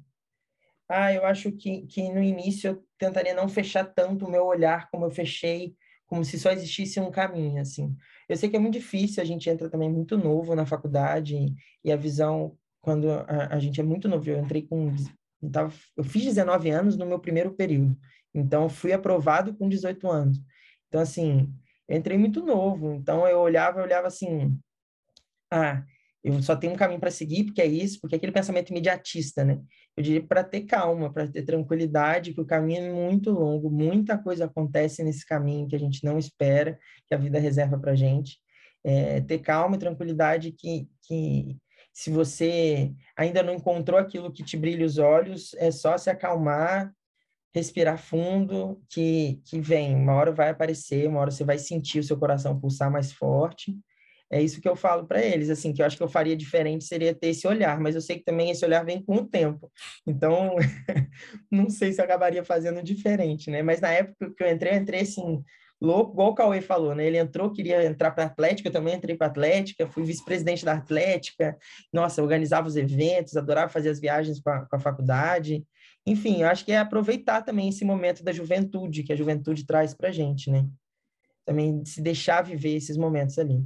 Ah, 0.89 1.13
eu 1.13 1.25
acho 1.25 1.51
que, 1.53 1.87
que 1.87 2.11
no 2.11 2.23
início 2.23 2.69
eu 2.71 2.87
tentaria 2.99 3.35
não 3.35 3.49
fechar 3.49 3.85
tanto 3.85 4.27
o 4.27 4.31
meu 4.31 4.45
olhar 4.45 4.91
como 4.91 5.07
eu 5.07 5.11
fechei, 5.11 5.75
como 6.07 6.25
se 6.25 6.39
só 6.39 6.51
existisse 6.51 7.01
um 7.01 7.11
caminho, 7.11 7.61
assim. 7.61 7.97
Eu 8.29 8.37
sei 8.37 8.49
que 8.51 8.57
é 8.57 8.59
muito 8.59 8.75
difícil, 8.75 9.23
a 9.23 9.27
gente 9.27 9.49
entra 9.49 9.71
também 9.71 9.91
muito 9.91 10.17
novo 10.17 10.55
na 10.55 10.67
faculdade 10.67 11.55
e 11.83 11.93
a 11.93 11.97
visão, 11.97 12.57
quando 12.81 13.11
a, 13.11 13.49
a 13.51 13.59
gente 13.59 13.81
é 13.81 13.85
muito 13.85 14.09
novo, 14.09 14.29
eu 14.29 14.39
entrei 14.39 14.63
com... 14.63 14.95
Eu, 15.43 15.51
tava, 15.51 15.73
eu 15.97 16.05
fiz 16.05 16.25
19 16.25 16.71
anos 16.71 16.97
no 16.97 17.07
meu 17.07 17.19
primeiro 17.19 17.53
período. 17.55 17.97
Então, 18.35 18.69
fui 18.69 18.93
aprovado 18.93 19.55
com 19.55 19.69
18 19.69 20.11
anos. 20.11 20.39
Então, 20.89 21.01
assim, 21.01 21.53
entrei 21.89 22.19
muito 22.19 22.45
novo. 22.45 22.95
Então, 22.95 23.27
eu 23.27 23.39
olhava, 23.39 23.81
eu 23.81 23.85
olhava 23.85 24.09
assim, 24.09 24.59
ah, 25.51 25.85
eu 26.23 26.43
só 26.43 26.57
tenho 26.57 26.73
um 26.73 26.77
caminho 26.77 26.99
para 26.99 27.11
seguir, 27.11 27.45
porque 27.45 27.61
é 27.61 27.67
isso, 27.67 28.01
porque 28.01 28.15
é 28.15 28.19
aquele 28.19 28.33
pensamento 28.33 28.71
imediatista, 28.71 29.45
né? 29.45 29.61
Eu 29.97 30.03
diria 30.03 30.27
para 30.27 30.43
ter 30.43 30.63
calma, 30.63 31.13
para 31.13 31.29
ter 31.29 31.43
tranquilidade, 31.43 32.33
que 32.33 32.41
o 32.41 32.47
caminho 32.47 32.83
é 32.83 32.93
muito 32.93 33.31
longo, 33.31 33.71
muita 33.71 34.19
coisa 34.19 34.47
acontece 34.47 35.05
nesse 35.05 35.25
caminho 35.27 35.69
que 35.69 35.77
a 35.77 35.79
gente 35.79 36.03
não 36.03 36.19
espera, 36.19 36.79
que 37.07 37.15
a 37.15 37.19
vida 37.19 37.39
reserva 37.39 37.79
para 37.79 37.95
gente. 37.95 38.39
É, 38.83 39.21
ter 39.21 39.39
calma 39.39 39.77
e 39.77 39.79
tranquilidade 39.79 40.53
que, 40.53 40.89
que 41.07 41.57
se 41.93 42.11
você 42.11 42.93
ainda 43.17 43.43
não 43.43 43.55
encontrou 43.55 43.99
aquilo 43.99 44.33
que 44.33 44.43
te 44.43 44.57
brilha 44.57 44.85
os 44.85 44.99
olhos, 44.99 45.55
é 45.55 45.71
só 45.71 45.97
se 45.97 46.11
acalmar 46.11 46.93
respirar 47.55 47.99
fundo, 47.99 48.83
que, 48.91 49.41
que 49.45 49.61
vem, 49.61 49.95
uma 49.95 50.15
hora 50.15 50.33
vai 50.33 50.51
aparecer, 50.51 51.09
uma 51.09 51.21
hora 51.21 51.31
você 51.31 51.45
vai 51.45 51.57
sentir 51.57 52.01
o 52.01 52.03
seu 52.03 52.19
coração 52.19 52.59
pulsar 52.59 52.91
mais 52.91 53.13
forte. 53.13 53.77
É 54.31 54.43
isso 54.43 54.61
que 54.61 54.69
eu 54.69 54.75
falo 54.75 55.07
para 55.07 55.23
eles, 55.23 55.49
assim, 55.49 55.73
que 55.73 55.81
eu 55.81 55.87
acho 55.87 55.97
que 55.97 56.03
eu 56.03 56.09
faria 56.09 56.37
diferente 56.37 56.85
seria 56.85 57.15
ter 57.15 57.29
esse 57.29 57.47
olhar, 57.47 57.79
mas 57.79 57.95
eu 57.95 58.01
sei 58.01 58.19
que 58.19 58.25
também 58.25 58.51
esse 58.51 58.65
olhar 58.65 58.85
vem 58.85 59.01
com 59.01 59.17
o 59.17 59.27
tempo. 59.27 59.71
Então, 60.05 60.57
não 61.49 61.71
sei 61.71 61.93
se 61.93 62.01
eu 62.01 62.05
acabaria 62.05 62.43
fazendo 62.43 62.83
diferente, 62.83 63.49
né? 63.51 63.63
Mas 63.63 63.81
na 63.81 63.93
época 63.93 64.35
que 64.37 64.43
eu 64.43 64.51
entrei, 64.51 64.73
eu 64.73 64.79
entrei 64.79 65.01
assim, 65.03 65.45
louco, 65.81 66.13
igual 66.15 66.31
o 66.31 66.35
Cauê 66.35 66.61
falou, 66.61 66.95
né? 66.97 67.07
Ele 67.07 67.19
entrou, 67.19 67.53
queria 67.53 67.85
entrar 67.85 68.11
para 68.11 68.25
Atlética, 68.25 68.69
eu 68.69 68.73
também 68.73 68.97
entrei 68.97 69.17
para 69.17 69.29
Atlética, 69.29 69.87
fui 69.87 70.03
vice-presidente 70.03 70.65
da 70.65 70.73
Atlética, 70.73 71.57
nossa, 71.93 72.21
organizava 72.21 72.67
os 72.67 72.75
eventos, 72.75 73.37
adorava 73.37 73.71
fazer 73.71 73.91
as 73.91 74.01
viagens 74.01 74.41
com 74.41 74.51
a, 74.51 74.67
com 74.67 74.75
a 74.75 74.81
faculdade. 74.81 75.65
Enfim, 76.07 76.43
acho 76.43 76.65
que 76.65 76.73
é 76.73 76.79
aproveitar 76.79 77.43
também 77.43 77.69
esse 77.69 77.85
momento 77.85 78.23
da 78.23 78.33
juventude, 78.33 79.03
que 79.03 79.13
a 79.13 79.17
juventude 79.17 79.65
traz 79.65 79.95
para 79.95 80.13
gente, 80.13 80.51
né? 80.51 80.69
Também 81.45 81.85
se 81.85 82.03
deixar 82.03 82.43
viver 82.43 82.77
esses 82.77 82.97
momentos 82.97 83.39
ali. 83.39 83.65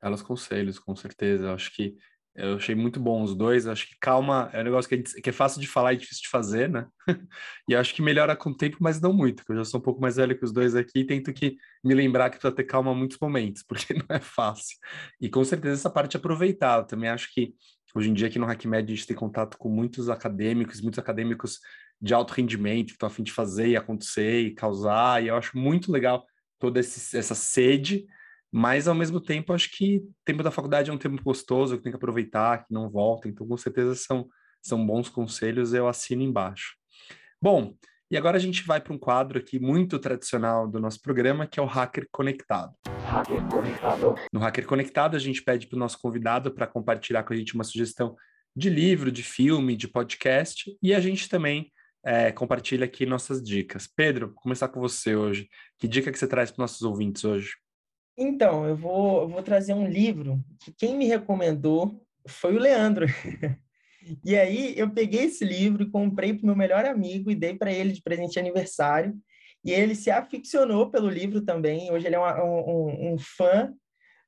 Elas 0.00 0.22
conselhos, 0.22 0.78
com 0.78 0.94
certeza. 0.96 1.52
Acho 1.52 1.74
que 1.74 1.96
eu 2.38 2.54
achei 2.54 2.74
muito 2.74 3.00
bom 3.00 3.22
os 3.22 3.34
dois. 3.34 3.66
Acho 3.66 3.88
que 3.88 3.96
calma 4.00 4.48
é 4.52 4.60
um 4.60 4.64
negócio 4.64 4.88
que, 4.88 4.96
gente, 4.96 5.20
que, 5.20 5.28
é 5.28 5.32
fácil 5.32 5.60
de 5.60 5.66
falar 5.66 5.92
e 5.92 5.96
difícil 5.96 6.22
de 6.22 6.28
fazer, 6.28 6.70
né? 6.70 6.86
e 7.68 7.74
acho 7.74 7.92
que 7.94 8.00
melhora 8.00 8.36
com 8.36 8.50
o 8.50 8.56
tempo, 8.56 8.76
mas 8.80 9.00
não 9.00 9.12
muito. 9.12 9.42
Eu 9.48 9.56
já 9.56 9.64
sou 9.64 9.80
um 9.80 9.82
pouco 9.82 10.00
mais 10.00 10.16
velho 10.16 10.38
que 10.38 10.44
os 10.44 10.52
dois 10.52 10.76
aqui 10.76 11.00
e 11.00 11.04
tento 11.04 11.32
que 11.32 11.56
me 11.82 11.94
lembrar 11.94 12.30
que 12.30 12.38
precisa 12.38 12.54
ter 12.54 12.64
calma 12.64 12.94
muitos 12.94 13.18
momentos, 13.20 13.64
porque 13.68 13.92
não 13.92 14.06
é 14.08 14.20
fácil. 14.20 14.78
E 15.20 15.28
com 15.28 15.44
certeza 15.44 15.74
essa 15.74 15.90
parte 15.90 16.16
é 16.16 16.18
aproveitar. 16.18 16.78
Eu 16.78 16.86
também 16.86 17.10
acho 17.10 17.32
que 17.34 17.54
Hoje 17.94 18.10
em 18.10 18.14
dia, 18.14 18.28
aqui 18.28 18.38
no 18.38 18.46
HackMed, 18.46 18.92
a 18.92 18.94
gente 18.94 19.06
tem 19.06 19.16
contato 19.16 19.56
com 19.56 19.68
muitos 19.68 20.10
acadêmicos, 20.10 20.80
muitos 20.80 20.98
acadêmicos 20.98 21.58
de 22.00 22.12
alto 22.14 22.32
rendimento, 22.32 22.88
que 22.88 22.92
estão 22.92 23.06
a 23.06 23.10
fim 23.10 23.22
de 23.22 23.32
fazer 23.32 23.68
e 23.68 23.76
acontecer 23.76 24.40
e 24.40 24.54
causar, 24.54 25.22
e 25.22 25.28
eu 25.28 25.36
acho 25.36 25.56
muito 25.56 25.90
legal 25.90 26.24
toda 26.58 26.80
esse, 26.80 27.16
essa 27.16 27.34
sede, 27.34 28.06
mas 28.52 28.88
ao 28.88 28.94
mesmo 28.94 29.20
tempo, 29.20 29.52
acho 29.52 29.70
que 29.70 29.98
o 29.98 30.14
tempo 30.24 30.42
da 30.42 30.50
faculdade 30.50 30.90
é 30.90 30.92
um 30.92 30.98
tempo 30.98 31.22
gostoso, 31.22 31.76
que 31.76 31.82
tem 31.82 31.92
que 31.92 31.96
aproveitar, 31.96 32.64
que 32.64 32.72
não 32.72 32.90
volta, 32.90 33.28
então 33.28 33.46
com 33.46 33.56
certeza 33.56 33.94
são, 33.94 34.28
são 34.62 34.84
bons 34.86 35.08
conselhos, 35.08 35.72
eu 35.72 35.88
assino 35.88 36.22
embaixo. 36.22 36.76
Bom, 37.40 37.74
e 38.10 38.16
agora 38.16 38.38
a 38.38 38.40
gente 38.40 38.62
vai 38.64 38.80
para 38.80 38.92
um 38.94 38.98
quadro 38.98 39.38
aqui 39.38 39.58
muito 39.58 39.98
tradicional 39.98 40.66
do 40.66 40.80
nosso 40.80 41.00
programa, 41.02 41.46
que 41.46 41.60
é 41.60 41.62
o 41.62 41.66
Hacker 41.66 42.08
Conectado. 42.10 42.72
Hacker 43.04 43.46
Conectado. 43.48 44.14
No 44.32 44.40
Hacker 44.40 44.66
Conectado, 44.66 45.14
a 45.14 45.18
gente 45.18 45.42
pede 45.42 45.66
para 45.66 45.76
o 45.76 45.78
nosso 45.78 45.98
convidado 45.98 46.50
para 46.50 46.66
compartilhar 46.66 47.22
com 47.22 47.34
a 47.34 47.36
gente 47.36 47.54
uma 47.54 47.64
sugestão 47.64 48.16
de 48.56 48.70
livro, 48.70 49.12
de 49.12 49.22
filme, 49.22 49.76
de 49.76 49.86
podcast, 49.86 50.74
e 50.82 50.94
a 50.94 51.00
gente 51.00 51.28
também 51.28 51.70
é, 52.02 52.32
compartilha 52.32 52.86
aqui 52.86 53.04
nossas 53.04 53.42
dicas. 53.42 53.86
Pedro, 53.86 54.28
vou 54.28 54.36
começar 54.36 54.68
com 54.68 54.80
você 54.80 55.14
hoje. 55.14 55.46
Que 55.78 55.86
dica 55.86 56.10
que 56.10 56.18
você 56.18 56.26
traz 56.26 56.50
para 56.50 56.62
nossos 56.62 56.80
ouvintes 56.82 57.24
hoje? 57.24 57.50
Então, 58.16 58.66
eu 58.66 58.74
vou, 58.74 59.22
eu 59.22 59.28
vou 59.28 59.42
trazer 59.42 59.74
um 59.74 59.86
livro 59.86 60.42
que 60.60 60.72
quem 60.72 60.96
me 60.96 61.06
recomendou 61.06 62.02
foi 62.26 62.56
o 62.56 62.58
Leandro. 62.58 63.06
E 64.24 64.36
aí 64.36 64.74
eu 64.76 64.90
peguei 64.90 65.24
esse 65.24 65.44
livro 65.44 65.90
comprei 65.90 66.32
para 66.32 66.42
o 66.42 66.46
meu 66.46 66.56
melhor 66.56 66.84
amigo 66.84 67.30
e 67.30 67.34
dei 67.34 67.54
para 67.54 67.72
ele 67.72 67.92
de 67.92 68.02
presente 68.02 68.32
de 68.32 68.38
aniversário. 68.38 69.14
E 69.64 69.72
ele 69.72 69.94
se 69.94 70.10
aficionou 70.10 70.90
pelo 70.90 71.08
livro 71.08 71.40
também. 71.42 71.90
Hoje 71.90 72.06
ele 72.06 72.14
é 72.14 72.18
uma, 72.18 72.42
um, 72.42 73.12
um, 73.12 73.18
fã 73.18 73.72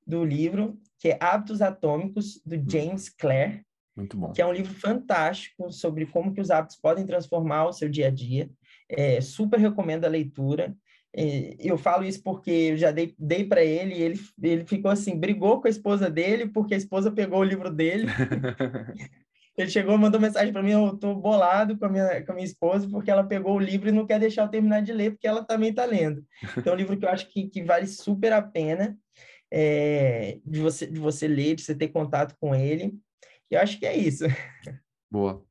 do 0.06 0.24
livro, 0.24 0.78
que 0.98 1.10
é 1.10 1.18
Hábitos 1.20 1.62
Atômicos, 1.62 2.40
do 2.44 2.56
hum. 2.56 2.64
James 2.68 3.08
Clear. 3.08 3.62
Muito 3.96 4.16
bom. 4.16 4.32
Que 4.32 4.42
é 4.42 4.46
um 4.46 4.52
livro 4.52 4.72
fantástico 4.72 5.70
sobre 5.72 6.06
como 6.06 6.32
que 6.32 6.40
os 6.40 6.50
hábitos 6.50 6.76
podem 6.76 7.06
transformar 7.06 7.66
o 7.66 7.72
seu 7.72 7.88
dia 7.88 8.08
a 8.08 8.10
dia. 8.10 8.50
É, 8.88 9.20
super 9.20 9.58
recomendo 9.58 10.04
a 10.04 10.08
leitura. 10.08 10.74
É, 11.14 11.56
eu 11.58 11.76
falo 11.76 12.04
isso 12.04 12.22
porque 12.22 12.50
eu 12.50 12.76
já 12.76 12.90
dei, 12.90 13.14
dei 13.18 13.44
para 13.44 13.64
ele 13.64 13.94
e 13.94 14.02
ele, 14.02 14.20
ele 14.42 14.64
ficou 14.64 14.90
assim, 14.90 15.18
brigou 15.18 15.60
com 15.60 15.66
a 15.66 15.70
esposa 15.70 16.08
dele 16.08 16.48
porque 16.48 16.74
a 16.74 16.76
esposa 16.76 17.10
pegou 17.10 17.40
o 17.40 17.44
livro 17.44 17.70
dele. 17.70 18.06
Ele 19.60 19.70
chegou, 19.70 19.98
mandou 19.98 20.20
mensagem 20.20 20.52
para 20.52 20.62
mim, 20.62 20.72
eu 20.72 20.96
tô 20.96 21.14
bolado 21.14 21.78
com 21.78 21.84
a, 21.84 21.88
minha, 21.88 22.24
com 22.24 22.32
a 22.32 22.34
minha 22.34 22.46
esposa, 22.46 22.88
porque 22.88 23.10
ela 23.10 23.24
pegou 23.24 23.56
o 23.56 23.60
livro 23.60 23.88
e 23.88 23.92
não 23.92 24.06
quer 24.06 24.18
deixar 24.18 24.42
eu 24.42 24.48
terminar 24.48 24.80
de 24.82 24.92
ler, 24.92 25.10
porque 25.10 25.26
ela 25.26 25.44
também 25.44 25.70
está 25.70 25.84
lendo. 25.84 26.24
Então, 26.56 26.72
é 26.72 26.76
um 26.76 26.78
livro 26.78 26.98
que 26.98 27.04
eu 27.04 27.10
acho 27.10 27.28
que, 27.28 27.48
que 27.48 27.62
vale 27.62 27.86
super 27.86 28.32
a 28.32 28.40
pena. 28.40 28.96
é, 29.50 30.38
de, 30.46 30.60
você, 30.60 30.86
de 30.86 31.00
você 31.00 31.26
ler, 31.26 31.56
de 31.56 31.62
você 31.62 31.74
ter 31.74 31.88
contato 31.88 32.36
com 32.40 32.54
ele. 32.54 32.94
Eu 33.50 33.60
acho 33.60 33.78
que 33.78 33.86
é 33.86 33.96
isso. 33.96 34.24
Boa. 35.10 35.44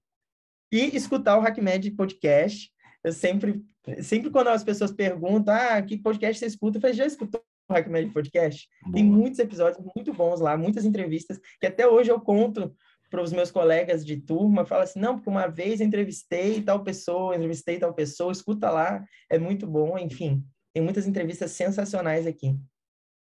E 0.72 0.95
escutar 0.95 1.36
o 1.36 1.41
HackMed 1.41 1.89
Podcast. 1.91 2.72
Eu 3.03 3.12
sempre, 3.12 3.60
sempre 4.03 4.30
quando 4.30 4.49
as 4.49 4.64
pessoas 4.64 4.91
perguntam, 4.91 5.51
ah, 5.51 5.82
que 5.82 5.97
podcast 5.97 6.38
você 6.38 6.45
escuta? 6.45 6.78
Eu 6.78 6.82
falei, 6.82 6.95
já 6.95 7.07
escutou 7.07 7.43
o 7.68 7.74
HackMed 7.74 8.12
Podcast? 8.12 8.70
Boa. 8.84 8.93
Tem 8.93 9.03
muitos 9.03 9.39
episódios 9.39 9.84
muito 9.95 10.14
bons 10.14 10.39
lá, 10.39 10.55
muitas 10.55 10.86
entrevistas, 10.86 11.39
que 11.60 11.66
até 11.66 11.88
hoje 11.88 12.12
eu 12.12 12.22
conto 12.22 12.72
para 13.10 13.22
os 13.22 13.32
meus 13.32 13.51
colegas 13.51 14.05
de 14.05 14.18
turma, 14.18 14.66
fala 14.66 14.84
assim, 14.84 14.99
não, 14.99 15.16
porque 15.16 15.30
uma 15.30 15.47
vez 15.47 15.82
entrevistei 15.82 16.62
tal 16.62 16.84
pessoa, 16.84 17.36
entrevistei 17.36 17.80
tal 17.80 17.93
pessoa, 17.93 18.32
escuta 18.32 18.70
lá, 18.70 19.03
é 19.30 19.39
muito 19.39 19.66
bom, 19.66 19.97
enfim. 19.97 20.43
Tem 20.74 20.84
muitas 20.84 21.07
entrevistas 21.07 21.51
sensacionais 21.51 22.28
aqui. 22.28 22.55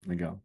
Legal. 0.05 0.39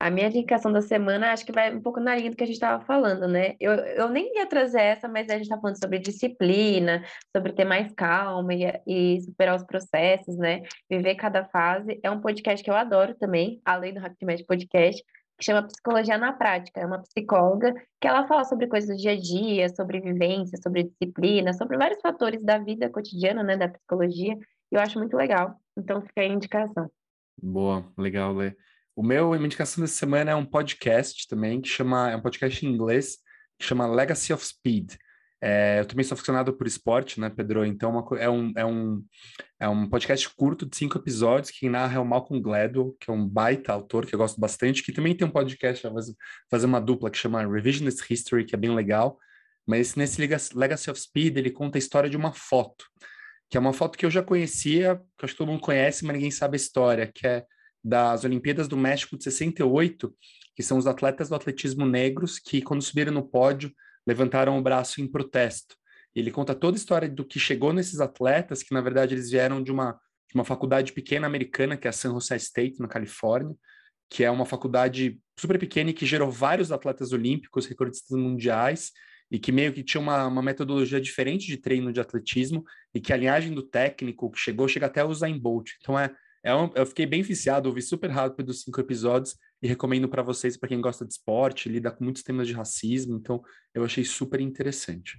A 0.00 0.10
minha 0.10 0.28
indicação 0.28 0.72
da 0.72 0.80
semana 0.80 1.30
acho 1.30 1.44
que 1.44 1.52
vai 1.52 1.74
um 1.74 1.82
pouco 1.82 2.00
na 2.00 2.16
linha 2.16 2.30
do 2.30 2.36
que 2.36 2.42
a 2.42 2.46
gente 2.46 2.56
estava 2.56 2.82
falando, 2.86 3.28
né? 3.28 3.54
Eu, 3.60 3.72
eu 3.72 4.08
nem 4.08 4.34
ia 4.34 4.46
trazer 4.46 4.80
essa, 4.80 5.06
mas 5.06 5.28
a 5.28 5.34
gente 5.34 5.42
está 5.42 5.60
falando 5.60 5.78
sobre 5.78 5.98
disciplina, 5.98 7.04
sobre 7.36 7.52
ter 7.52 7.66
mais 7.66 7.92
calma 7.92 8.54
e, 8.54 8.64
e, 8.86 9.20
superar 9.20 9.56
os 9.56 9.62
processos, 9.62 10.38
né? 10.38 10.62
Viver 10.88 11.16
cada 11.16 11.44
fase. 11.44 12.00
É 12.02 12.10
um 12.10 12.18
podcast 12.18 12.64
que 12.64 12.70
eu 12.70 12.74
adoro 12.74 13.14
também, 13.14 13.60
além 13.62 13.92
do 13.92 14.00
Hackmed 14.00 14.42
Podcast, 14.46 15.04
que 15.40 15.46
chama 15.46 15.66
Psicologia 15.66 16.18
na 16.18 16.34
Prática. 16.34 16.80
É 16.80 16.86
uma 16.86 17.00
psicóloga 17.00 17.72
que 17.98 18.06
ela 18.06 18.28
fala 18.28 18.44
sobre 18.44 18.66
coisas 18.66 18.94
do 18.94 19.00
dia 19.00 19.12
a 19.12 19.18
dia, 19.18 19.68
sobre 19.70 19.98
vivência, 19.98 20.58
sobre 20.62 20.84
disciplina, 20.84 21.54
sobre 21.54 21.78
vários 21.78 21.98
fatores 22.02 22.44
da 22.44 22.58
vida 22.58 22.90
cotidiana, 22.90 23.42
né? 23.42 23.56
Da 23.56 23.68
psicologia. 23.68 24.34
E 24.34 24.74
eu 24.76 24.80
acho 24.80 24.98
muito 24.98 25.16
legal. 25.16 25.58
Então 25.76 26.02
fica 26.02 26.20
aí 26.20 26.30
a 26.30 26.34
indicação. 26.34 26.90
Boa, 27.42 27.90
legal, 27.96 28.34
Lê. 28.34 28.54
O 28.94 29.02
meu, 29.02 29.32
a 29.32 29.36
minha 29.36 29.46
indicação 29.46 29.80
dessa 29.80 29.94
semana 29.94 30.30
é 30.30 30.34
um 30.34 30.44
podcast 30.44 31.26
também, 31.26 31.62
que 31.62 31.68
chama, 31.68 32.10
é 32.10 32.16
um 32.16 32.20
podcast 32.20 32.66
em 32.66 32.68
inglês, 32.68 33.16
que 33.58 33.64
chama 33.64 33.86
Legacy 33.86 34.34
of 34.34 34.44
Speed. 34.44 34.96
É, 35.42 35.80
eu 35.80 35.86
também 35.86 36.04
sou 36.04 36.14
aficionado 36.14 36.52
por 36.52 36.66
esporte, 36.66 37.18
né, 37.18 37.30
Pedro? 37.30 37.64
Então 37.64 37.90
uma, 37.90 38.18
é, 38.18 38.28
um, 38.28 38.52
é, 38.54 38.64
um, 38.64 39.04
é 39.58 39.68
um 39.68 39.88
podcast 39.88 40.28
curto 40.34 40.66
de 40.66 40.76
cinco 40.76 40.98
episódios. 40.98 41.50
Quem 41.50 41.70
narra 41.70 41.96
é 41.96 41.98
o 41.98 42.04
Malcolm 42.04 42.42
Gladwell, 42.42 42.94
que 43.00 43.10
é 43.10 43.14
um 43.14 43.26
baita 43.26 43.72
autor 43.72 44.04
que 44.04 44.14
eu 44.14 44.18
gosto 44.18 44.38
bastante, 44.38 44.82
que 44.82 44.92
também 44.92 45.14
tem 45.14 45.26
um 45.26 45.30
podcast, 45.30 45.86
fazer 46.50 46.66
uma 46.66 46.80
dupla 46.80 47.10
que 47.10 47.16
chama 47.16 47.46
Revisionist 47.46 48.04
History, 48.10 48.44
que 48.44 48.54
é 48.54 48.58
bem 48.58 48.74
legal. 48.74 49.18
Mas 49.66 49.94
nesse 49.94 50.20
Legacy 50.54 50.90
of 50.90 51.00
Speed, 51.00 51.36
ele 51.36 51.50
conta 51.50 51.78
a 51.78 51.80
história 51.80 52.10
de 52.10 52.16
uma 52.16 52.32
foto, 52.32 52.84
que 53.48 53.56
é 53.56 53.60
uma 53.60 53.72
foto 53.72 53.96
que 53.96 54.04
eu 54.04 54.10
já 54.10 54.22
conhecia, 54.22 55.00
que 55.18 55.24
acho 55.24 55.34
que 55.34 55.38
todo 55.38 55.48
mundo 55.48 55.60
conhece, 55.60 56.04
mas 56.04 56.14
ninguém 56.14 56.30
sabe 56.30 56.56
a 56.56 56.56
história, 56.56 57.06
que 57.06 57.26
é 57.26 57.44
das 57.82 58.24
Olimpíadas 58.24 58.68
do 58.68 58.76
México 58.76 59.16
de 59.16 59.24
68, 59.24 60.14
que 60.54 60.62
são 60.62 60.76
os 60.76 60.86
atletas 60.86 61.28
do 61.28 61.34
atletismo 61.34 61.86
negros 61.86 62.38
que, 62.38 62.60
quando 62.60 62.82
subiram 62.82 63.12
no 63.12 63.26
pódio, 63.26 63.72
levantaram 64.10 64.58
o 64.58 64.62
braço 64.62 65.00
em 65.00 65.06
protesto. 65.06 65.76
Ele 66.12 66.32
conta 66.32 66.52
toda 66.54 66.76
a 66.76 66.80
história 66.80 67.08
do 67.08 67.24
que 67.24 67.38
chegou 67.38 67.72
nesses 67.72 68.00
atletas, 68.00 68.62
que 68.62 68.74
na 68.74 68.80
verdade 68.80 69.14
eles 69.14 69.30
vieram 69.30 69.62
de 69.62 69.70
uma, 69.70 69.92
de 70.28 70.34
uma 70.34 70.44
faculdade 70.44 70.92
pequena 70.92 71.28
americana, 71.28 71.76
que 71.76 71.86
é 71.86 71.90
a 71.90 71.92
San 71.92 72.10
Jose 72.10 72.34
State, 72.34 72.80
na 72.80 72.88
Califórnia, 72.88 73.54
que 74.10 74.24
é 74.24 74.30
uma 74.30 74.44
faculdade 74.44 75.20
super 75.38 75.56
pequena 75.58 75.90
e 75.90 75.94
que 75.94 76.04
gerou 76.04 76.28
vários 76.28 76.72
atletas 76.72 77.12
olímpicos, 77.12 77.66
recordistas 77.66 78.18
mundiais, 78.18 78.90
e 79.30 79.38
que 79.38 79.52
meio 79.52 79.72
que 79.72 79.84
tinha 79.84 80.00
uma, 80.00 80.26
uma 80.26 80.42
metodologia 80.42 81.00
diferente 81.00 81.46
de 81.46 81.56
treino 81.56 81.92
de 81.92 82.00
atletismo, 82.00 82.64
e 82.92 83.00
que 83.00 83.12
a 83.12 83.16
linhagem 83.16 83.54
do 83.54 83.62
técnico 83.62 84.28
que 84.32 84.40
chegou 84.40 84.66
chega 84.66 84.86
até 84.86 85.04
o 85.04 85.08
Usain 85.08 85.38
Bolt. 85.38 85.70
Então 85.80 85.96
é, 85.96 86.10
é 86.42 86.52
um, 86.52 86.72
eu 86.74 86.84
fiquei 86.84 87.06
bem 87.06 87.22
viciado, 87.22 87.68
ouvi 87.68 87.80
super 87.80 88.10
rápido 88.10 88.48
os 88.48 88.62
cinco 88.62 88.80
episódios 88.80 89.36
e 89.62 89.68
recomendo 89.68 90.08
para 90.08 90.22
vocês, 90.22 90.56
para 90.56 90.68
quem 90.68 90.80
gosta 90.80 91.04
de 91.04 91.12
esporte, 91.12 91.68
lida 91.68 91.90
com 91.90 92.04
muitos 92.04 92.22
temas 92.22 92.46
de 92.46 92.54
racismo, 92.54 93.16
então 93.16 93.42
eu 93.74 93.84
achei 93.84 94.04
super 94.04 94.40
interessante. 94.40 95.18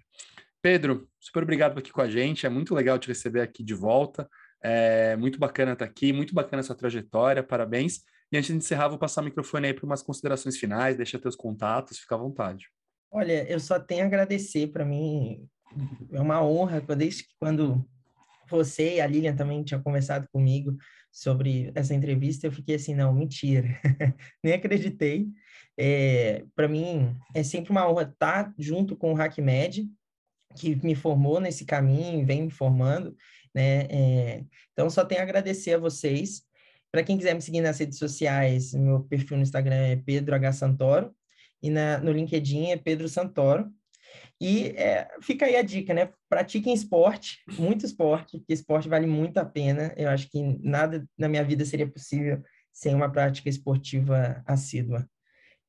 Pedro, 0.62 1.10
super 1.20 1.44
obrigado 1.44 1.74
por 1.74 1.80
aqui 1.80 1.92
com 1.92 2.02
a 2.02 2.10
gente, 2.10 2.46
é 2.46 2.50
muito 2.50 2.74
legal 2.76 3.00
te 3.00 3.08
receber 3.08 3.42
aqui 3.42 3.64
de 3.64 3.74
volta, 3.74 4.30
é 4.64 5.16
muito 5.16 5.40
bacana 5.40 5.74
estar 5.74 5.86
aqui, 5.86 6.14
muito 6.14 6.34
bacana 6.34 6.60
essa 6.60 6.76
trajetória, 6.76 7.42
parabéns. 7.42 8.04
E 8.32 8.38
antes 8.38 8.50
de 8.50 8.56
encerrar, 8.56 8.88
vou 8.88 8.98
passar 8.98 9.22
o 9.22 9.26
microfone 9.26 9.68
aí 9.68 9.74
para 9.74 9.86
umas 9.86 10.02
considerações 10.02 10.58
finais, 10.58 10.96
deixa 10.96 11.20
teus 11.20 11.36
contatos, 11.36 12.00
fica 12.00 12.16
à 12.16 12.18
vontade. 12.18 12.68
Olha, 13.12 13.50
eu 13.52 13.60
só 13.60 13.80
tenho 13.80 14.04
a 14.04 14.06
agradecer, 14.06 14.68
para 14.68 14.86
mim 14.86 15.46
é 16.12 16.22
uma 16.22 16.44
honra, 16.44 16.82
desde 16.96 17.26
quando 17.40 17.86
você 18.58 18.96
e 18.96 19.02
a 19.02 19.08
Lilian 19.08 19.36
também 19.36 19.64
tinham 19.64 19.82
conversado 19.82 20.28
comigo 20.32 20.76
sobre 21.12 21.72
essa 21.76 21.94
entrevista, 21.94 22.48
eu 22.48 22.52
fiquei 22.52 22.76
assim, 22.76 22.96
não, 22.96 23.14
mentira, 23.14 23.68
nem 24.44 24.54
acreditei. 24.54 25.28
É, 25.78 26.44
para 26.56 26.68
mim, 26.68 27.16
é 27.34 27.44
sempre 27.44 27.72
uma 27.72 27.90
honra 27.90 28.04
estar 28.04 28.54
junto 28.58 28.96
com 28.96 29.14
o 29.14 29.22
HackMed, 29.22 29.90
que 30.56 30.76
me 30.86 30.96
formou 30.96 31.40
nesse 31.40 31.66
caminho, 31.66 32.26
vem 32.26 32.44
me 32.44 32.52
formando, 32.52 33.16
né? 33.54 33.88
É, 33.90 34.44
então, 34.72 34.90
só 34.90 35.04
tenho 35.04 35.22
a 35.22 35.24
agradecer 35.24 35.74
a 35.74 35.78
vocês. 35.78 36.44
Para 36.92 37.04
quem 37.04 37.18
quiser 37.18 37.34
me 37.34 37.42
seguir 37.42 37.62
nas 37.62 37.80
redes 37.80 37.98
sociais, 37.98 38.74
meu 38.74 39.04
perfil 39.04 39.38
no 39.38 39.44
Instagram 39.44 39.76
é 39.76 39.96
Pedro 39.96 40.36
H. 40.36 40.54
Santoro, 40.54 41.16
e 41.64 41.70
na, 41.70 42.00
no 42.00 42.12
LinkedIn 42.12 42.72
é 42.72 42.78
Pedro 42.78 43.08
Santoro. 43.08 43.72
E 44.40 44.70
é, 44.70 45.08
fica 45.22 45.46
aí 45.46 45.56
a 45.56 45.62
dica, 45.62 45.94
né? 45.94 46.12
Pratiquem 46.28 46.74
esporte, 46.74 47.40
muito 47.60 47.86
esporte, 47.86 48.40
que 48.40 48.54
esporte 48.54 48.90
vale 48.90 49.06
muito 49.06 49.38
a 49.38 49.46
pena. 49.46 49.94
Eu 49.96 50.10
acho 50.10 50.30
que 50.30 50.42
nada 50.62 51.06
na 51.18 51.28
minha 51.28 51.44
vida 51.44 51.64
seria 51.64 51.88
possível 51.88 52.42
sem 52.72 52.96
uma 52.96 53.12
prática 53.12 53.50
esportiva 53.50 54.42
assídua. 54.46 55.08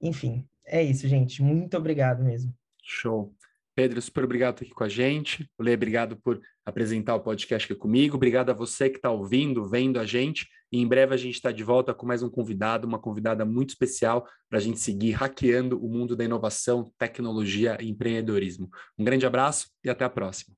Enfim, 0.01 0.47
é 0.67 0.83
isso, 0.83 1.07
gente. 1.07 1.43
Muito 1.43 1.77
obrigado 1.77 2.25
mesmo. 2.25 2.55
Show. 2.83 3.35
Pedro, 3.75 4.01
super 4.03 4.25
obrigado 4.25 4.55
por 4.55 4.65
estar 4.65 4.67
aqui 4.67 4.75
com 4.75 4.85
a 4.85 4.89
gente. 4.89 5.51
Lê, 5.59 5.75
obrigado 5.75 6.17
por 6.17 6.41
apresentar 6.65 7.15
o 7.15 7.21
podcast 7.21 7.71
aqui 7.71 7.81
comigo. 7.81 8.17
Obrigado 8.17 8.51
a 8.51 8.55
você 8.55 8.91
que 8.91 8.97
está 8.97 9.11
ouvindo, 9.11 9.69
vendo 9.69 9.99
a 9.99 10.05
gente. 10.05 10.47
E 10.73 10.81
em 10.81 10.89
breve 10.89 11.15
a 11.15 11.19
gente 11.19 11.35
está 11.35 11.53
de 11.53 11.63
volta 11.63 11.93
com 11.93 12.07
mais 12.07 12.23
um 12.23 12.31
convidado, 12.31 12.89
uma 12.89 12.99
convidada 12.99 13.45
muito 13.45 13.71
especial 13.71 14.27
para 14.49 14.59
a 14.59 14.63
gente 14.63 14.81
seguir 14.81 15.13
hackeando 15.13 15.79
o 15.79 15.89
mundo 15.89 16.17
da 16.17 16.25
inovação, 16.25 16.91
tecnologia 16.99 17.77
e 17.79 17.91
empreendedorismo. 17.91 18.71
Um 18.99 19.05
grande 19.05 19.27
abraço 19.27 19.69
e 19.85 19.91
até 19.91 20.05
a 20.05 20.11
próxima. 20.11 20.57